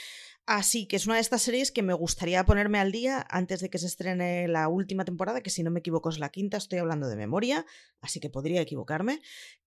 Así 0.44 0.86
que 0.86 0.96
es 0.96 1.06
una 1.06 1.14
de 1.14 1.20
estas 1.20 1.42
series 1.42 1.70
que 1.70 1.82
me 1.82 1.94
gustaría 1.94 2.44
ponerme 2.44 2.80
al 2.80 2.90
día 2.90 3.24
antes 3.30 3.60
de 3.60 3.70
que 3.70 3.78
se 3.78 3.86
estrene 3.86 4.48
la 4.48 4.68
última 4.68 5.04
temporada, 5.04 5.40
que 5.40 5.50
si 5.50 5.62
no 5.62 5.70
me 5.70 5.80
equivoco 5.80 6.08
es 6.08 6.18
la 6.18 6.30
quinta, 6.30 6.56
estoy 6.56 6.80
hablando 6.80 7.08
de 7.08 7.14
memoria, 7.14 7.64
así 8.00 8.18
que 8.18 8.28
podría 8.28 8.60
equivocarme. 8.60 9.20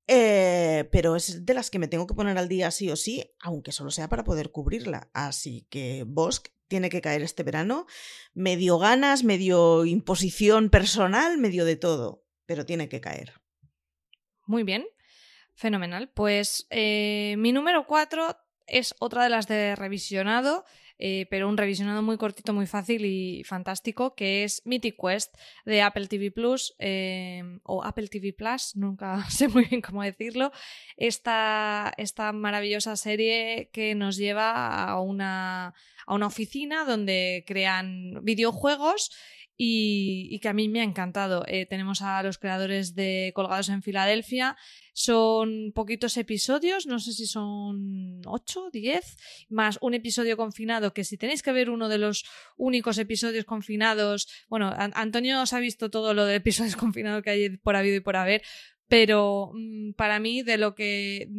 Eh, 0.07 0.87
pero 0.91 1.15
es 1.15 1.45
de 1.45 1.53
las 1.53 1.71
que 1.71 1.79
me 1.79 1.87
tengo 1.87 2.07
que 2.07 2.13
poner 2.13 2.37
al 2.37 2.49
día 2.49 2.71
sí 2.71 2.91
o 2.91 2.97
sí, 2.97 3.31
aunque 3.39 3.71
solo 3.71 3.89
sea 3.89 4.09
para 4.09 4.25
poder 4.25 4.51
cubrirla. 4.51 5.09
Así 5.13 5.65
que 5.69 6.03
Bosque 6.05 6.51
tiene 6.67 6.89
que 6.89 7.01
caer 7.01 7.21
este 7.21 7.43
verano. 7.43 7.85
Medio 8.33 8.77
ganas, 8.77 9.23
medio 9.23 9.85
imposición 9.85 10.69
personal, 10.69 11.37
medio 11.37 11.63
de 11.63 11.77
todo, 11.77 12.25
pero 12.45 12.65
tiene 12.65 12.89
que 12.89 12.99
caer. 12.99 13.33
Muy 14.45 14.63
bien, 14.63 14.85
fenomenal. 15.53 16.11
Pues 16.13 16.67
eh, 16.69 17.35
mi 17.37 17.53
número 17.53 17.87
4 17.87 18.44
es 18.67 18.95
otra 18.99 19.23
de 19.23 19.29
las 19.29 19.47
de 19.47 19.75
revisionado, 19.75 20.65
eh, 20.97 21.27
pero 21.29 21.49
un 21.49 21.57
revisionado 21.57 22.01
muy 22.01 22.17
cortito, 22.17 22.53
muy 22.53 22.67
fácil 22.67 23.05
y 23.05 23.43
fantástico, 23.43 24.15
que 24.15 24.43
es 24.43 24.61
Mythic 24.65 24.95
Quest 24.99 25.35
de 25.65 25.81
Apple 25.81 26.07
TV 26.07 26.31
Plus 26.31 26.73
eh, 26.79 27.43
o 27.63 27.83
Apple 27.83 28.07
TV 28.07 28.33
Plus, 28.33 28.75
nunca 28.75 29.23
sé 29.29 29.47
muy 29.49 29.65
bien 29.65 29.81
cómo 29.81 30.03
decirlo. 30.03 30.51
Esta, 30.95 31.93
esta 31.97 32.31
maravillosa 32.31 32.95
serie 32.95 33.69
que 33.73 33.93
nos 33.95 34.15
lleva 34.15 34.85
a 34.85 35.01
una, 35.01 35.73
a 36.05 36.13
una 36.13 36.27
oficina 36.27 36.85
donde 36.85 37.43
crean 37.45 38.23
videojuegos 38.23 39.11
y, 39.57 40.39
que 40.39 40.49
a 40.49 40.53
mí 40.53 40.67
me 40.67 40.81
ha 40.81 40.83
encantado. 40.83 41.43
Eh, 41.47 41.65
tenemos 41.65 42.01
a 42.01 42.21
los 42.23 42.37
creadores 42.37 42.95
de 42.95 43.31
Colgados 43.35 43.69
en 43.69 43.81
Filadelfia. 43.81 44.57
Son 44.93 45.71
poquitos 45.73 46.17
episodios, 46.17 46.87
no 46.87 46.99
sé 46.99 47.13
si 47.13 47.25
son 47.25 48.21
8, 48.25 48.69
10, 48.71 49.17
más 49.49 49.77
un 49.81 49.93
episodio 49.93 50.37
confinado, 50.37 50.93
que 50.93 51.03
si 51.03 51.17
tenéis 51.17 51.43
que 51.43 51.51
ver 51.51 51.69
uno 51.69 51.89
de 51.89 51.97
los 51.97 52.25
únicos 52.55 52.97
episodios 52.97 53.45
confinados, 53.45 54.29
bueno, 54.47 54.73
Antonio 54.75 55.41
os 55.41 55.51
ha 55.53 55.59
visto 55.59 55.89
todo 55.89 56.13
lo 56.13 56.25
de 56.25 56.35
episodios 56.35 56.75
confinados 56.77 57.23
que 57.23 57.29
hay 57.29 57.57
por 57.57 57.75
habido 57.75 57.97
y 57.97 58.01
por 58.01 58.15
haber, 58.15 58.41
pero 58.87 59.51
mm, 59.53 59.93
para 59.93 60.19
mí 60.19 60.43
de 60.43 60.57
lo 60.57 60.75
que 60.75 61.29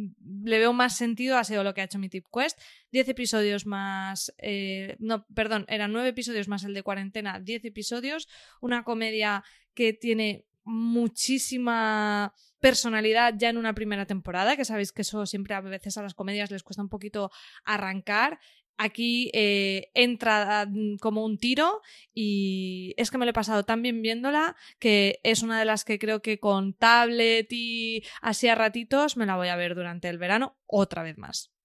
le 0.43 0.59
veo 0.59 0.73
más 0.73 0.97
sentido 0.97 1.37
ha 1.37 1.43
sido 1.43 1.63
lo 1.63 1.73
que 1.73 1.81
ha 1.81 1.85
hecho 1.85 1.99
mi 1.99 2.09
Tip 2.09 2.25
Quest. 2.31 2.59
Diez 2.91 3.07
episodios 3.09 3.65
más, 3.65 4.33
eh, 4.37 4.95
no, 4.99 5.25
perdón, 5.33 5.65
eran 5.67 5.91
nueve 5.91 6.09
episodios 6.09 6.47
más 6.47 6.63
el 6.63 6.73
de 6.73 6.83
cuarentena, 6.83 7.39
diez 7.39 7.65
episodios, 7.65 8.27
una 8.61 8.83
comedia 8.83 9.43
que 9.73 9.93
tiene 9.93 10.45
muchísima 10.63 12.33
personalidad 12.59 13.33
ya 13.37 13.49
en 13.49 13.57
una 13.57 13.73
primera 13.73 14.05
temporada, 14.05 14.55
que 14.55 14.65
sabéis 14.65 14.91
que 14.91 15.03
eso 15.03 15.25
siempre 15.25 15.53
a 15.53 15.61
veces 15.61 15.97
a 15.97 16.03
las 16.03 16.13
comedias 16.13 16.51
les 16.51 16.63
cuesta 16.63 16.81
un 16.81 16.89
poquito 16.89 17.31
arrancar 17.63 18.39
aquí 18.77 19.31
eh, 19.33 19.89
entra 19.93 20.65
mm, 20.69 20.97
como 20.97 21.25
un 21.25 21.37
tiro 21.37 21.81
y 22.13 22.93
es 22.97 23.11
que 23.11 23.17
me 23.17 23.25
lo 23.25 23.31
he 23.31 23.33
pasado 23.33 23.63
tan 23.63 23.81
bien 23.81 24.01
viéndola 24.01 24.55
que 24.79 25.19
es 25.23 25.41
una 25.43 25.59
de 25.59 25.65
las 25.65 25.83
que 25.83 25.99
creo 25.99 26.21
que 26.21 26.39
con 26.39 26.73
tablet 26.73 27.47
y 27.51 28.03
así 28.21 28.47
a 28.47 28.55
ratitos 28.55 29.17
me 29.17 29.25
la 29.25 29.35
voy 29.35 29.49
a 29.49 29.55
ver 29.55 29.75
durante 29.75 30.09
el 30.09 30.17
verano 30.17 30.57
otra 30.65 31.03
vez 31.03 31.17
más. 31.17 31.56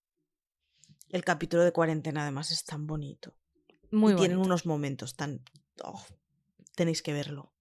El 1.13 1.23
capítulo 1.23 1.63
de 1.63 1.71
cuarentena 1.71 2.23
además 2.23 2.49
es 2.49 2.65
tan 2.65 2.87
bonito. 2.87 3.35
Muy 3.91 4.13
y 4.13 4.15
tienen 4.15 4.39
unos 4.39 4.65
momentos 4.65 5.15
tan... 5.15 5.41
Oh, 5.83 6.03
tenéis 6.75 7.03
que 7.03 7.13
verlo. 7.13 7.53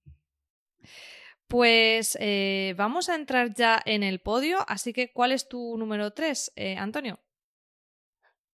Pues 1.48 2.16
eh, 2.18 2.74
vamos 2.78 3.11
a 3.11 3.14
entrar 3.14 3.53
ya 3.53 3.78
en 3.84 4.05
el 4.05 4.20
podio, 4.22 4.64
así 4.68 4.94
que 4.94 5.12
¿cuál 5.12 5.32
es 5.32 5.50
tu 5.50 5.76
número 5.76 6.14
3, 6.14 6.55
eh, 6.57 6.76
Antonio? 6.78 7.20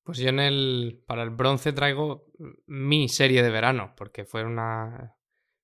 Pues 0.02 0.18
yo 0.18 0.30
en 0.30 0.40
el. 0.40 1.04
Para 1.06 1.22
el 1.22 1.30
bronce 1.30 1.72
traigo 1.72 2.32
mi 2.66 3.08
serie 3.08 3.44
de 3.44 3.50
verano, 3.50 3.94
porque 3.96 4.24
fue 4.24 4.42
una. 4.42 5.16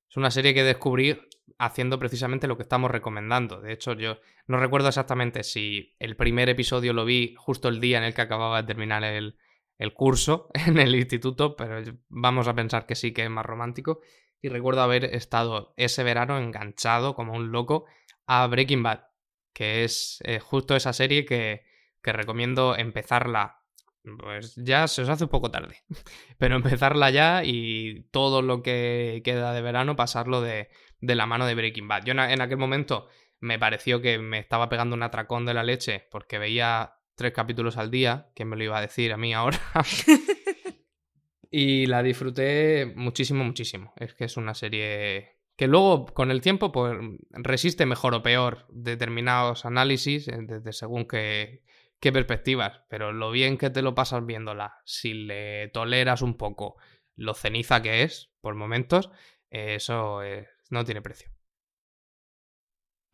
Es 0.08 0.16
una 0.16 0.30
serie 0.30 0.54
que 0.54 0.62
descubrí 0.62 1.18
haciendo 1.58 1.98
precisamente 1.98 2.46
lo 2.46 2.56
que 2.56 2.62
estamos 2.62 2.90
recomendando. 2.90 3.60
De 3.60 3.72
hecho, 3.72 3.94
yo 3.94 4.18
no 4.46 4.58
recuerdo 4.58 4.88
exactamente 4.88 5.44
si 5.44 5.94
el 5.98 6.16
primer 6.16 6.48
episodio 6.48 6.92
lo 6.92 7.04
vi 7.04 7.34
justo 7.36 7.68
el 7.68 7.80
día 7.80 7.98
en 7.98 8.04
el 8.04 8.14
que 8.14 8.22
acababa 8.22 8.62
de 8.62 8.66
terminar 8.66 9.04
el, 9.04 9.38
el 9.78 9.94
curso 9.94 10.48
en 10.66 10.78
el 10.78 10.94
instituto, 10.94 11.56
pero 11.56 11.82
vamos 12.08 12.48
a 12.48 12.54
pensar 12.54 12.86
que 12.86 12.94
sí 12.94 13.12
que 13.12 13.24
es 13.24 13.30
más 13.30 13.46
romántico. 13.46 14.00
Y 14.40 14.48
recuerdo 14.48 14.82
haber 14.82 15.04
estado 15.04 15.72
ese 15.76 16.02
verano 16.02 16.38
enganchado 16.38 17.14
como 17.14 17.32
un 17.32 17.50
loco 17.50 17.86
a 18.26 18.46
Breaking 18.46 18.82
Bad, 18.82 19.04
que 19.54 19.84
es 19.84 20.18
eh, 20.24 20.38
justo 20.38 20.76
esa 20.76 20.92
serie 20.92 21.24
que, 21.24 21.64
que 22.02 22.12
recomiendo 22.12 22.76
empezarla 22.76 23.64
pues 24.18 24.54
ya 24.56 24.86
se 24.86 25.02
os 25.02 25.08
hace 25.08 25.24
un 25.24 25.30
poco 25.30 25.50
tarde. 25.50 25.82
Pero 26.38 26.56
empezarla 26.56 27.10
ya 27.10 27.42
y 27.44 28.02
todo 28.10 28.42
lo 28.42 28.62
que 28.62 29.22
queda 29.24 29.52
de 29.52 29.62
verano 29.62 29.96
pasarlo 29.96 30.40
de, 30.40 30.68
de 31.06 31.14
la 31.14 31.26
mano 31.26 31.46
de 31.46 31.54
Breaking 31.54 31.88
Bad. 31.88 32.04
Yo 32.04 32.12
en 32.12 32.40
aquel 32.40 32.58
momento 32.58 33.08
me 33.40 33.58
pareció 33.58 34.00
que 34.00 34.18
me 34.18 34.38
estaba 34.38 34.68
pegando 34.68 34.96
un 34.96 35.02
atracón 35.02 35.44
de 35.44 35.54
la 35.54 35.62
leche 35.62 36.06
porque 36.10 36.38
veía 36.38 36.94
tres 37.14 37.32
capítulos 37.32 37.76
al 37.76 37.90
día, 37.90 38.30
que 38.34 38.44
me 38.44 38.56
lo 38.56 38.64
iba 38.64 38.78
a 38.78 38.80
decir 38.80 39.12
a 39.12 39.16
mí 39.16 39.34
ahora. 39.34 39.60
y 41.50 41.86
la 41.86 42.02
disfruté 42.02 42.92
muchísimo, 42.96 43.44
muchísimo. 43.44 43.92
Es 43.96 44.14
que 44.14 44.24
es 44.24 44.36
una 44.36 44.54
serie 44.54 45.38
que 45.56 45.68
luego 45.68 46.06
con 46.06 46.30
el 46.30 46.40
tiempo 46.40 46.72
pues, 46.72 46.96
resiste 47.30 47.86
mejor 47.86 48.14
o 48.14 48.22
peor 48.22 48.66
determinados 48.70 49.64
análisis 49.64 50.26
desde 50.26 50.72
según 50.72 51.06
que 51.06 51.62
qué 52.00 52.12
perspectivas, 52.12 52.82
pero 52.88 53.12
lo 53.12 53.30
bien 53.30 53.56
que 53.56 53.70
te 53.70 53.82
lo 53.82 53.94
pasas 53.94 54.26
viéndola, 54.26 54.80
si 54.84 55.14
le 55.14 55.68
toleras 55.68 56.22
un 56.22 56.36
poco 56.36 56.76
lo 57.16 57.34
ceniza 57.34 57.80
que 57.82 58.02
es 58.02 58.30
por 58.40 58.54
momentos, 58.56 59.10
eso 59.50 60.22
no 60.70 60.84
tiene 60.84 61.02
precio. 61.02 61.30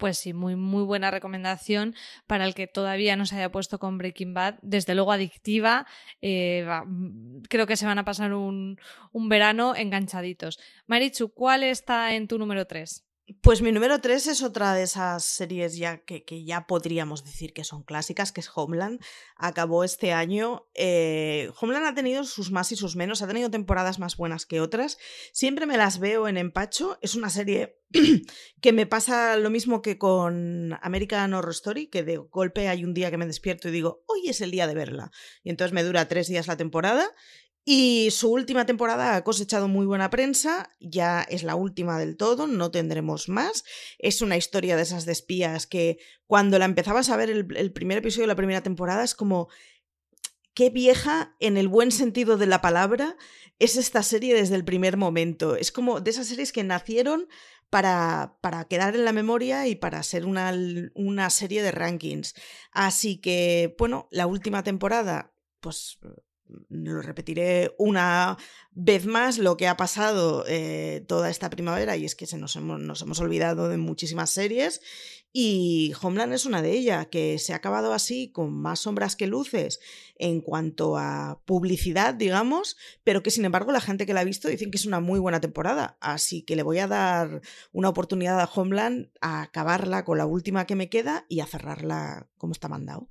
Pues 0.01 0.17
sí, 0.17 0.33
muy, 0.33 0.57
muy 0.57 0.83
buena 0.83 1.11
recomendación 1.11 1.95
para 2.27 2.47
el 2.47 2.55
que 2.55 2.67
todavía 2.67 3.17
no 3.17 3.27
se 3.27 3.37
haya 3.37 3.53
puesto 3.53 3.79
con 3.79 3.99
Breaking 3.99 4.33
Bad. 4.33 4.55
Desde 4.63 4.95
luego 4.95 5.13
adictiva. 5.13 5.87
Eh, 6.23 6.67
mm, 6.87 7.43
creo 7.51 7.67
que 7.67 7.77
se 7.77 7.85
van 7.85 7.99
a 7.99 8.05
pasar 8.07 8.33
un, 8.33 8.79
un 9.13 9.29
verano 9.29 9.77
enganchaditos. 9.77 10.59
Marichu, 10.87 11.35
¿cuál 11.35 11.65
está 11.65 12.15
en 12.15 12.29
tu 12.29 12.39
número 12.39 12.67
3? 12.67 13.10
Pues 13.43 13.63
mi 13.63 13.71
número 13.71 14.01
3 14.01 14.27
es 14.29 14.43
otra 14.43 14.75
de 14.75 14.83
esas 14.83 15.25
series 15.25 15.77
ya 15.77 15.99
que, 15.99 16.25
que, 16.25 16.45
ya 16.45 16.67
podríamos 16.67 17.25
decir 17.25 17.53
que 17.53 17.65
son 17.65 17.83
clásicas, 17.83 18.33
que 18.33 18.41
es 18.41 18.51
Homeland. 18.55 19.01
Acabó 19.37 19.85
este 19.85 20.13
año. 20.13 20.69
Eh, 20.75 21.51
Homeland 21.61 21.87
ha 21.87 21.95
tenido 21.95 22.25
sus 22.25 22.51
más 22.51 22.73
y 22.73 22.77
sus 22.77 22.97
menos, 22.97 23.23
ha 23.23 23.29
tenido 23.29 23.51
temporadas 23.51 23.99
más 23.99 24.17
buenas 24.17 24.47
que 24.47 24.61
otras. 24.61 24.99
Siempre 25.33 25.67
me 25.67 25.77
las 25.77 25.99
veo 26.01 26.29
en 26.29 26.39
empacho. 26.39 26.99
Es 27.03 27.15
una 27.15 27.31
serie 27.31 27.79
que 28.61 28.73
me 28.73 28.87
pasa 28.87 29.37
lo 29.37 29.51
mismo 29.51 29.83
que 29.83 29.99
con 29.99 30.77
American 30.83 31.35
Horror 31.35 31.53
Story, 31.53 31.87
que 31.87 32.03
de 32.03 32.17
golpe 32.17 32.69
hay 32.69 32.85
un 32.85 32.95
día 32.95 33.11
que 33.11 33.19
me 33.19 33.27
despierto 33.27 33.69
y 33.69 33.73
digo, 33.73 34.03
hoy 34.07 34.29
es 34.29 34.41
el 34.41 34.51
día 34.51 34.67
de 34.67 34.75
verla. 34.75 35.13
Y 35.45 35.51
entonces 35.51 35.73
me 35.73 35.83
dura 35.85 36.09
tres 36.09 36.27
días 36.27 36.47
la 36.47 36.57
temporada 36.57 37.15
y 37.65 38.11
su 38.11 38.33
última 38.33 38.65
temporada 38.65 39.17
ha 39.17 39.25
cosechado 39.25 39.69
muy 39.69 39.85
buena 39.85 40.11
prensa, 40.11 40.71
ya 40.81 41.23
es 41.23 41.43
la 41.43 41.55
última 41.55 41.99
del 41.99 42.17
todo, 42.17 42.47
no 42.47 42.71
tendremos 42.71 43.29
más. 43.29 43.65
Es 43.99 44.23
una 44.23 44.37
historia 44.37 44.77
de 44.77 44.83
esas 44.83 45.05
de 45.05 45.13
espías 45.13 45.67
que 45.67 45.99
cuando 46.27 46.59
la 46.59 46.65
empezabas 46.65 47.11
a 47.11 47.17
ver 47.17 47.31
el, 47.31 47.73
primer 47.73 47.99
episodio 47.99 48.25
de 48.25 48.29
la 48.29 48.37
primera 48.37 48.63
temporada 48.63 49.05
es 49.05 49.15
como, 49.15 49.49
qué 50.55 50.71
vieja 50.71 51.37
en 51.39 51.57
el 51.59 51.69
buen 51.69 51.93
sentido 51.93 52.39
de 52.39 52.47
la 52.47 52.61
palabra 52.63 53.17
es 53.59 53.77
esta 53.77 54.03
serie 54.03 54.35
desde 54.35 54.57
el 54.57 54.65
primer 54.65 54.97
momento. 54.97 55.55
Es 55.55 55.71
como 55.71 56.01
de 56.01 56.11
esas 56.11 56.29
series 56.29 56.53
que 56.53 56.65
nacieron 56.65 57.29
para, 57.69 58.39
para 58.41 58.65
quedar 58.65 58.97
en 58.97 59.05
la 59.05 59.13
memoria 59.13 59.69
y 59.69 59.77
para 59.77 60.03
ser 60.03 60.25
una, 60.25 60.53
una 60.95 61.29
serie 61.29 61.63
de 61.63 61.71
rankings. 61.71 62.35
Así 62.73 63.19
que, 63.19 63.75
bueno, 63.79 64.09
la 64.11 64.27
última 64.27 64.65
temporada, 64.65 65.35
pues 65.61 65.99
lo 66.69 67.03
repetiré 67.03 67.75
una 67.79 68.37
vez 68.73 69.07
más 69.07 69.39
lo 69.39 69.57
que 69.57 69.69
ha 69.69 69.77
pasado 69.77 70.45
eh, 70.49 71.05
toda 71.07 71.31
esta 71.31 71.51
primavera 71.51 71.97
y 71.97 72.05
es 72.05 72.15
que 72.15 72.27
se 72.27 72.39
nos, 72.39 72.57
hemos, 72.57 72.81
nos 72.81 73.03
hemos 73.03 73.21
olvidado 73.21 73.69
de 73.69 73.77
muchísimas 73.77 74.31
series 74.31 74.81
y 75.33 75.93
Homeland 76.03 76.33
es 76.33 76.45
una 76.45 76.61
de 76.61 76.73
ellas, 76.73 77.07
que 77.07 77.39
se 77.39 77.53
ha 77.53 77.57
acabado 77.57 77.93
así 77.93 78.33
con 78.33 78.53
más 78.53 78.81
sombras 78.81 79.15
que 79.15 79.29
luces 79.29 79.79
en 80.17 80.41
cuanto 80.41 80.97
a 80.97 81.41
publicidad, 81.45 82.15
digamos, 82.15 82.77
pero 83.05 83.23
que 83.23 83.31
sin 83.31 83.45
embargo 83.45 83.71
la 83.71 83.81
gente 83.81 84.07
que 84.07 84.15
la 84.15 84.21
ha 84.21 84.25
visto 84.25 84.49
dicen 84.49 84.73
que 84.73 84.79
es 84.79 84.87
una 84.87 84.99
muy 84.99 85.21
buena 85.21 85.41
temporada. 85.41 85.97
Así 86.01 86.43
que 86.43 86.57
le 86.57 86.65
voy 86.65 86.79
a 86.79 86.89
dar 86.89 87.43
una 87.73 87.89
oportunidad 87.89 88.41
a 88.41 88.51
Homeland 88.53 89.11
a 89.21 89.43
acabarla 89.43 90.05
con 90.05 90.19
la 90.19 90.27
última 90.27 90.67
que 90.67 90.75
me 90.75 90.89
queda 90.89 91.27
y 91.29 91.41
a 91.41 91.47
cerrarla 91.47 92.29
como 92.37 92.53
está 92.53 92.69
mandado. 92.69 93.09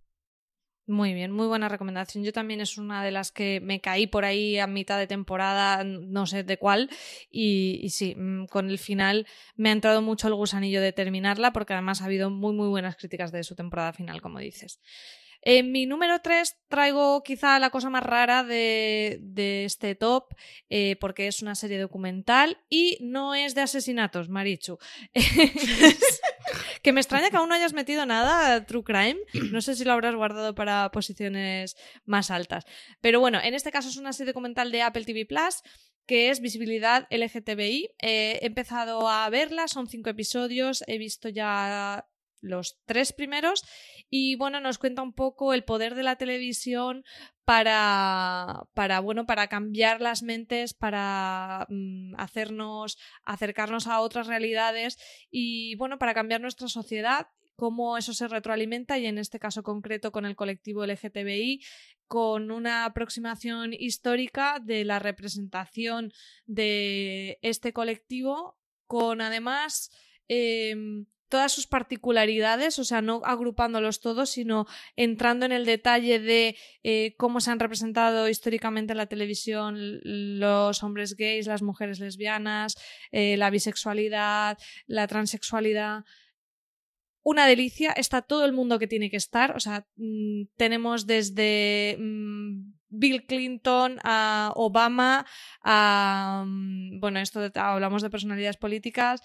Muy 0.90 1.14
bien, 1.14 1.32
muy 1.32 1.46
buena 1.46 1.70
recomendación. 1.70 2.24
Yo 2.24 2.34
también 2.34 2.62
es 2.62 2.80
una 2.80 3.04
de 3.04 3.12
las 3.12 3.32
que 3.32 3.60
me 3.62 3.80
caí 3.80 4.08
por 4.08 4.26
ahí 4.26 4.58
a 4.58 4.66
mitad 4.66 4.98
de 4.98 5.06
temporada, 5.06 5.84
no 5.84 6.26
sé 6.26 6.44
de 6.44 6.58
cuál, 6.58 6.90
y, 7.30 7.88
sí, 7.92 8.16
mm, 8.16 8.48
con 8.48 8.72
el 8.72 8.80
final 8.80 9.28
me 9.56 9.70
ha 9.70 9.72
entrado 9.72 10.02
mucho 10.02 10.28
el 10.28 10.34
gusanillo 10.34 10.82
de 10.82 10.92
terminarla, 10.92 11.54
porque 11.54 11.74
además 11.74 12.02
ha 12.02 12.06
habido 12.06 12.32
muy, 12.32 12.54
muy 12.54 12.70
buenas 12.70 12.96
críticas 12.96 13.32
de 13.32 13.44
su 13.44 13.56
temporada 13.56 13.94
final, 13.94 14.20
como 14.20 14.40
dices. 14.40 14.80
En 15.44 15.72
mi 15.72 15.86
número 15.86 16.22
3 16.22 16.58
traigo 16.68 17.22
quizá 17.22 17.60
la 17.60 17.70
cosa 17.70 17.92
más 17.92 18.04
rara 18.04 18.44
de, 18.44 19.22
este 19.66 19.94
top, 19.94 20.34
eh, 20.72 20.96
porque 21.00 21.28
es 21.28 21.44
una 21.44 21.54
serie 21.54 21.80
documental 21.80 22.58
y 22.68 22.98
no 23.02 23.36
es 23.36 23.54
de 23.54 23.62
asesinatos, 23.62 24.28
Marichu. 24.28 24.80
que 26.82 26.94
me 26.94 27.02
extraña 27.02 27.30
que 27.30 27.38
aún 27.38 27.50
no 27.50 27.56
hayas 27.56 27.74
metido 27.74 28.06
nada 28.06 28.66
True 28.66 28.84
Crime. 28.84 29.18
No 29.52 29.62
sé 29.62 29.76
si 29.76 29.84
lo 29.84 29.94
habrás 29.94 30.16
guardado 30.16 30.56
para 30.56 30.92
posiciones 30.92 31.76
más 32.06 32.32
altas. 32.32 32.66
Pero 33.02 33.20
bueno, 33.20 33.40
en 33.42 33.54
este 33.54 33.72
caso 33.72 33.90
es 33.90 33.98
una 33.98 34.14
serie 34.14 34.34
documental 34.34 34.72
de 34.72 34.82
Apple 34.82 35.06
TV 35.06 35.26
Plus 35.26 35.62
que 36.06 36.32
es 36.32 36.42
visibilidad 36.42 37.08
LGTBI. 37.12 37.92
Eh, 38.02 38.40
he 38.42 38.46
empezado 38.48 39.08
a 39.08 39.30
verla, 39.30 39.68
son 39.68 39.88
cinco 39.88 40.10
episodios, 40.10 40.84
he 40.88 40.98
visto 40.98 41.30
ya 41.30 42.08
los 42.42 42.80
tres 42.86 43.14
primeros 43.14 43.64
y 44.10 44.36
bueno 44.36 44.60
nos 44.60 44.78
cuenta 44.78 45.02
un 45.02 45.14
poco 45.14 45.54
el 45.54 45.64
poder 45.64 45.96
de 45.96 46.04
la 46.04 46.16
televisión 46.16 47.04
para 47.50 48.62
para 48.76 49.00
bueno 49.00 49.26
para 49.26 49.48
cambiar 49.48 50.02
las 50.02 50.22
mentes 50.22 50.76
para 50.76 51.66
mm, 51.68 52.14
hacernos 52.20 53.00
acercarnos 53.24 53.88
a 53.88 54.02
otras 54.02 54.28
realidades 54.28 55.00
y 55.32 55.74
bueno 55.78 55.98
para 55.98 56.14
cambiar 56.14 56.42
nuestra 56.42 56.68
sociedad 56.68 57.26
cómo 57.56 57.98
eso 57.98 58.14
se 58.14 58.28
retroalimenta 58.28 59.00
y 59.00 59.08
en 59.08 59.18
este 59.18 59.40
caso 59.40 59.64
concreto 59.64 60.12
con 60.12 60.28
el 60.28 60.36
colectivo 60.36 60.86
LGTBI 60.86 61.66
con 62.06 62.52
una 62.52 62.86
aproximación 62.86 63.74
histórica 63.74 64.60
de 64.64 64.86
la 64.86 65.00
representación 65.00 66.14
de 66.46 67.40
este 67.42 67.74
colectivo 67.74 68.60
con 68.86 69.22
además 69.22 69.90
eh, 70.28 70.76
todas 71.30 71.52
sus 71.52 71.68
particularidades, 71.68 72.80
o 72.80 72.84
sea, 72.84 73.02
no 73.02 73.22
agrupándolos 73.24 74.02
todos, 74.02 74.32
sino 74.32 74.66
entrando 74.96 75.46
en 75.46 75.52
el 75.52 75.66
detalle 75.66 76.20
de 76.20 76.58
eh, 76.84 77.16
cómo 77.18 77.40
se 77.40 77.52
han 77.52 77.60
representado 77.60 78.28
históricamente 78.28 78.94
en 78.94 78.98
la 78.98 79.06
televisión 79.06 80.00
los 80.04 80.84
hombres 80.84 81.16
gays, 81.16 81.48
las 81.48 81.62
mujeres 81.62 82.00
lesbianas, 82.00 82.76
eh, 83.12 83.38
la 83.38 83.50
bisexualidad, 83.50 84.58
la 84.88 85.08
transexualidad. 85.08 86.04
Una 87.22 87.46
delicia, 87.48 87.92
está 87.92 88.22
todo 88.22 88.46
el 88.46 88.54
mundo 88.54 88.80
que 88.80 88.88
tiene 88.88 89.10
que 89.10 89.18
estar, 89.18 89.56
o 89.56 89.60
sea, 89.60 89.86
mm, 89.98 90.46
tenemos 90.58 91.06
desde 91.06 91.98
mm, 92.00 92.69
Bill 92.90 93.26
Clinton 93.26 94.00
a 94.04 94.52
Obama, 94.56 95.26
a, 95.64 96.44
mm, 96.46 97.00
bueno, 97.00 97.20
esto 97.20 97.52
hablamos 97.56 98.02
de 98.02 98.10
personalidades 98.10 98.58
políticas, 98.58 99.22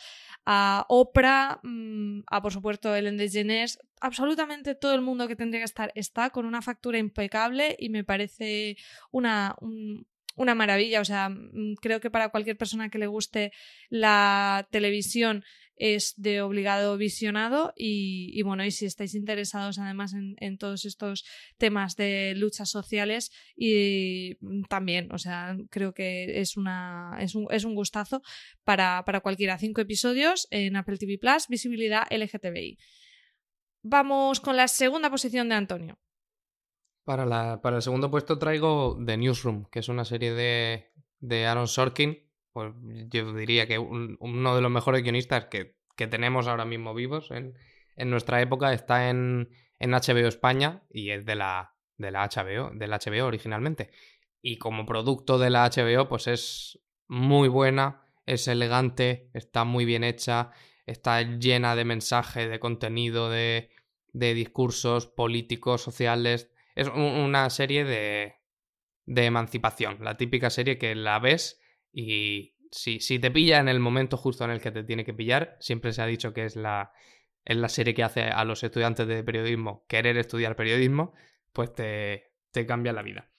a 0.46 0.84
Oprah, 0.88 1.60
mm, 1.62 2.22
a 2.26 2.42
por 2.42 2.52
supuesto 2.52 2.94
Ellen 2.94 3.16
DeGeneres, 3.16 3.78
absolutamente 4.00 4.74
todo 4.74 4.94
el 4.94 5.00
mundo 5.00 5.28
que 5.28 5.36
tendría 5.36 5.60
que 5.60 5.64
estar 5.64 5.92
está 5.94 6.30
con 6.30 6.44
una 6.46 6.62
factura 6.62 6.98
impecable 6.98 7.76
y 7.78 7.88
me 7.88 8.04
parece 8.04 8.76
una, 9.10 9.56
una 10.36 10.54
maravilla. 10.54 11.00
O 11.00 11.04
sea, 11.04 11.28
mm, 11.28 11.76
creo 11.80 12.00
que 12.00 12.10
para 12.10 12.28
cualquier 12.28 12.56
persona 12.56 12.88
que 12.88 12.98
le 12.98 13.06
guste 13.06 13.52
la 13.88 14.66
televisión 14.70 15.44
es 15.76 16.14
de 16.16 16.42
obligado 16.42 16.96
visionado 16.96 17.72
y, 17.76 18.40
bueno, 18.42 18.64
y 18.64 18.70
si 18.70 18.86
estáis 18.86 19.14
interesados 19.14 19.78
además 19.78 20.14
en, 20.14 20.58
todos 20.58 20.84
estos 20.84 21.24
temas 21.58 21.96
de 21.96 22.34
luchas 22.36 22.70
sociales 22.70 23.32
y 23.56 24.36
también, 24.68 25.12
o 25.12 25.18
sea, 25.18 25.56
creo 25.70 25.94
que 25.94 26.40
es, 26.40 26.56
una, 26.56 27.16
es, 27.20 27.34
un, 27.34 27.46
es 27.50 27.64
un 27.64 27.74
gustazo 27.74 28.22
para, 28.64 29.04
para 29.04 29.20
cualquiera. 29.20 29.58
Cinco 29.58 29.80
episodios 29.80 30.46
en 30.50 30.76
Apple 30.76 30.98
TV 30.98 31.18
Plus, 31.18 31.48
visibilidad 31.48 32.06
LGTBI. 32.10 32.78
Vamos 33.82 34.40
con 34.40 34.56
la 34.56 34.68
segunda 34.68 35.10
posición 35.10 35.48
de 35.48 35.56
Antonio. 35.56 35.98
Para, 37.04 37.26
la, 37.26 37.60
para 37.60 37.76
el 37.76 37.82
segundo 37.82 38.10
puesto 38.10 38.38
traigo 38.38 38.98
The 39.04 39.18
Newsroom, 39.18 39.66
que 39.70 39.80
es 39.80 39.88
una 39.88 40.06
serie 40.06 40.32
de, 40.32 40.90
de 41.18 41.46
Aaron 41.46 41.68
Sorkin, 41.68 42.18
pues 42.54 42.72
yo 43.10 43.34
diría 43.34 43.66
que 43.66 43.78
uno 43.80 44.54
de 44.54 44.62
los 44.62 44.70
mejores 44.70 45.02
guionistas 45.02 45.46
que, 45.46 45.74
tenemos 45.96 46.46
ahora 46.46 46.64
mismo 46.64 46.94
vivos 46.94 47.30
en, 47.30 47.54
nuestra 48.08 48.40
época 48.40 48.72
está 48.72 49.10
en, 49.10 49.50
en, 49.80 49.90
HBO 49.90 50.28
España 50.28 50.84
y 50.88 51.10
es 51.10 51.26
de 51.26 51.34
la, 51.34 51.74
de 51.98 52.12
la 52.12 52.28
HBO, 52.28 52.70
del 52.72 52.92
HBO 52.92 53.26
originalmente. 53.26 53.90
Y 54.40 54.58
como 54.58 54.86
producto 54.86 55.38
de 55.38 55.50
la 55.50 55.68
HBO, 55.68 56.08
pues 56.08 56.28
es 56.28 56.80
muy 57.08 57.48
buena, 57.48 58.06
es 58.24 58.46
elegante, 58.46 59.30
está 59.34 59.64
muy 59.64 59.84
bien 59.84 60.04
hecha, 60.04 60.52
está 60.86 61.22
llena 61.22 61.74
de 61.74 61.84
mensajes, 61.84 62.48
de 62.48 62.60
contenido, 62.60 63.30
de, 63.30 63.70
de 64.12 64.32
discursos 64.32 65.08
políticos, 65.08 65.82
sociales. 65.82 66.52
Es 66.76 66.86
una 66.86 67.50
serie 67.50 67.84
de, 67.84 68.36
de 69.06 69.24
emancipación, 69.24 69.98
la 70.04 70.16
típica 70.16 70.50
serie 70.50 70.78
que 70.78 70.94
la 70.94 71.18
ves 71.18 71.60
y 71.94 72.54
si, 72.70 73.00
si 73.00 73.18
te 73.18 73.30
pilla 73.30 73.60
en 73.60 73.68
el 73.68 73.78
momento 73.78 74.16
justo 74.16 74.44
en 74.44 74.50
el 74.50 74.60
que 74.60 74.72
te 74.72 74.82
tiene 74.82 75.04
que 75.04 75.14
pillar, 75.14 75.56
siempre 75.60 75.92
se 75.92 76.02
ha 76.02 76.06
dicho 76.06 76.34
que 76.34 76.44
es 76.44 76.56
la, 76.56 76.92
es 77.44 77.56
la 77.56 77.68
serie 77.68 77.94
que 77.94 78.02
hace 78.02 78.22
a 78.22 78.44
los 78.44 78.62
estudiantes 78.64 79.06
de 79.06 79.22
periodismo 79.22 79.84
querer 79.86 80.16
estudiar 80.16 80.56
periodismo, 80.56 81.14
pues 81.52 81.72
te, 81.72 82.32
te 82.50 82.66
cambia 82.66 82.92
la 82.92 83.02
vida. 83.02 83.30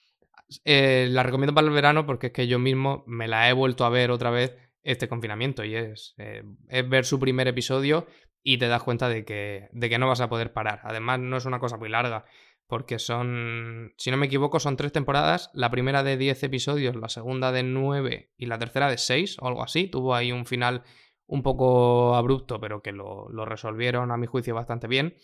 Eh, 0.64 1.08
la 1.10 1.22
recomiendo 1.22 1.54
para 1.54 1.66
el 1.66 1.72
verano 1.72 2.06
porque 2.06 2.28
es 2.28 2.32
que 2.32 2.46
yo 2.46 2.58
mismo 2.58 3.04
me 3.06 3.28
la 3.28 3.48
he 3.50 3.52
vuelto 3.52 3.84
a 3.84 3.90
ver 3.90 4.10
otra 4.10 4.30
vez 4.30 4.56
este 4.84 5.08
confinamiento 5.08 5.64
y 5.64 5.74
es, 5.74 6.14
eh, 6.18 6.44
es 6.68 6.88
ver 6.88 7.04
su 7.04 7.18
primer 7.18 7.48
episodio 7.48 8.06
y 8.48 8.58
te 8.58 8.68
das 8.68 8.84
cuenta 8.84 9.08
de 9.08 9.24
que, 9.24 9.68
de 9.72 9.88
que 9.88 9.98
no 9.98 10.06
vas 10.06 10.20
a 10.20 10.28
poder 10.28 10.52
parar. 10.52 10.80
Además, 10.84 11.18
no 11.18 11.36
es 11.36 11.46
una 11.46 11.58
cosa 11.58 11.78
muy 11.78 11.88
larga 11.88 12.26
porque 12.68 13.00
son, 13.00 13.92
si 13.98 14.12
no 14.12 14.16
me 14.16 14.26
equivoco, 14.26 14.60
son 14.60 14.76
tres 14.76 14.92
temporadas, 14.92 15.50
la 15.52 15.68
primera 15.68 16.04
de 16.04 16.16
10 16.16 16.44
episodios, 16.44 16.94
la 16.94 17.08
segunda 17.08 17.50
de 17.50 17.64
9 17.64 18.30
y 18.36 18.46
la 18.46 18.56
tercera 18.56 18.88
de 18.88 18.98
6 18.98 19.38
o 19.40 19.48
algo 19.48 19.64
así. 19.64 19.88
Tuvo 19.88 20.14
ahí 20.14 20.30
un 20.30 20.46
final 20.46 20.84
un 21.26 21.42
poco 21.42 22.14
abrupto, 22.14 22.60
pero 22.60 22.82
que 22.82 22.92
lo, 22.92 23.26
resolvieron 23.46 24.12
a 24.12 24.16
mi 24.16 24.28
juicio 24.28 24.54
bastante 24.54 24.86
bien. 24.86 25.16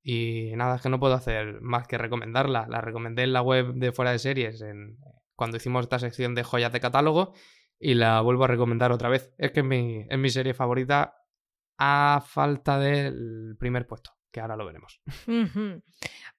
Y 0.00 0.52
nada, 0.54 0.76
es 0.76 0.82
que 0.82 0.90
no 0.90 1.00
puedo 1.00 1.14
hacer 1.14 1.60
más 1.62 1.88
que 1.88 1.98
recomendarla. 1.98 2.68
La 2.68 2.80
recomendé 2.80 3.24
en 3.24 3.32
la 3.32 3.42
web 3.42 3.74
de 3.74 3.90
Fuera 3.90 4.12
de 4.12 4.20
Series 4.20 4.60
en, 4.60 4.96
cuando 5.34 5.56
hicimos 5.56 5.82
esta 5.82 5.98
sección 5.98 6.36
de 6.36 6.44
joyas 6.44 6.72
de 6.72 6.78
catálogo 6.78 7.32
y 7.80 7.94
la 7.94 8.20
vuelvo 8.20 8.44
a 8.44 8.46
recomendar 8.46 8.92
otra 8.92 9.08
vez. 9.08 9.34
Es 9.38 9.50
que 9.50 10.06
es 10.08 10.18
mi 10.18 10.30
serie 10.30 10.54
favorita 10.54 11.19
a 11.80 12.22
falta 12.24 12.78
del 12.78 13.56
primer 13.58 13.86
puesto 13.86 14.12
que 14.30 14.40
ahora 14.40 14.56
lo 14.56 14.64
veremos. 14.64 15.00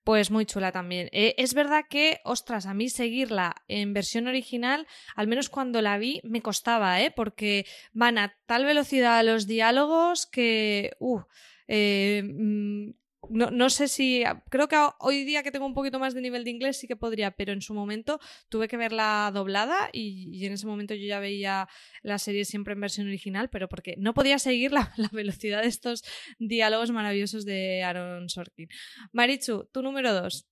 Pues 0.03 0.31
muy 0.31 0.45
chula 0.45 0.71
también. 0.71 1.09
Eh, 1.11 1.35
es 1.37 1.53
verdad 1.53 1.83
que, 1.89 2.21
ostras, 2.23 2.65
a 2.65 2.73
mí 2.73 2.89
seguirla 2.89 3.55
en 3.67 3.93
versión 3.93 4.27
original, 4.27 4.87
al 5.15 5.27
menos 5.27 5.49
cuando 5.49 5.81
la 5.81 5.97
vi, 5.97 6.21
me 6.23 6.41
costaba, 6.41 7.01
¿eh? 7.01 7.11
Porque 7.11 7.65
van 7.91 8.17
a 8.17 8.33
tal 8.45 8.65
velocidad 8.65 9.23
los 9.25 9.45
diálogos 9.45 10.25
que, 10.25 10.91
uh, 10.99 11.21
eh, 11.67 12.23
mm, 12.23 12.91
no, 13.29 13.51
no, 13.51 13.69
sé 13.69 13.87
si. 13.87 14.23
Creo 14.49 14.67
que 14.67 14.77
hoy 14.99 15.23
día 15.23 15.43
que 15.43 15.51
tengo 15.51 15.65
un 15.65 15.73
poquito 15.73 15.99
más 15.99 16.13
de 16.13 16.21
nivel 16.21 16.43
de 16.43 16.49
inglés 16.49 16.77
sí 16.77 16.87
que 16.87 16.95
podría, 16.95 17.31
pero 17.31 17.53
en 17.53 17.61
su 17.61 17.73
momento 17.73 18.19
tuve 18.49 18.67
que 18.67 18.77
verla 18.77 19.31
doblada 19.33 19.89
y, 19.93 20.45
en 20.45 20.53
ese 20.53 20.65
momento 20.65 20.95
yo 20.95 21.05
ya 21.05 21.19
veía 21.19 21.69
la 22.01 22.17
serie 22.17 22.45
siempre 22.45 22.73
en 22.73 22.81
versión 22.81 23.07
original, 23.07 23.49
pero 23.49 23.69
porque 23.69 23.95
no 23.97 24.13
podía 24.13 24.39
seguir 24.39 24.71
la, 24.73 24.91
velocidad 25.11 25.61
de 25.61 25.67
estos 25.67 26.03
diálogos 26.39 26.91
maravillosos 26.91 27.45
de 27.45 27.83
Aaron 27.83 28.27
Sorkin. 28.29 28.69
Marichu, 29.11 29.69
tu 29.71 29.81
número 29.81 30.13
dos. 30.13 30.47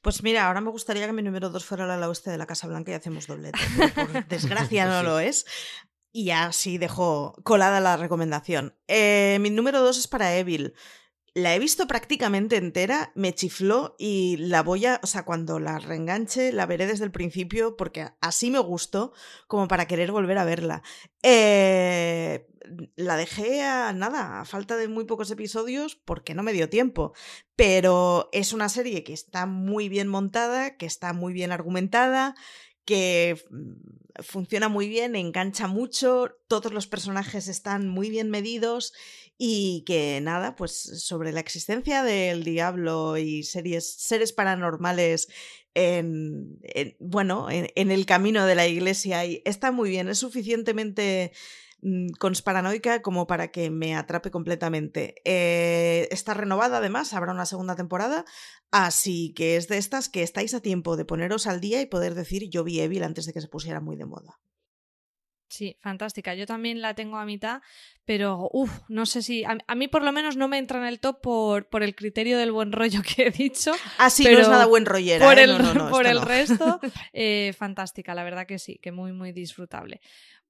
Pues 0.00 0.22
mira, 0.22 0.46
ahora 0.46 0.60
me 0.60 0.70
gustaría 0.70 1.06
que 1.06 1.12
mi 1.12 1.22
número 1.22 1.50
dos 1.50 1.64
fuera 1.64 1.86
la 1.86 2.08
oeste 2.08 2.30
de 2.30 2.38
la 2.38 2.46
Casa 2.46 2.68
Blanca 2.68 2.92
y 2.92 2.94
hacemos 2.94 3.26
doblete. 3.26 3.58
Por 3.94 4.28
desgracia 4.28 4.86
no 4.86 5.02
lo 5.02 5.18
es. 5.18 5.46
Y 6.12 6.30
así 6.30 6.76
dejo 6.76 7.34
colada 7.42 7.80
la 7.80 7.96
recomendación. 7.96 8.76
Eh, 8.86 9.38
mi 9.40 9.48
número 9.48 9.80
dos 9.80 9.96
es 9.96 10.06
para 10.06 10.36
Evil. 10.36 10.74
La 11.34 11.54
he 11.54 11.58
visto 11.58 11.86
prácticamente 11.86 12.56
entera, 12.56 13.10
me 13.14 13.34
chifló 13.34 13.96
y 13.98 14.36
la 14.36 14.62
voy 14.62 14.84
a, 14.84 15.00
o 15.02 15.06
sea, 15.06 15.24
cuando 15.24 15.58
la 15.58 15.78
reenganche 15.78 16.52
la 16.52 16.66
veré 16.66 16.86
desde 16.86 17.04
el 17.04 17.10
principio 17.10 17.76
porque 17.76 18.08
así 18.20 18.50
me 18.50 18.58
gustó 18.58 19.12
como 19.46 19.66
para 19.66 19.86
querer 19.86 20.12
volver 20.12 20.36
a 20.36 20.44
verla. 20.44 20.82
Eh, 21.22 22.46
la 22.96 23.16
dejé 23.16 23.62
a 23.62 23.92
nada, 23.92 24.40
a 24.40 24.44
falta 24.44 24.76
de 24.76 24.88
muy 24.88 25.04
pocos 25.04 25.30
episodios 25.30 25.96
porque 25.96 26.34
no 26.34 26.42
me 26.42 26.52
dio 26.52 26.68
tiempo, 26.68 27.14
pero 27.56 28.28
es 28.32 28.52
una 28.52 28.68
serie 28.68 29.02
que 29.02 29.14
está 29.14 29.46
muy 29.46 29.88
bien 29.88 30.08
montada, 30.08 30.76
que 30.76 30.86
está 30.86 31.14
muy 31.14 31.32
bien 31.32 31.50
argumentada, 31.50 32.34
que 32.84 33.42
mm, 33.50 34.22
funciona 34.22 34.68
muy 34.68 34.88
bien, 34.88 35.16
engancha 35.16 35.66
mucho, 35.66 36.36
todos 36.46 36.72
los 36.72 36.86
personajes 36.86 37.48
están 37.48 37.88
muy 37.88 38.10
bien 38.10 38.30
medidos 38.30 38.92
y 39.44 39.82
que 39.82 40.20
nada, 40.20 40.54
pues 40.54 41.02
sobre 41.04 41.32
la 41.32 41.40
existencia 41.40 42.04
del 42.04 42.44
diablo 42.44 43.16
y 43.16 43.42
seres 43.42 44.32
paranormales 44.32 45.26
en, 45.74 46.60
bueno, 47.00 47.48
en, 47.50 47.90
el 47.90 48.06
camino 48.06 48.46
de 48.46 48.54
la 48.54 48.68
iglesia 48.68 49.26
y 49.26 49.42
está 49.44 49.72
muy 49.72 49.90
bien, 49.90 50.08
es 50.08 50.18
suficientemente 50.18 51.32
mm, 51.80 52.10
consparanoica 52.20 53.02
como 53.02 53.26
para 53.26 53.50
que 53.50 53.68
me 53.68 53.96
atrape 53.96 54.30
completamente. 54.30 55.16
Eh, 55.24 56.06
está 56.12 56.34
renovada 56.34 56.78
además, 56.78 57.12
habrá 57.12 57.32
una 57.32 57.44
segunda 57.44 57.74
temporada, 57.74 58.24
así 58.70 59.34
que 59.34 59.56
es 59.56 59.66
de 59.66 59.78
estas 59.78 60.08
que 60.08 60.22
estáis 60.22 60.54
a 60.54 60.60
tiempo 60.60 60.96
de 60.96 61.04
poneros 61.04 61.48
al 61.48 61.60
día 61.60 61.80
y 61.80 61.86
poder 61.86 62.14
decir 62.14 62.48
yo 62.48 62.62
vi 62.62 62.78
Evil 62.78 63.02
antes 63.02 63.26
de 63.26 63.32
que 63.32 63.40
se 63.40 63.48
pusiera 63.48 63.80
muy 63.80 63.96
de 63.96 64.06
moda. 64.06 64.38
Sí, 65.52 65.76
fantástica. 65.80 66.34
Yo 66.34 66.46
también 66.46 66.80
la 66.80 66.94
tengo 66.94 67.18
a 67.18 67.26
mitad, 67.26 67.60
pero 68.06 68.48
uff, 68.54 68.70
no 68.88 69.04
sé 69.04 69.20
si. 69.20 69.44
A, 69.44 69.74
mí 69.74 69.86
por 69.86 70.02
lo 70.02 70.10
menos 70.10 70.34
no 70.34 70.48
me 70.48 70.56
entra 70.56 70.78
en 70.78 70.86
el 70.86 70.98
top 70.98 71.20
por, 71.20 71.68
por 71.68 71.82
el 71.82 71.94
criterio 71.94 72.38
del 72.38 72.52
buen 72.52 72.72
rollo 72.72 73.02
que 73.16 73.26
he 73.26 73.30
dicho. 73.30 73.72
Ah, 73.98 74.08
sí, 74.08 74.24
no 74.24 74.30
es 74.30 74.48
nada 74.48 74.64
buen 74.64 74.86
rollera. 74.86 75.26
Por 75.26 75.38
¿eh? 75.38 75.42
el, 75.42 75.58
no, 75.58 75.74
no, 75.74 75.90
por 75.90 76.06
el 76.06 76.22
resto, 76.22 76.80
eh, 77.12 77.52
fantástica, 77.58 78.14
la 78.14 78.24
verdad 78.24 78.46
que 78.46 78.58
sí, 78.58 78.78
que 78.80 78.92
muy, 78.92 79.12
muy 79.12 79.32
disfrutable. 79.32 80.00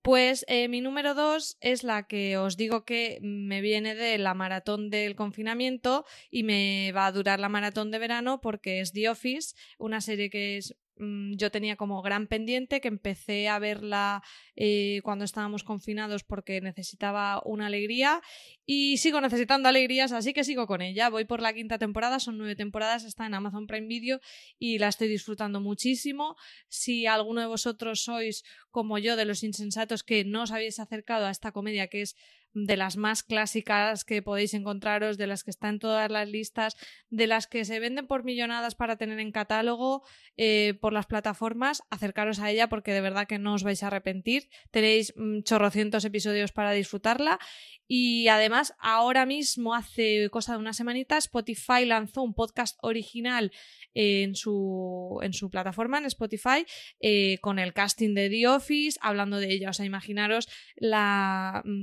Pues 0.03 0.45
eh, 0.47 0.69
mi 0.69 0.81
número 0.81 1.15
dos 1.15 1.57
es 1.61 1.83
la 1.83 2.07
que 2.07 2.37
os 2.37 2.57
digo 2.57 2.85
que 2.85 3.19
me 3.23 3.61
viene 3.61 3.97
de 3.97 4.19
la 4.19 4.35
maratón 4.35 4.89
del 4.89 5.17
confinamiento 5.17 6.05
y 6.31 6.45
me 6.45 6.93
va 6.93 7.07
a 7.07 7.13
durar 7.13 7.41
la 7.41 7.49
maratón 7.49 7.91
de 7.91 7.99
verano 7.99 8.41
porque 8.41 8.81
es 8.81 8.93
The 8.93 9.09
Office, 9.09 9.57
una 9.79 10.01
serie 10.01 10.31
que 10.31 10.59
es 10.59 10.77
Mm, 11.03 11.35
yo 11.37 11.51
tenía 11.51 11.75
como 11.77 12.01
gran 12.01 12.29
pendiente 12.29 12.81
que 12.81 12.87
empecé 12.87 13.49
a 13.49 13.59
verla 13.59 14.23
eh, 14.55 15.01
cuando 15.03 15.25
estábamos 15.25 15.65
confinados 15.65 16.23
porque 16.23 16.61
necesitaba 16.61 17.43
una 17.45 17.67
alegría 17.67 18.23
y 18.65 18.99
sigo 18.99 19.21
necesitando 19.21 19.69
alegrías, 19.69 20.13
así 20.13 20.33
que 20.33 20.45
sigo 20.45 20.69
con 20.69 20.81
ella. 20.81 21.11
Voy 21.11 21.25
por 21.25 21.43
la 21.43 21.53
quinta 21.53 21.77
temporada, 21.79 22.21
son 22.21 22.39
nueve 22.39 22.55
temporadas, 22.55 23.03
está 23.05 23.27
en 23.27 23.35
Amazon 23.35 23.67
Prime 23.67 23.89
Video 23.89 24.21
y 24.61 24.79
la 24.79 24.89
estoy 24.89 25.09
disfrutando 25.09 25.61
muchísimo. 25.61 26.37
Si 26.69 27.07
alguno 27.07 27.41
de 27.41 27.49
vosotros 27.49 28.05
sois 28.05 28.45
como 28.71 28.99
yo 28.99 29.17
de 29.17 29.25
los 29.25 29.43
insensatos 29.43 30.05
que 30.05 30.25
no 30.25 30.43
os 30.43 30.53
habéis 30.53 30.79
acercado 30.79 31.27
a 31.27 31.33
esta 31.33 31.51
comedia 31.51 31.89
que 31.89 32.03
es 32.03 32.15
de 32.55 32.77
las 32.77 32.97
más 32.97 33.23
clásicas 33.23 34.05
que 34.05 34.23
podéis 34.23 34.55
encontraros, 34.55 35.17
de 35.19 35.27
las 35.27 35.45
que 35.45 35.51
están 35.51 35.75
en 35.75 35.79
todas 35.79 36.11
las 36.11 36.29
listas, 36.29 36.77
de 37.11 37.27
las 37.27 37.47
que 37.47 37.65
se 37.65 37.81
venden 37.81 38.07
por 38.07 38.25
millonadas 38.25 38.75
para 38.75 38.97
tener 38.97 39.19
en 39.21 39.33
catálogo 39.33 40.03
eh, 40.37 40.75
por 40.81 40.93
las 40.93 41.07
plataformas, 41.07 41.83
acercaros 41.91 42.41
a 42.41 42.51
ella 42.51 42.69
porque 42.69 42.93
de 42.93 43.01
verdad 43.01 43.27
que 43.27 43.39
no 43.39 43.55
os 43.55 43.63
vais 43.63 43.83
a 43.83 43.87
arrepentir. 43.89 44.49
Tenéis 44.71 45.15
mm, 45.17 45.43
chorrocientos 45.43 46.05
episodios 46.05 46.53
para 46.53 46.73
disfrutarla 46.73 47.39
y 47.89 48.29
además 48.29 48.75
ahora 48.79 49.27
mismo, 49.27 49.75
hace 49.75 50.29
cosa 50.31 50.53
de 50.53 50.59
una 50.59 50.73
semanita, 50.73 51.19
Spotify 51.19 51.85
lanzó 51.85 52.23
un 52.23 52.35
podcast 52.35 52.79
original 52.81 53.53
en 53.95 54.35
su, 54.35 55.19
en 55.23 55.33
su 55.33 55.51
plataforma, 55.51 55.99
en 55.99 56.07
Spotify, 56.07 56.65
eh, 57.01 57.39
con 57.43 57.59
el 57.59 57.75
casting 57.75 58.15
de 58.15 58.31
The 58.31 58.49
Office, 58.49 58.99
hablando 59.03 59.39
de 59.39 59.53
ella. 59.53 59.71
O 59.71 59.73
sea, 59.73 59.85
imaginaros 59.85 60.49
la 60.77 61.63
mm, 61.65 61.83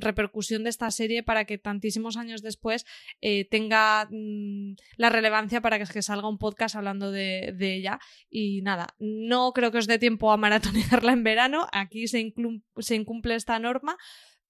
de 0.64 0.70
esta 0.70 0.92
serie 0.92 1.24
para 1.24 1.46
que 1.46 1.58
tantísimos 1.58 2.18
años 2.18 2.42
después 2.42 2.86
eh, 3.22 3.46
tenga 3.46 4.08
mm, 4.10 4.76
la 4.98 5.10
relevancia 5.10 5.62
para 5.62 5.80
que, 5.80 6.02
salga 6.02 6.30
un 6.30 6.38
podcast 6.38 6.76
hablando 6.76 7.12
de, 7.12 7.56
ella. 7.60 8.00
Y 8.30 8.62
nada, 8.62 8.96
no 9.00 9.52
creo 9.54 9.72
que 9.72 9.80
os 9.80 9.88
dé 9.88 10.00
tiempo 10.00 10.32
a 10.32 10.38
maratonearla 10.38 11.14
en 11.14 11.24
verano. 11.24 11.68
Aquí 11.72 12.08
se, 12.08 12.34
se 12.78 12.96
incumple 12.96 13.36
esta 13.36 13.60
norma 13.60 13.98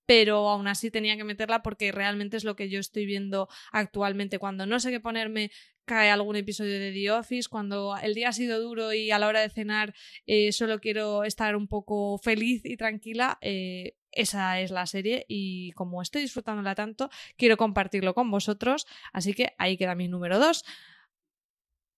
pero 0.10 0.50
aún 0.50 0.68
así 0.68 0.90
tenía 0.90 1.16
que 1.18 1.24
meterla 1.24 1.62
porque 1.62 1.92
realmente 1.92 2.36
es 2.36 2.44
lo 2.44 2.56
que 2.56 2.68
yo 2.68 2.80
estoy 2.80 3.06
viendo 3.06 3.48
actualmente. 3.72 4.40
Cuando 4.40 4.66
no 4.66 4.80
sé 4.80 4.90
qué 4.90 5.00
ponerme, 5.00 5.52
cae 5.86 6.10
algún 6.10 6.36
episodio 6.36 6.80
de 6.80 6.92
The 6.92 7.12
Office. 7.12 7.48
Cuando 7.48 7.96
el 7.96 8.16
día 8.16 8.30
ha 8.30 8.34
sido 8.34 8.60
duro 8.60 8.92
y 8.92 9.12
a 9.12 9.20
la 9.20 9.28
hora 9.28 9.42
de 9.42 9.52
cenar 9.52 9.94
eh, 10.26 10.52
solo 10.52 10.80
quiero 10.80 11.26
estar 11.26 11.56
un 11.56 11.68
poco 11.68 12.18
feliz 12.18 12.62
y 12.66 12.76
tranquila, 12.76 13.38
eh, 13.42 13.99
esa 14.12 14.60
es 14.60 14.72
la 14.72 14.86
serie 14.86 15.26
y 15.28 15.72
como 15.74 16.02
estoy 16.02 16.22
disfrutándola 16.22 16.76
tanto, 16.76 17.10
quiero 17.38 17.58
compartirlo 17.58 18.14
con 18.14 18.30
vosotros. 18.32 18.88
Así 19.14 19.34
que 19.34 19.54
ahí 19.58 19.78
queda 19.78 19.96
mi 19.96 20.08
número 20.08 20.40
2. 20.40 20.64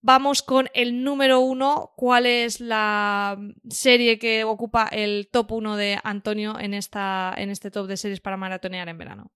Vamos 0.03 0.41
con 0.41 0.67
el 0.73 1.03
número 1.03 1.39
uno. 1.41 1.93
¿Cuál 1.95 2.25
es 2.25 2.59
la 2.59 3.37
serie 3.69 4.17
que 4.17 4.43
ocupa 4.43 4.87
el 4.87 5.29
top 5.31 5.51
uno 5.51 5.77
de 5.77 5.99
Antonio 6.03 6.57
en, 6.59 6.73
esta, 6.73 7.33
en 7.37 7.51
este 7.51 7.69
top 7.69 7.87
de 7.87 7.97
series 7.97 8.19
para 8.19 8.37
maratonear 8.37 8.89
en 8.89 8.97
verano? 8.97 9.31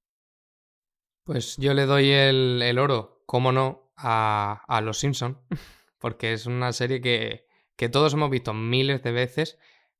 Pues 1.23 1.57
yo 1.57 1.73
le 1.73 1.85
doy 1.85 2.09
el, 2.09 2.61
el 2.63 2.79
oro, 2.79 3.23
cómo 3.27 3.51
no, 3.51 3.91
a, 3.95 4.63
a 4.67 4.81
Los 4.81 4.99
Simpson, 4.99 5.39
porque 5.99 6.33
es 6.33 6.47
una 6.47 6.73
serie 6.73 6.99
que, 6.99 7.47
que 7.75 7.89
todos 7.89 8.13
hemos 8.13 8.31
visto 8.31 8.53
miles 8.53 9.03
de 9.03 9.11
veces, 9.11 9.59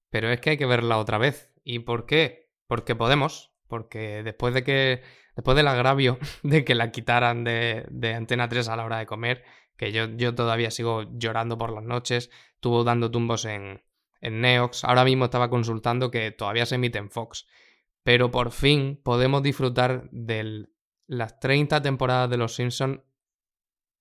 pero 0.09 0.31
es 0.31 0.39
que 0.39 0.51
hay 0.51 0.57
que 0.57 0.65
verla 0.65 0.97
otra 0.97 1.17
vez. 1.19 1.51
¿Y 1.63 1.79
por 1.79 2.05
qué? 2.05 2.44
Porque 2.67 2.95
podemos, 2.95 3.53
porque 3.67 4.23
después 4.23 4.53
de 4.53 4.63
que 4.63 5.01
después 5.35 5.55
del 5.55 5.67
agravio 5.67 6.17
de 6.43 6.63
que 6.63 6.75
la 6.75 6.91
quitaran 6.91 7.43
de, 7.43 7.85
de 7.89 8.13
Antena 8.13 8.49
3 8.49 8.67
a 8.69 8.75
la 8.75 8.85
hora 8.85 8.99
de 8.99 9.05
comer, 9.05 9.43
que 9.77 9.91
yo, 9.91 10.05
yo 10.05 10.33
todavía 10.35 10.71
sigo 10.71 11.03
llorando 11.17 11.57
por 11.57 11.71
las 11.71 11.83
noches, 11.83 12.29
estuvo 12.53 12.83
dando 12.83 13.11
tumbos 13.11 13.45
en, 13.45 13.83
en 14.21 14.41
Neox, 14.41 14.83
ahora 14.85 15.03
mismo 15.03 15.25
estaba 15.25 15.49
consultando 15.49 16.11
que 16.11 16.31
todavía 16.31 16.65
se 16.65 16.75
emite 16.75 16.97
en 16.97 17.11
Fox, 17.11 17.45
pero 18.03 18.31
por 18.31 18.51
fin 18.51 18.99
podemos 19.03 19.43
disfrutar 19.43 20.09
de 20.11 20.67
las 21.07 21.39
30 21.39 21.81
temporadas 21.81 22.29
de 22.29 22.37
Los 22.37 22.55
Simpsons 22.55 23.01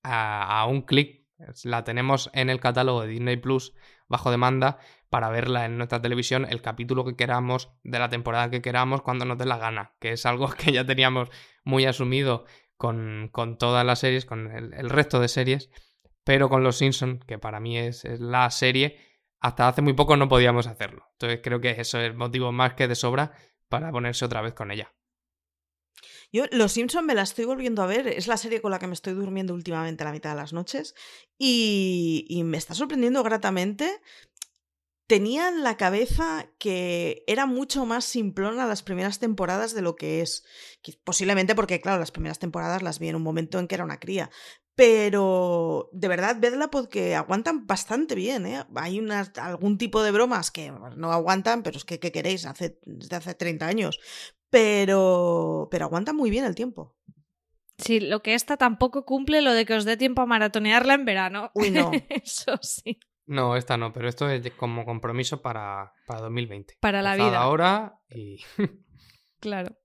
a, 0.02 0.60
a 0.60 0.66
un 0.66 0.82
clic. 0.82 1.24
La 1.64 1.82
tenemos 1.84 2.30
en 2.32 2.48
el 2.48 2.60
catálogo 2.60 3.02
de 3.02 3.08
Disney 3.08 3.36
Plus 3.36 3.74
bajo 4.08 4.30
demanda 4.30 4.78
para 5.14 5.30
verla 5.30 5.64
en 5.64 5.76
nuestra 5.76 6.02
televisión 6.02 6.44
el 6.50 6.60
capítulo 6.60 7.04
que 7.04 7.14
queramos 7.14 7.70
de 7.84 8.00
la 8.00 8.08
temporada 8.08 8.50
que 8.50 8.60
queramos 8.60 9.00
cuando 9.00 9.24
nos 9.24 9.38
dé 9.38 9.46
la 9.46 9.58
gana, 9.58 9.94
que 10.00 10.10
es 10.10 10.26
algo 10.26 10.48
que 10.58 10.72
ya 10.72 10.84
teníamos 10.84 11.28
muy 11.62 11.86
asumido 11.86 12.46
con, 12.76 13.28
con 13.30 13.56
todas 13.56 13.86
las 13.86 14.00
series, 14.00 14.24
con 14.24 14.50
el, 14.50 14.90
resto 14.90 15.20
de 15.20 15.28
series, 15.28 15.70
pero 16.24 16.48
con 16.48 16.64
Los 16.64 16.78
Simpsons, 16.78 17.24
que 17.26 17.38
para 17.38 17.60
mí 17.60 17.78
es, 17.78 18.02
la 18.18 18.50
serie, 18.50 18.98
hasta 19.38 19.68
hace 19.68 19.82
muy 19.82 19.92
poco 19.92 20.16
no 20.16 20.28
podíamos 20.28 20.66
hacerlo. 20.66 21.06
Entonces 21.12 21.38
creo 21.44 21.60
que 21.60 21.76
eso 21.78 22.00
es 22.00 22.12
motivo 22.12 22.50
más 22.50 22.74
que 22.74 22.88
de 22.88 22.96
sobra 22.96 23.30
para 23.68 23.92
ponerse 23.92 24.24
otra 24.24 24.42
vez 24.42 24.52
con 24.54 24.72
ella. 24.72 24.92
Yo, 26.32 26.46
Los 26.50 26.72
Simpson 26.72 27.06
me 27.06 27.14
la 27.14 27.22
estoy 27.22 27.44
volviendo 27.44 27.82
a 27.82 27.86
ver, 27.86 28.08
es 28.08 28.26
la 28.26 28.36
serie 28.36 28.60
con 28.60 28.72
la 28.72 28.80
que 28.80 28.88
me 28.88 28.94
estoy 28.94 29.12
durmiendo 29.12 29.54
últimamente 29.54 30.02
a 30.02 30.06
la 30.06 30.12
mitad 30.12 30.30
de 30.30 30.36
las 30.36 30.52
noches 30.52 30.96
y, 31.38 32.26
y 32.28 32.42
me 32.42 32.56
está 32.56 32.74
sorprendiendo 32.74 33.22
gratamente 33.22 34.00
tenía 35.06 35.48
en 35.48 35.62
la 35.62 35.76
cabeza 35.76 36.50
que 36.58 37.24
era 37.26 37.46
mucho 37.46 37.84
más 37.86 38.04
simplona 38.04 38.66
las 38.66 38.82
primeras 38.82 39.18
temporadas 39.18 39.74
de 39.74 39.82
lo 39.82 39.96
que 39.96 40.20
es. 40.20 40.44
Posiblemente 41.04 41.54
porque, 41.54 41.80
claro, 41.80 41.98
las 41.98 42.10
primeras 42.10 42.38
temporadas 42.38 42.82
las 42.82 42.98
vi 42.98 43.08
en 43.08 43.16
un 43.16 43.22
momento 43.22 43.58
en 43.58 43.68
que 43.68 43.74
era 43.74 43.84
una 43.84 44.00
cría. 44.00 44.30
Pero 44.74 45.88
de 45.92 46.08
verdad, 46.08 46.36
vedla 46.40 46.68
porque 46.68 47.14
aguantan 47.14 47.66
bastante 47.66 48.14
bien, 48.14 48.46
¿eh? 48.46 48.64
Hay 48.74 48.98
una, 48.98 49.20
algún 49.36 49.78
tipo 49.78 50.02
de 50.02 50.10
bromas 50.10 50.50
que 50.50 50.72
no 50.96 51.12
aguantan, 51.12 51.62
pero 51.62 51.76
es 51.76 51.84
que, 51.84 52.00
¿qué 52.00 52.10
queréis? 52.10 52.44
Hace, 52.44 52.78
desde 52.84 53.16
hace 53.16 53.34
30 53.34 53.66
años. 53.66 54.00
Pero, 54.50 55.68
pero 55.70 55.84
aguantan 55.84 56.16
muy 56.16 56.30
bien 56.30 56.44
el 56.44 56.54
tiempo. 56.54 56.96
Sí, 57.78 58.00
lo 58.00 58.22
que 58.22 58.34
esta 58.34 58.56
tampoco 58.56 59.04
cumple 59.04 59.42
lo 59.42 59.52
de 59.52 59.64
que 59.64 59.74
os 59.74 59.84
dé 59.84 59.96
tiempo 59.96 60.22
a 60.22 60.26
maratonearla 60.26 60.94
en 60.94 61.04
verano. 61.04 61.50
Uy, 61.54 61.70
no. 61.70 61.90
Eso 62.08 62.56
sí. 62.62 62.98
No, 63.26 63.56
esta 63.56 63.76
no, 63.76 63.92
pero 63.92 64.08
esto 64.08 64.28
es 64.28 64.50
como 64.52 64.84
compromiso 64.84 65.40
para, 65.40 65.92
para 66.06 66.20
2020. 66.22 66.76
Para 66.80 67.02
la 67.02 67.16
vida. 67.16 67.38
ahora 67.38 68.00
y... 68.08 68.38
claro. 69.40 69.76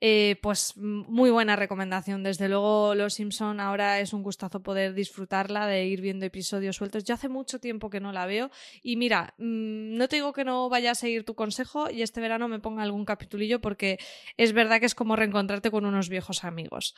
Eh, 0.00 0.36
pues 0.42 0.76
muy 0.76 1.30
buena 1.30 1.56
recomendación. 1.56 2.22
Desde 2.22 2.48
luego, 2.48 2.94
Los 2.94 3.14
Simpson 3.14 3.60
ahora 3.60 4.00
es 4.00 4.12
un 4.12 4.22
gustazo 4.22 4.62
poder 4.62 4.94
disfrutarla, 4.94 5.66
de 5.66 5.86
ir 5.86 6.00
viendo 6.00 6.26
episodios 6.26 6.76
sueltos. 6.76 7.04
Yo 7.04 7.14
hace 7.14 7.28
mucho 7.28 7.58
tiempo 7.58 7.90
que 7.90 8.00
no 8.00 8.12
la 8.12 8.26
veo. 8.26 8.50
Y 8.82 8.96
mira, 8.96 9.34
mm, 9.38 9.96
no 9.96 10.08
te 10.08 10.16
digo 10.16 10.32
que 10.32 10.44
no 10.44 10.68
vaya 10.68 10.92
a 10.92 10.94
seguir 10.94 11.24
tu 11.24 11.34
consejo 11.34 11.90
y 11.90 12.02
este 12.02 12.20
verano 12.20 12.48
me 12.48 12.60
ponga 12.60 12.82
algún 12.82 13.04
capitulillo 13.04 13.60
porque 13.60 13.98
es 14.36 14.52
verdad 14.52 14.80
que 14.80 14.86
es 14.86 14.94
como 14.94 15.16
reencontrarte 15.16 15.70
con 15.70 15.86
unos 15.86 16.08
viejos 16.08 16.44
amigos. 16.44 16.94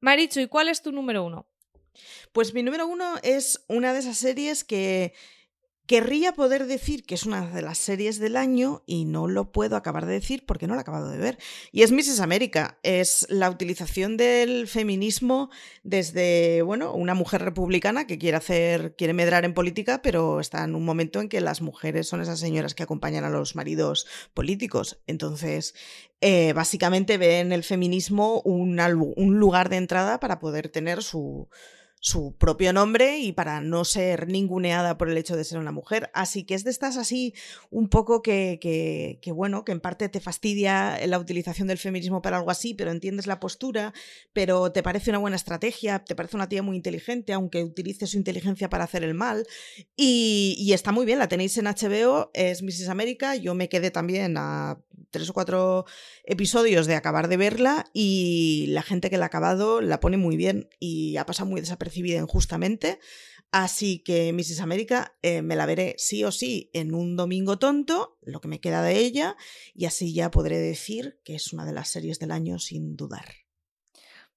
Marichu, 0.00 0.40
¿y 0.40 0.46
cuál 0.46 0.68
es 0.68 0.82
tu 0.82 0.92
número 0.92 1.24
uno? 1.24 1.48
Pues 2.32 2.54
mi 2.54 2.62
número 2.62 2.86
uno 2.86 3.16
es 3.22 3.64
una 3.68 3.92
de 3.92 4.00
esas 4.00 4.18
series 4.18 4.64
que 4.64 5.14
querría 5.88 6.32
poder 6.34 6.66
decir 6.66 7.04
que 7.04 7.14
es 7.14 7.24
una 7.24 7.46
de 7.46 7.62
las 7.62 7.78
series 7.78 8.18
del 8.18 8.36
año 8.36 8.82
y 8.84 9.06
no 9.06 9.26
lo 9.26 9.52
puedo 9.52 9.74
acabar 9.74 10.04
de 10.04 10.12
decir 10.12 10.44
porque 10.44 10.66
no 10.66 10.74
la 10.74 10.80
he 10.80 10.82
acabado 10.82 11.08
de 11.08 11.16
ver. 11.16 11.38
Y 11.72 11.82
es 11.82 11.92
Mrs. 11.92 12.20
América. 12.20 12.78
Es 12.82 13.26
la 13.30 13.48
utilización 13.48 14.18
del 14.18 14.68
feminismo 14.68 15.48
desde, 15.84 16.60
bueno, 16.60 16.92
una 16.92 17.14
mujer 17.14 17.40
republicana 17.40 18.06
que 18.06 18.18
quiere 18.18 18.36
hacer, 18.36 18.96
quiere 18.96 19.14
medrar 19.14 19.46
en 19.46 19.54
política, 19.54 20.02
pero 20.02 20.40
está 20.40 20.62
en 20.62 20.74
un 20.74 20.84
momento 20.84 21.22
en 21.22 21.30
que 21.30 21.40
las 21.40 21.62
mujeres 21.62 22.06
son 22.06 22.20
esas 22.20 22.38
señoras 22.38 22.74
que 22.74 22.82
acompañan 22.82 23.24
a 23.24 23.30
los 23.30 23.56
maridos 23.56 24.06
políticos. 24.34 25.00
Entonces, 25.06 25.74
eh, 26.20 26.52
básicamente 26.52 27.16
ve 27.16 27.40
en 27.40 27.50
el 27.50 27.64
feminismo 27.64 28.42
un 28.42 29.38
lugar 29.38 29.70
de 29.70 29.76
entrada 29.76 30.20
para 30.20 30.38
poder 30.38 30.68
tener 30.68 31.02
su, 31.02 31.48
su 32.00 32.36
propio 32.36 32.72
nombre 32.72 33.18
y 33.18 33.32
para 33.32 33.60
no 33.60 33.84
ser 33.84 34.28
ninguneada 34.28 34.98
por 34.98 35.08
el 35.08 35.16
hecho 35.16 35.36
de 35.36 35.44
ser 35.44 35.58
una 35.58 35.72
mujer. 35.72 36.10
Así 36.14 36.44
que 36.44 36.54
es 36.54 36.64
de 36.64 36.70
estas 36.70 36.96
así 36.96 37.34
un 37.70 37.88
poco 37.88 38.22
que, 38.22 38.58
que, 38.60 39.32
bueno, 39.32 39.64
que 39.64 39.72
en 39.72 39.80
parte 39.80 40.08
te 40.08 40.20
fastidia 40.20 40.98
la 41.06 41.18
utilización 41.18 41.68
del 41.68 41.78
feminismo 41.78 42.22
para 42.22 42.38
algo 42.38 42.50
así, 42.50 42.74
pero 42.74 42.90
entiendes 42.90 43.26
la 43.26 43.40
postura, 43.40 43.92
pero 44.32 44.72
te 44.72 44.82
parece 44.82 45.10
una 45.10 45.18
buena 45.18 45.36
estrategia, 45.36 46.00
te 46.00 46.14
parece 46.14 46.36
una 46.36 46.48
tía 46.48 46.62
muy 46.62 46.76
inteligente, 46.76 47.32
aunque 47.32 47.64
utilice 47.64 48.06
su 48.06 48.16
inteligencia 48.16 48.68
para 48.68 48.84
hacer 48.84 49.04
el 49.04 49.14
mal. 49.14 49.46
Y, 49.96 50.56
y 50.58 50.72
está 50.72 50.92
muy 50.92 51.06
bien, 51.06 51.18
la 51.18 51.28
tenéis 51.28 51.58
en 51.58 51.66
HBO, 51.66 52.30
es 52.34 52.62
Mrs. 52.62 52.88
América, 52.88 53.34
yo 53.34 53.54
me 53.54 53.68
quedé 53.68 53.90
también 53.90 54.36
a 54.36 54.80
tres 55.10 55.30
o 55.30 55.32
cuatro 55.32 55.84
episodios 56.24 56.86
de 56.86 56.94
acabar 56.94 57.28
de 57.28 57.36
verla 57.36 57.86
y 57.92 58.66
la 58.68 58.82
gente 58.82 59.10
que 59.10 59.18
la 59.18 59.24
ha 59.24 59.28
acabado 59.28 59.80
la 59.80 60.00
pone 60.00 60.16
muy 60.16 60.36
bien 60.36 60.68
y 60.78 61.16
ha 61.16 61.26
pasado 61.26 61.48
muy 61.48 61.60
desapercibida 61.60 62.18
injustamente. 62.18 62.98
Así 63.50 64.00
que 64.00 64.32
Mrs. 64.32 64.60
América 64.60 65.16
eh, 65.22 65.40
me 65.40 65.56
la 65.56 65.64
veré 65.64 65.94
sí 65.96 66.22
o 66.24 66.30
sí 66.30 66.70
en 66.74 66.94
un 66.94 67.16
domingo 67.16 67.58
tonto, 67.58 68.18
lo 68.20 68.40
que 68.40 68.48
me 68.48 68.60
queda 68.60 68.82
de 68.82 68.98
ella, 68.98 69.36
y 69.74 69.86
así 69.86 70.12
ya 70.12 70.30
podré 70.30 70.58
decir 70.58 71.18
que 71.24 71.34
es 71.34 71.52
una 71.54 71.64
de 71.64 71.72
las 71.72 71.88
series 71.88 72.18
del 72.18 72.30
año 72.30 72.58
sin 72.58 72.94
dudar. 72.94 73.47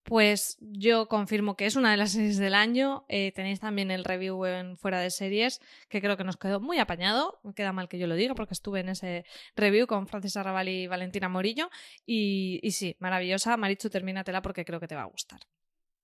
Pues 0.03 0.57
yo 0.59 1.07
confirmo 1.07 1.55
que 1.55 1.67
es 1.67 1.75
una 1.75 1.91
de 1.91 1.97
las 1.97 2.11
series 2.11 2.37
del 2.37 2.55
año. 2.55 3.05
Eh, 3.07 3.31
tenéis 3.33 3.59
también 3.59 3.91
el 3.91 4.03
review 4.03 4.45
en 4.45 4.75
Fuera 4.77 4.99
de 4.99 5.11
Series, 5.11 5.61
que 5.89 6.01
creo 6.01 6.17
que 6.17 6.23
nos 6.23 6.37
quedó 6.37 6.59
muy 6.59 6.79
apañado. 6.79 7.39
Me 7.43 7.53
queda 7.53 7.71
mal 7.71 7.87
que 7.87 7.99
yo 7.99 8.07
lo 8.07 8.15
diga 8.15 8.33
porque 8.33 8.53
estuve 8.53 8.79
en 8.79 8.89
ese 8.89 9.25
review 9.55 9.85
con 9.87 10.07
Francis 10.07 10.37
Arrabal 10.37 10.69
y 10.69 10.87
Valentina 10.87 11.29
Morillo. 11.29 11.69
Y, 12.05 12.59
y 12.63 12.71
sí, 12.71 12.95
maravillosa. 12.99 13.57
Marichu, 13.57 13.89
termínatela 13.89 14.41
porque 14.41 14.65
creo 14.65 14.79
que 14.79 14.87
te 14.87 14.95
va 14.95 15.03
a 15.03 15.05
gustar. 15.05 15.41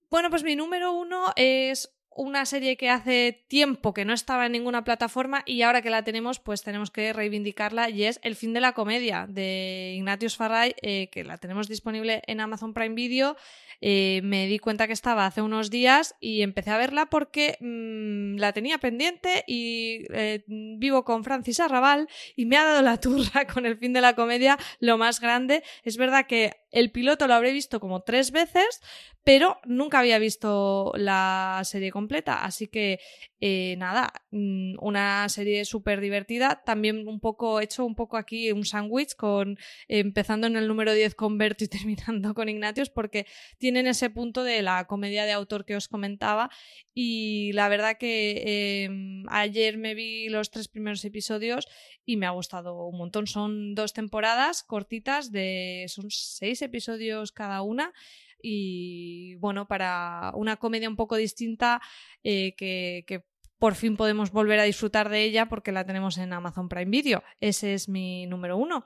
Bueno, 0.10 0.30
pues 0.30 0.44
mi 0.44 0.56
número 0.56 0.94
uno 0.94 1.34
es 1.36 1.97
una 2.18 2.46
serie 2.46 2.78
que 2.78 2.90
hace 2.90 3.46
tiempo 3.48 3.94
que 3.94 4.04
no 4.04 4.14
estaba 4.14 4.48
en 4.48 4.52
ninguna 4.52 4.84
plataforma 4.84 5.44
y 5.46 5.62
ahora 5.62 5.82
que 5.82 5.90
la 5.90 6.04
tenemos, 6.04 6.40
pues 6.40 6.64
tenemos 6.64 6.92
que 6.92 7.14
reivindicarla 7.14 7.90
y 7.90 8.04
es 8.04 8.20
El 8.24 8.36
fin 8.36 8.54
de 8.54 8.60
la 8.60 8.74
comedia 8.74 9.28
de 9.30 9.94
Ignatius 9.96 10.36
Farray, 10.36 10.76
eh, 10.82 11.10
que 11.12 11.24
la 11.24 11.38
tenemos 11.38 11.68
disponible 11.68 12.24
en 12.28 12.42
Amazon 12.42 12.74
Prime 12.74 12.96
Video. 12.96 13.38
Eh, 13.80 14.22
me 14.24 14.48
di 14.48 14.58
cuenta 14.58 14.88
que 14.88 14.94
estaba 14.94 15.28
hace 15.28 15.44
unos 15.44 15.70
días 15.70 16.16
y 16.20 16.42
empecé 16.42 16.72
a 16.72 16.78
verla 16.78 17.06
porque 17.08 17.58
mmm, 17.60 18.38
la 18.38 18.52
tenía 18.52 18.80
pendiente 18.80 19.44
y 19.46 20.06
eh, 20.12 20.44
vivo 20.48 21.04
con 21.04 21.24
Francis 21.24 21.60
Arrabal 21.60 22.08
y 22.36 22.48
me 22.48 22.58
ha 22.58 22.64
dado 22.64 22.82
la 22.82 23.00
turra 23.00 23.46
con 23.54 23.68
el 23.68 23.78
fin 23.78 23.94
de 23.94 24.02
la 24.02 24.16
comedia 24.16 24.58
lo 24.80 24.98
más 24.98 25.20
grande. 25.20 25.64
Es 25.84 25.98
verdad 25.98 26.26
que 26.26 26.54
el 26.72 26.92
piloto 26.92 27.28
lo 27.28 27.34
habré 27.34 27.52
visto 27.52 27.80
como 27.80 28.02
tres 28.02 28.32
veces, 28.32 28.82
pero 29.24 29.60
nunca 29.66 30.00
había 30.00 30.20
visto 30.20 30.94
la 30.96 31.62
serie 31.66 31.92
completa, 31.92 32.44
así 32.46 32.68
que 32.68 33.00
eh, 33.40 33.76
nada, 33.78 34.12
una 34.32 35.30
serie 35.30 35.66
súper 35.66 36.02
divertida, 36.02 36.64
también 36.66 37.08
un 37.08 37.20
poco 37.20 37.60
hecho 37.60 37.86
un 37.86 37.94
poco 37.94 38.18
aquí 38.18 38.52
un 38.52 38.66
sándwich 38.66 39.16
con 39.16 39.58
empezando 39.88 40.48
en 40.48 40.56
el 40.56 40.68
número 40.68 40.94
10 40.94 41.14
con 41.16 41.38
Berto 41.38 41.64
y 41.64 41.68
terminando 41.68 42.34
con 42.34 42.50
Ignatius 42.50 42.90
porque 42.90 43.26
tienen 43.58 43.86
ese 43.88 44.10
punto 44.10 44.44
de 44.44 44.62
la 44.62 44.88
comedia 44.88 45.26
de 45.26 45.34
autor 45.34 45.66
que 45.66 45.76
os 45.76 45.88
comentaba. 45.88 46.50
Y 46.94 47.52
la 47.54 47.70
verdad 47.70 47.98
que 47.98 48.44
eh, 48.46 48.90
ayer 49.28 49.78
me 49.78 49.94
vi 49.94 50.30
los 50.30 50.50
tres 50.50 50.68
primeros 50.68 51.06
episodios 51.06 51.68
y 52.06 52.18
me 52.18 52.26
ha 52.26 52.32
gustado 52.32 52.88
un 52.88 52.98
montón, 52.98 53.28
son 53.28 53.76
dos 53.76 53.94
temporadas 53.94 54.64
cortitas 54.64 55.32
de 55.32 55.86
son 55.90 56.06
seis 56.10 56.57
episodios 56.62 57.32
cada 57.32 57.62
una 57.62 57.94
y 58.42 59.36
bueno, 59.36 59.68
para 59.68 60.32
una 60.36 60.58
comedia 60.58 60.90
un 60.90 60.96
poco 60.96 61.16
distinta 61.16 61.82
eh, 62.24 62.56
que, 62.56 63.04
que, 63.08 63.24
por 63.60 63.74
fin 63.74 63.98
podemos 63.98 64.32
volver 64.32 64.60
a 64.60 64.64
disfrutar 64.64 65.10
de 65.10 65.24
ella 65.24 65.48
porque 65.48 65.72
la 65.72 65.86
tenemos 65.86 66.18
en 66.18 66.32
Amazon 66.34 66.70
Prime 66.70 66.92
Video. 66.92 67.24
Ese 67.40 67.74
es 67.74 67.90
mi 67.90 68.28
número 68.28 68.58
uno. 68.58 68.86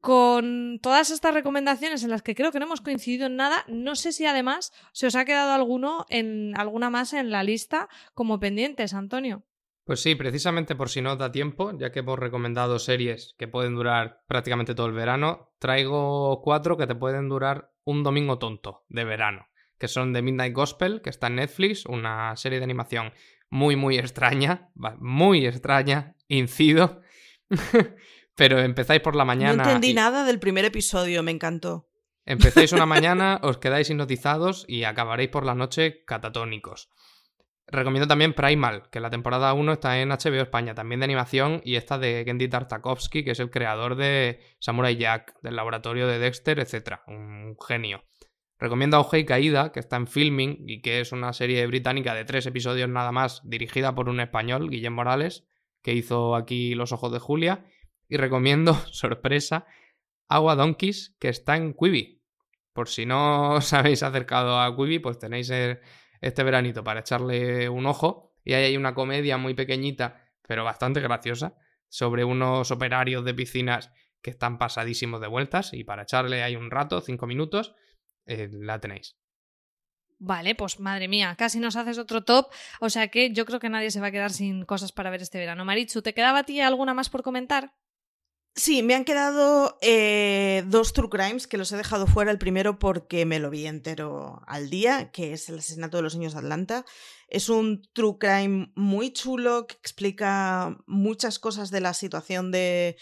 Con 0.00 0.80
todas 0.82 1.10
estas 1.10 1.32
recomendaciones 1.32 2.04
en 2.04 2.10
las 2.10 2.22
que 2.22 2.34
creo 2.34 2.52
que 2.52 2.58
no 2.58 2.66
hemos 2.66 2.82
coincidido 2.82 3.26
en 3.26 3.36
nada, 3.36 3.64
no 3.68 3.96
sé 3.96 4.12
si 4.12 4.26
además 4.26 4.70
se 4.92 5.06
os 5.06 5.14
ha 5.16 5.24
quedado 5.24 5.52
alguno 5.52 6.04
en 6.10 6.52
alguna 6.58 6.90
más 6.90 7.14
en 7.14 7.30
la 7.30 7.42
lista 7.42 7.88
como 8.12 8.38
pendientes, 8.38 8.92
Antonio. 8.92 9.44
Pues 9.84 10.00
sí, 10.00 10.14
precisamente 10.14 10.74
por 10.74 10.88
si 10.88 11.02
no 11.02 11.16
da 11.16 11.30
tiempo, 11.30 11.76
ya 11.78 11.92
que 11.92 11.98
hemos 11.98 12.18
recomendado 12.18 12.78
series 12.78 13.34
que 13.38 13.48
pueden 13.48 13.74
durar 13.74 14.22
prácticamente 14.26 14.74
todo 14.74 14.86
el 14.86 14.94
verano, 14.94 15.52
traigo 15.58 16.40
cuatro 16.42 16.78
que 16.78 16.86
te 16.86 16.94
pueden 16.94 17.28
durar 17.28 17.70
un 17.84 18.02
domingo 18.02 18.38
tonto 18.38 18.84
de 18.88 19.04
verano, 19.04 19.46
que 19.78 19.88
son 19.88 20.14
The 20.14 20.22
Midnight 20.22 20.54
Gospel, 20.54 21.02
que 21.02 21.10
está 21.10 21.26
en 21.26 21.36
Netflix, 21.36 21.84
una 21.84 22.34
serie 22.36 22.58
de 22.60 22.64
animación 22.64 23.12
muy, 23.50 23.76
muy 23.76 23.98
extraña, 23.98 24.70
muy 24.98 25.46
extraña, 25.46 26.16
incido, 26.28 27.02
pero 28.34 28.60
empezáis 28.60 29.02
por 29.02 29.14
la 29.14 29.26
mañana... 29.26 29.62
No 29.62 29.62
entendí 29.64 29.90
y... 29.90 29.94
nada 29.94 30.24
del 30.24 30.40
primer 30.40 30.64
episodio, 30.64 31.22
me 31.22 31.30
encantó. 31.30 31.90
Empezáis 32.24 32.72
una 32.72 32.86
mañana, 32.86 33.38
os 33.42 33.58
quedáis 33.58 33.90
hipnotizados 33.90 34.64
y 34.66 34.84
acabaréis 34.84 35.28
por 35.28 35.44
la 35.44 35.54
noche 35.54 36.04
catatónicos. 36.06 36.88
Recomiendo 37.66 38.06
también 38.06 38.34
Primal, 38.34 38.88
que 38.90 39.00
la 39.00 39.10
temporada 39.10 39.54
1 39.54 39.72
está 39.72 40.00
en 40.00 40.10
HBO 40.10 40.42
España, 40.42 40.74
también 40.74 41.00
de 41.00 41.04
animación, 41.04 41.62
y 41.64 41.76
esta 41.76 41.98
de 41.98 42.22
Gendy 42.26 42.48
Tartakovsky, 42.48 43.24
que 43.24 43.30
es 43.30 43.40
el 43.40 43.50
creador 43.50 43.96
de 43.96 44.40
Samurai 44.58 44.96
Jack, 44.96 45.34
del 45.42 45.56
laboratorio 45.56 46.06
de 46.06 46.18
Dexter, 46.18 46.60
etc. 46.60 47.00
Un 47.06 47.56
genio. 47.66 48.04
Recomiendo 48.58 48.98
Auge 48.98 49.24
Caída, 49.24 49.72
que 49.72 49.80
está 49.80 49.96
en 49.96 50.06
Filming 50.06 50.64
y 50.66 50.80
que 50.80 51.00
es 51.00 51.12
una 51.12 51.32
serie 51.32 51.66
británica 51.66 52.14
de 52.14 52.24
tres 52.24 52.46
episodios 52.46 52.88
nada 52.88 53.12
más, 53.12 53.40
dirigida 53.44 53.94
por 53.94 54.08
un 54.08 54.20
español, 54.20 54.70
Guillem 54.70 54.92
Morales, 54.92 55.44
que 55.82 55.94
hizo 55.94 56.36
aquí 56.36 56.74
Los 56.74 56.92
Ojos 56.92 57.12
de 57.12 57.18
Julia. 57.18 57.64
Y 58.08 58.16
recomiendo, 58.16 58.74
sorpresa, 58.92 59.66
Agua 60.28 60.54
Donkeys, 60.54 61.16
que 61.18 61.28
está 61.28 61.56
en 61.56 61.74
Quibi. 61.74 62.22
Por 62.72 62.88
si 62.88 63.06
no 63.06 63.54
os 63.54 63.72
habéis 63.72 64.02
acercado 64.02 64.60
a 64.60 64.74
Quibi, 64.76 64.98
pues 64.98 65.18
tenéis 65.18 65.50
el 65.50 65.80
este 66.24 66.42
veranito 66.42 66.82
para 66.82 67.00
echarle 67.00 67.68
un 67.68 67.86
ojo. 67.86 68.32
Y 68.44 68.54
ahí 68.54 68.64
hay 68.64 68.76
una 68.76 68.94
comedia 68.94 69.36
muy 69.36 69.54
pequeñita, 69.54 70.26
pero 70.46 70.64
bastante 70.64 71.00
graciosa, 71.00 71.56
sobre 71.88 72.24
unos 72.24 72.70
operarios 72.70 73.24
de 73.24 73.34
piscinas 73.34 73.92
que 74.22 74.30
están 74.30 74.58
pasadísimos 74.58 75.20
de 75.20 75.28
vueltas. 75.28 75.72
Y 75.72 75.84
para 75.84 76.02
echarle 76.02 76.42
ahí 76.42 76.56
un 76.56 76.70
rato, 76.70 77.00
cinco 77.00 77.26
minutos, 77.26 77.74
eh, 78.26 78.48
la 78.52 78.80
tenéis. 78.80 79.16
Vale, 80.18 80.54
pues 80.54 80.80
madre 80.80 81.08
mía, 81.08 81.34
casi 81.36 81.60
nos 81.60 81.76
haces 81.76 81.98
otro 81.98 82.24
top. 82.24 82.50
O 82.80 82.88
sea 82.88 83.08
que 83.08 83.32
yo 83.32 83.44
creo 83.44 83.60
que 83.60 83.68
nadie 83.68 83.90
se 83.90 84.00
va 84.00 84.06
a 84.06 84.12
quedar 84.12 84.32
sin 84.32 84.64
cosas 84.64 84.92
para 84.92 85.10
ver 85.10 85.20
este 85.20 85.38
verano. 85.38 85.64
Marichu, 85.64 86.00
¿te 86.00 86.14
quedaba 86.14 86.40
a 86.40 86.44
ti 86.44 86.60
alguna 86.60 86.94
más 86.94 87.10
por 87.10 87.22
comentar? 87.22 87.74
Sí, 88.56 88.84
me 88.84 88.94
han 88.94 89.04
quedado 89.04 89.78
eh, 89.80 90.62
dos 90.68 90.92
True 90.92 91.10
Crimes 91.10 91.48
que 91.48 91.58
los 91.58 91.72
he 91.72 91.76
dejado 91.76 92.06
fuera. 92.06 92.30
El 92.30 92.38
primero 92.38 92.78
porque 92.78 93.26
me 93.26 93.40
lo 93.40 93.50
vi 93.50 93.66
entero 93.66 94.42
al 94.46 94.70
día, 94.70 95.10
que 95.10 95.32
es 95.32 95.48
el 95.48 95.58
asesinato 95.58 95.96
de 95.96 96.04
los 96.04 96.14
niños 96.14 96.34
de 96.34 96.38
Atlanta. 96.38 96.84
Es 97.26 97.48
un 97.48 97.82
True 97.92 98.16
Crime 98.18 98.70
muy 98.76 99.12
chulo 99.12 99.66
que 99.66 99.74
explica 99.74 100.78
muchas 100.86 101.40
cosas 101.40 101.72
de 101.72 101.80
la 101.80 101.94
situación 101.94 102.52
de, 102.52 102.96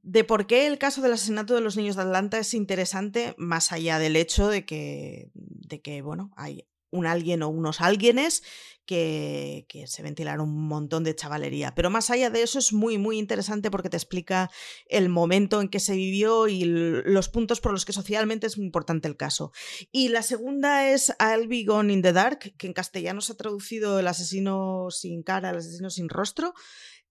de 0.00 0.24
por 0.24 0.46
qué 0.46 0.66
el 0.66 0.78
caso 0.78 1.02
del 1.02 1.12
asesinato 1.12 1.54
de 1.54 1.60
los 1.60 1.76
niños 1.76 1.96
de 1.96 2.02
Atlanta 2.02 2.38
es 2.38 2.54
interesante, 2.54 3.34
más 3.36 3.72
allá 3.72 3.98
del 3.98 4.16
hecho 4.16 4.48
de 4.48 4.64
que, 4.64 5.30
de 5.34 5.82
que 5.82 6.00
bueno, 6.00 6.30
hay 6.34 6.66
un 6.92 7.06
alguien 7.06 7.42
o 7.42 7.48
unos 7.48 7.80
alguienes 7.80 8.44
que, 8.86 9.64
que, 9.68 9.86
se 9.86 10.02
ventilaron 10.02 10.48
un 10.48 10.66
montón 10.66 11.04
de 11.04 11.14
chavalería. 11.14 11.74
Pero 11.74 11.90
más 11.90 12.10
allá 12.10 12.30
de 12.30 12.42
eso 12.42 12.58
es 12.58 12.72
muy, 12.72 12.98
muy 12.98 13.18
interesante 13.18 13.70
porque 13.70 13.88
te 13.88 13.96
explica 13.96 14.50
el 14.86 15.08
momento 15.08 15.60
en 15.60 15.68
que 15.68 15.80
se 15.80 15.94
vivió 15.94 16.48
y 16.48 16.64
los 16.64 17.28
puntos 17.28 17.60
por 17.60 17.72
los 17.72 17.84
que 17.84 17.92
socialmente 17.92 18.46
es 18.46 18.58
muy 18.58 18.66
importante 18.66 19.08
el 19.08 19.16
caso. 19.16 19.52
Y 19.90 20.08
la 20.08 20.22
segunda 20.22 20.90
es 20.90 21.14
I'll 21.20 21.48
Be 21.48 21.64
Gone 21.64 21.92
in 21.92 22.02
the 22.02 22.12
Dark, 22.12 22.54
que 22.56 22.66
en 22.66 22.72
castellano 22.72 23.20
se 23.20 23.32
ha 23.32 23.36
traducido 23.36 23.98
el 23.98 24.08
asesino 24.08 24.88
sin 24.90 25.22
cara, 25.22 25.50
el 25.50 25.58
asesino 25.58 25.90
sin 25.90 26.08
rostro. 26.08 26.54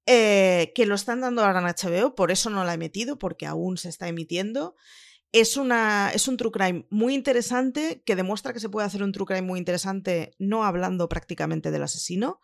Eh, 0.08 0.72
que 0.74 0.88
lo 0.88 0.96
están 0.96 1.22
dando 1.22 1.44
ahora 1.44 1.60
en 1.60 1.68
HBO, 1.68 2.16
por 2.16 2.32
eso 2.32 2.50
no 2.50 2.66
la 2.66 2.74
he 2.74 2.78
metido, 2.78 3.20
porque 3.20 3.46
aún 3.46 3.78
se 3.78 3.88
está 3.88 4.08
emitiendo. 4.08 4.76
Es, 5.32 5.56
una, 5.58 6.12
es 6.14 6.28
un 6.28 6.38
true 6.38 6.52
crime 6.52 6.86
muy 6.90 7.14
interesante 7.14 8.04
que 8.06 8.16
demuestra 8.16 8.54
que 8.54 8.60
se 8.60 8.70
puede 8.70 8.88
hacer 8.88 9.02
un 9.04 9.12
true 9.12 9.26
crime 9.26 9.44
muy 9.44 9.60
interesante 9.60 10.36
no 10.40 10.66
hablando 10.66 11.08
prácticamente 11.08 11.72
del 11.72 11.84
asesino, 11.84 12.42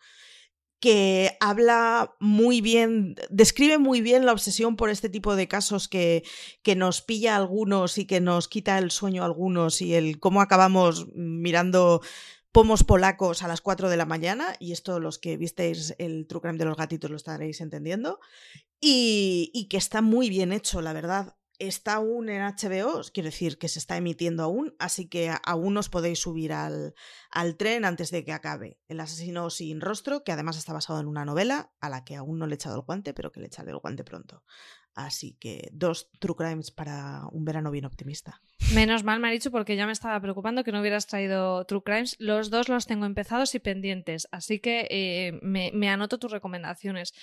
que 0.80 1.36
habla 1.40 2.14
muy 2.20 2.60
bien, 2.60 3.16
describe 3.30 3.78
muy 3.78 4.00
bien 4.00 4.24
la 4.24 4.32
obsesión 4.32 4.76
por 4.76 4.90
este 4.90 5.08
tipo 5.08 5.34
de 5.34 5.48
casos 5.48 5.88
que, 5.88 6.22
que 6.62 6.76
nos 6.76 7.02
pilla 7.02 7.34
a 7.34 7.36
algunos 7.36 7.98
y 7.98 8.06
que 8.06 8.20
nos 8.20 8.48
quita 8.48 8.78
el 8.78 8.90
sueño 8.90 9.22
a 9.22 9.26
algunos 9.26 9.82
y 9.82 9.94
el 9.94 10.20
cómo 10.20 10.40
acabamos 10.40 11.08
mirando 11.14 12.00
pomos 12.52 12.84
polacos 12.84 13.42
a 13.42 13.48
las 13.48 13.60
4 13.60 13.90
de 13.90 13.96
la 13.96 14.06
mañana, 14.06 14.54
y 14.58 14.72
esto 14.72 15.00
los 15.00 15.18
que 15.18 15.36
visteis 15.36 15.94
el 15.98 16.26
True 16.26 16.40
Crime 16.40 16.58
de 16.58 16.64
los 16.64 16.76
gatitos 16.76 17.10
lo 17.10 17.16
estaréis 17.16 17.60
entendiendo, 17.60 18.20
y, 18.80 19.50
y 19.52 19.68
que 19.68 19.76
está 19.76 20.00
muy 20.00 20.30
bien 20.30 20.52
hecho, 20.52 20.80
la 20.80 20.92
verdad 20.92 21.37
está 21.58 21.94
aún 21.94 22.28
en 22.28 22.42
HBO, 22.42 23.02
quiero 23.12 23.28
decir 23.28 23.58
que 23.58 23.68
se 23.68 23.78
está 23.78 23.96
emitiendo 23.96 24.42
aún, 24.42 24.74
así 24.78 25.08
que 25.08 25.32
aún 25.44 25.76
os 25.76 25.88
podéis 25.88 26.20
subir 26.20 26.52
al, 26.52 26.94
al, 27.30 27.56
tren 27.56 27.84
antes 27.84 28.10
de 28.10 28.24
que 28.24 28.32
acabe. 28.32 28.78
El 28.88 29.00
asesino 29.00 29.50
sin 29.50 29.80
rostro, 29.80 30.24
que 30.24 30.32
además 30.32 30.56
está 30.56 30.72
basado 30.72 31.00
en 31.00 31.06
una 31.06 31.24
novela 31.24 31.72
a 31.80 31.88
la 31.88 32.04
que 32.04 32.16
aún 32.16 32.38
no 32.38 32.46
le 32.46 32.54
he 32.54 32.56
echado 32.56 32.76
el 32.76 32.82
guante, 32.82 33.14
pero 33.14 33.32
que 33.32 33.40
le 33.40 33.46
echaré 33.46 33.70
el 33.70 33.78
guante 33.78 34.04
pronto. 34.04 34.44
Así 34.94 35.36
que 35.38 35.68
dos 35.72 36.10
True 36.18 36.34
Crimes 36.34 36.72
para 36.72 37.22
un 37.30 37.44
verano 37.44 37.70
bien 37.70 37.84
optimista. 37.84 38.42
Menos 38.74 39.04
mal, 39.04 39.20
Marichu, 39.20 39.52
porque 39.52 39.76
ya 39.76 39.86
me 39.86 39.92
estaba 39.92 40.20
preocupando 40.20 40.64
que 40.64 40.72
no 40.72 40.80
hubieras 40.80 41.06
traído 41.06 41.64
True 41.66 41.82
Crimes. 41.84 42.16
Los 42.18 42.50
dos 42.50 42.68
los 42.68 42.86
tengo 42.86 43.06
empezados 43.06 43.54
y 43.54 43.60
pendientes, 43.60 44.26
así 44.32 44.58
que 44.58 44.88
eh, 44.90 45.38
me, 45.40 45.70
me 45.72 45.88
anoto 45.88 46.18
tus 46.18 46.32
recomendaciones. 46.32 47.14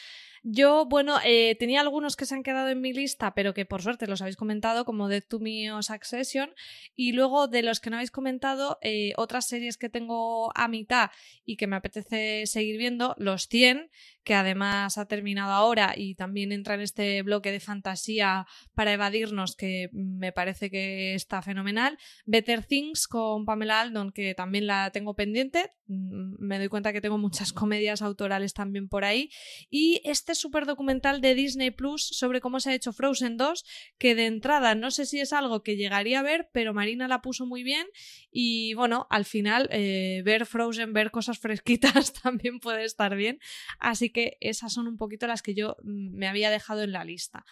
Yo, 0.47 0.85
bueno, 0.85 1.17
eh, 1.25 1.55
tenía 1.57 1.81
algunos 1.81 2.15
que 2.15 2.27
se 2.27 2.35
han 2.35 2.43
quedado 2.43 2.69
en 2.69 2.79
mi 2.79 2.93
lista, 2.93 3.33
pero 3.33 3.55
que 3.55 3.65
por 3.65 3.81
suerte 3.81 4.05
los 4.05 4.21
habéis 4.21 4.37
comentado, 4.37 4.85
como 4.85 5.07
Death 5.07 5.27
to 5.27 5.39
Me 5.39 5.71
o 5.71 5.81
Succession. 5.81 6.53
Y 6.95 7.13
luego 7.13 7.47
de 7.47 7.63
los 7.63 7.79
que 7.79 7.89
no 7.89 7.95
habéis 7.95 8.11
comentado, 8.11 8.77
eh, 8.83 9.13
otras 9.17 9.47
series 9.47 9.77
que 9.77 9.89
tengo 9.89 10.55
a 10.55 10.67
mitad 10.67 11.09
y 11.45 11.57
que 11.57 11.65
me 11.65 11.75
apetece 11.75 12.45
seguir 12.45 12.77
viendo, 12.77 13.15
Los 13.17 13.47
100, 13.47 13.89
que 14.23 14.35
además 14.35 14.99
ha 14.99 15.07
terminado 15.07 15.51
ahora 15.51 15.93
y 15.95 16.13
también 16.13 16.51
entra 16.51 16.75
en 16.75 16.81
este 16.81 17.23
bloque 17.23 17.51
de 17.51 17.59
fantasía 17.59 18.45
para 18.75 18.93
evadirnos, 18.93 19.55
que 19.55 19.89
me 19.93 20.31
parece 20.31 20.69
que 20.69 21.15
está 21.15 21.41
fenomenal. 21.41 21.97
Better 22.25 22.63
Things 22.63 23.07
con 23.07 23.45
Pamela 23.45 23.81
Aldon, 23.81 24.11
que 24.11 24.35
también 24.35 24.67
la 24.67 24.91
tengo 24.91 25.15
pendiente. 25.15 25.71
Mm, 25.87 26.35
me 26.39 26.59
doy 26.59 26.67
cuenta 26.67 26.93
que 26.93 27.01
tengo 27.01 27.17
muchas 27.17 27.51
comedias 27.51 28.03
autorales 28.03 28.53
también 28.53 28.89
por 28.89 29.05
ahí. 29.05 29.31
Y 29.71 30.01
este 30.03 30.34
super 30.35 30.65
documental 30.65 31.21
de 31.21 31.35
Disney 31.35 31.71
Plus 31.71 32.07
sobre 32.07 32.41
cómo 32.41 32.59
se 32.59 32.71
ha 32.71 32.75
hecho 32.75 32.93
Frozen 32.93 33.37
2, 33.37 33.65
que 33.97 34.15
de 34.15 34.25
entrada 34.25 34.75
no 34.75 34.91
sé 34.91 35.05
si 35.05 35.19
es 35.19 35.33
algo 35.33 35.63
que 35.63 35.75
llegaría 35.75 36.19
a 36.19 36.23
ver, 36.23 36.49
pero 36.51 36.73
Marina 36.73 37.07
la 37.07 37.21
puso 37.21 37.45
muy 37.45 37.63
bien 37.63 37.87
y 38.31 38.73
bueno, 38.73 39.07
al 39.09 39.25
final 39.25 39.67
eh, 39.71 40.21
ver 40.25 40.45
Frozen, 40.45 40.93
ver 40.93 41.11
cosas 41.11 41.39
fresquitas 41.39 42.13
también 42.23 42.59
puede 42.59 42.83
estar 42.83 43.15
bien. 43.15 43.39
Así 43.79 44.09
que 44.09 44.37
esas 44.39 44.73
son 44.73 44.87
un 44.87 44.97
poquito 44.97 45.27
las 45.27 45.41
que 45.41 45.53
yo 45.53 45.77
mm, 45.83 46.17
me 46.17 46.27
había 46.27 46.49
dejado 46.49 46.83
en 46.83 46.91
la 46.91 47.03
lista. 47.03 47.45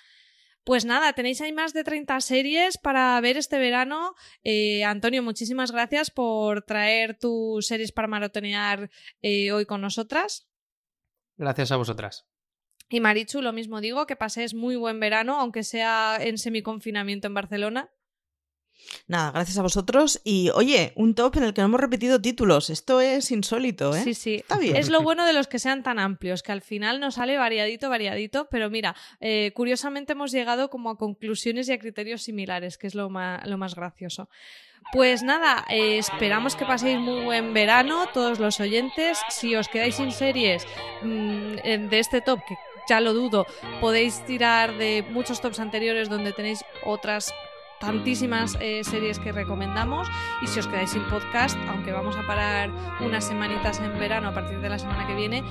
Pues 0.64 0.86
nada, 0.86 1.12
tenéis 1.12 1.42
ahí 1.42 1.52
más 1.52 1.74
de 1.74 1.84
30 1.84 2.22
series 2.22 2.78
para 2.78 3.20
ver 3.20 3.36
este 3.36 3.60
verano. 3.60 4.16
Eh, 4.44 4.84
Antonio, 4.86 5.22
muchísimas 5.22 5.72
gracias 5.72 6.10
por 6.10 6.62
traer 6.62 7.18
tus 7.18 7.68
series 7.68 7.92
para 7.92 8.08
maratonear 8.08 8.90
eh, 9.22 9.52
hoy 9.52 9.66
con 9.66 9.82
nosotras. 9.82 10.48
Gracias 11.36 11.72
a 11.72 11.76
vosotras. 11.76 12.28
Y 12.94 13.00
Marichu, 13.00 13.42
lo 13.42 13.54
mismo 13.54 13.82
digo, 13.82 14.06
que 14.06 14.16
paséis 14.16 14.54
muy 14.54 14.76
buen 14.76 15.00
verano, 15.00 15.40
aunque 15.40 15.64
sea 15.64 16.20
en 16.22 16.38
semiconfinamiento 16.38 17.26
en 17.26 17.34
Barcelona. 17.34 17.90
Nada, 19.08 19.32
gracias 19.32 19.58
a 19.58 19.64
vosotros. 19.64 20.22
Y 20.24 20.52
oye, 20.54 20.94
un 20.96 21.16
top 21.16 21.38
en 21.38 21.46
el 21.46 21.56
que 21.56 21.62
no 21.62 21.70
hemos 21.70 21.82
repetido 21.82 22.22
títulos. 22.22 22.70
Esto 22.70 23.02
es 23.02 23.32
insólito, 23.32 23.96
¿eh? 23.96 24.04
Sí, 24.04 24.14
sí. 24.14 24.36
Está 24.36 24.60
bien. 24.60 24.76
Es 24.76 24.90
lo 24.90 25.02
bueno 25.02 25.26
de 25.26 25.34
los 25.34 25.48
que 25.48 25.58
sean 25.58 25.82
tan 25.82 25.98
amplios, 25.98 26.44
que 26.44 26.52
al 26.52 26.62
final 26.62 27.00
nos 27.00 27.16
sale 27.16 27.36
variadito, 27.36 27.90
variadito. 27.90 28.48
Pero 28.52 28.70
mira, 28.70 28.96
eh, 29.20 29.54
curiosamente 29.56 30.14
hemos 30.14 30.32
llegado 30.32 30.70
como 30.70 30.92
a 30.92 30.98
conclusiones 31.00 31.70
y 31.70 31.72
a 31.72 31.80
criterios 31.80 32.22
similares, 32.22 32.78
que 32.78 32.86
es 32.86 32.94
lo 32.94 33.10
más, 33.10 33.44
lo 33.48 33.58
más 33.58 33.74
gracioso. 33.74 34.30
Pues 34.92 35.24
nada, 35.24 35.66
eh, 35.68 35.98
esperamos 35.98 36.56
que 36.56 36.66
paséis 36.66 37.00
muy 37.00 37.24
buen 37.24 37.56
verano, 37.56 38.06
todos 38.14 38.38
los 38.38 38.60
oyentes. 38.60 39.18
Si 39.30 39.56
os 39.56 39.68
quedáis 39.68 39.96
sin 39.96 40.12
series 40.12 40.68
mmm, 41.02 41.56
de 41.90 42.00
este 42.00 42.22
top, 42.22 42.40
que 42.48 42.56
ya 42.88 43.00
lo 43.00 43.14
dudo, 43.14 43.46
podéis 43.82 44.26
tirar 44.26 44.78
de 44.78 45.04
muchos 45.10 45.42
tops 45.42 45.60
anteriores 45.60 46.10
donde 46.10 46.34
tenéis 46.34 46.64
otras 46.86 47.34
tantísimas 47.84 48.58
eh, 48.62 48.84
series 48.84 49.20
que 49.20 49.32
recomendamos. 49.32 50.08
Y 50.42 50.48
si 50.48 50.60
os 50.60 50.68
quedáis 50.68 50.92
sin 50.92 51.04
podcast, 51.04 51.58
aunque 51.68 51.92
vamos 51.92 52.16
a 52.16 52.26
parar 52.26 52.72
unas 53.02 53.26
semanitas 53.26 53.80
en 53.82 54.00
verano 54.00 54.30
a 54.30 54.34
partir 54.34 54.60
de 54.62 54.70
la 54.70 54.80
semana 54.80 55.06
que 55.06 55.16
viene, 55.16 55.44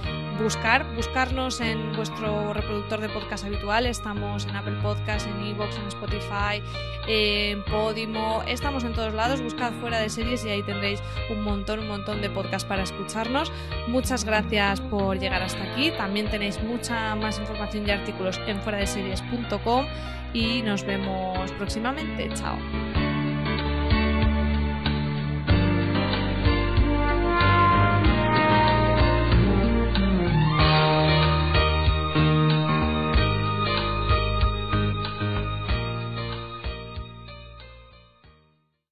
buscar, 0.42 0.86
buscarnos 0.96 1.60
en 1.60 1.92
vuestro 1.92 2.54
reproductor 2.54 3.00
de 3.00 3.10
podcast 3.10 3.44
habitual, 3.44 3.86
estamos 3.86 4.46
en 4.46 4.56
Apple 4.56 4.78
Podcast, 4.82 5.26
en 5.26 5.46
Evox, 5.46 5.76
en 5.76 5.86
Spotify, 5.88 6.62
en 7.06 7.62
Podimo, 7.64 8.42
estamos 8.46 8.84
en 8.84 8.94
todos 8.94 9.12
lados, 9.12 9.42
buscad 9.42 9.72
fuera 9.74 10.00
de 10.00 10.08
series 10.08 10.44
y 10.46 10.48
ahí 10.48 10.62
tendréis 10.62 11.02
un 11.30 11.42
montón, 11.42 11.80
un 11.80 11.88
montón 11.88 12.22
de 12.22 12.30
podcasts 12.30 12.66
para 12.66 12.82
escucharnos. 12.82 13.52
Muchas 13.88 14.24
gracias 14.24 14.80
por 14.80 15.18
llegar 15.18 15.42
hasta 15.42 15.62
aquí, 15.64 15.90
también 15.90 16.30
tenéis 16.30 16.62
mucha 16.62 17.14
más 17.14 17.38
información 17.38 17.86
y 17.86 17.90
artículos 17.90 18.40
en 18.46 18.58
fuera 18.62 18.78
de 18.78 18.86
series.com 18.86 19.86
y 20.32 20.62
nos 20.62 20.84
vemos 20.84 21.50
próximamente. 21.52 22.28
Chao. 22.34 22.58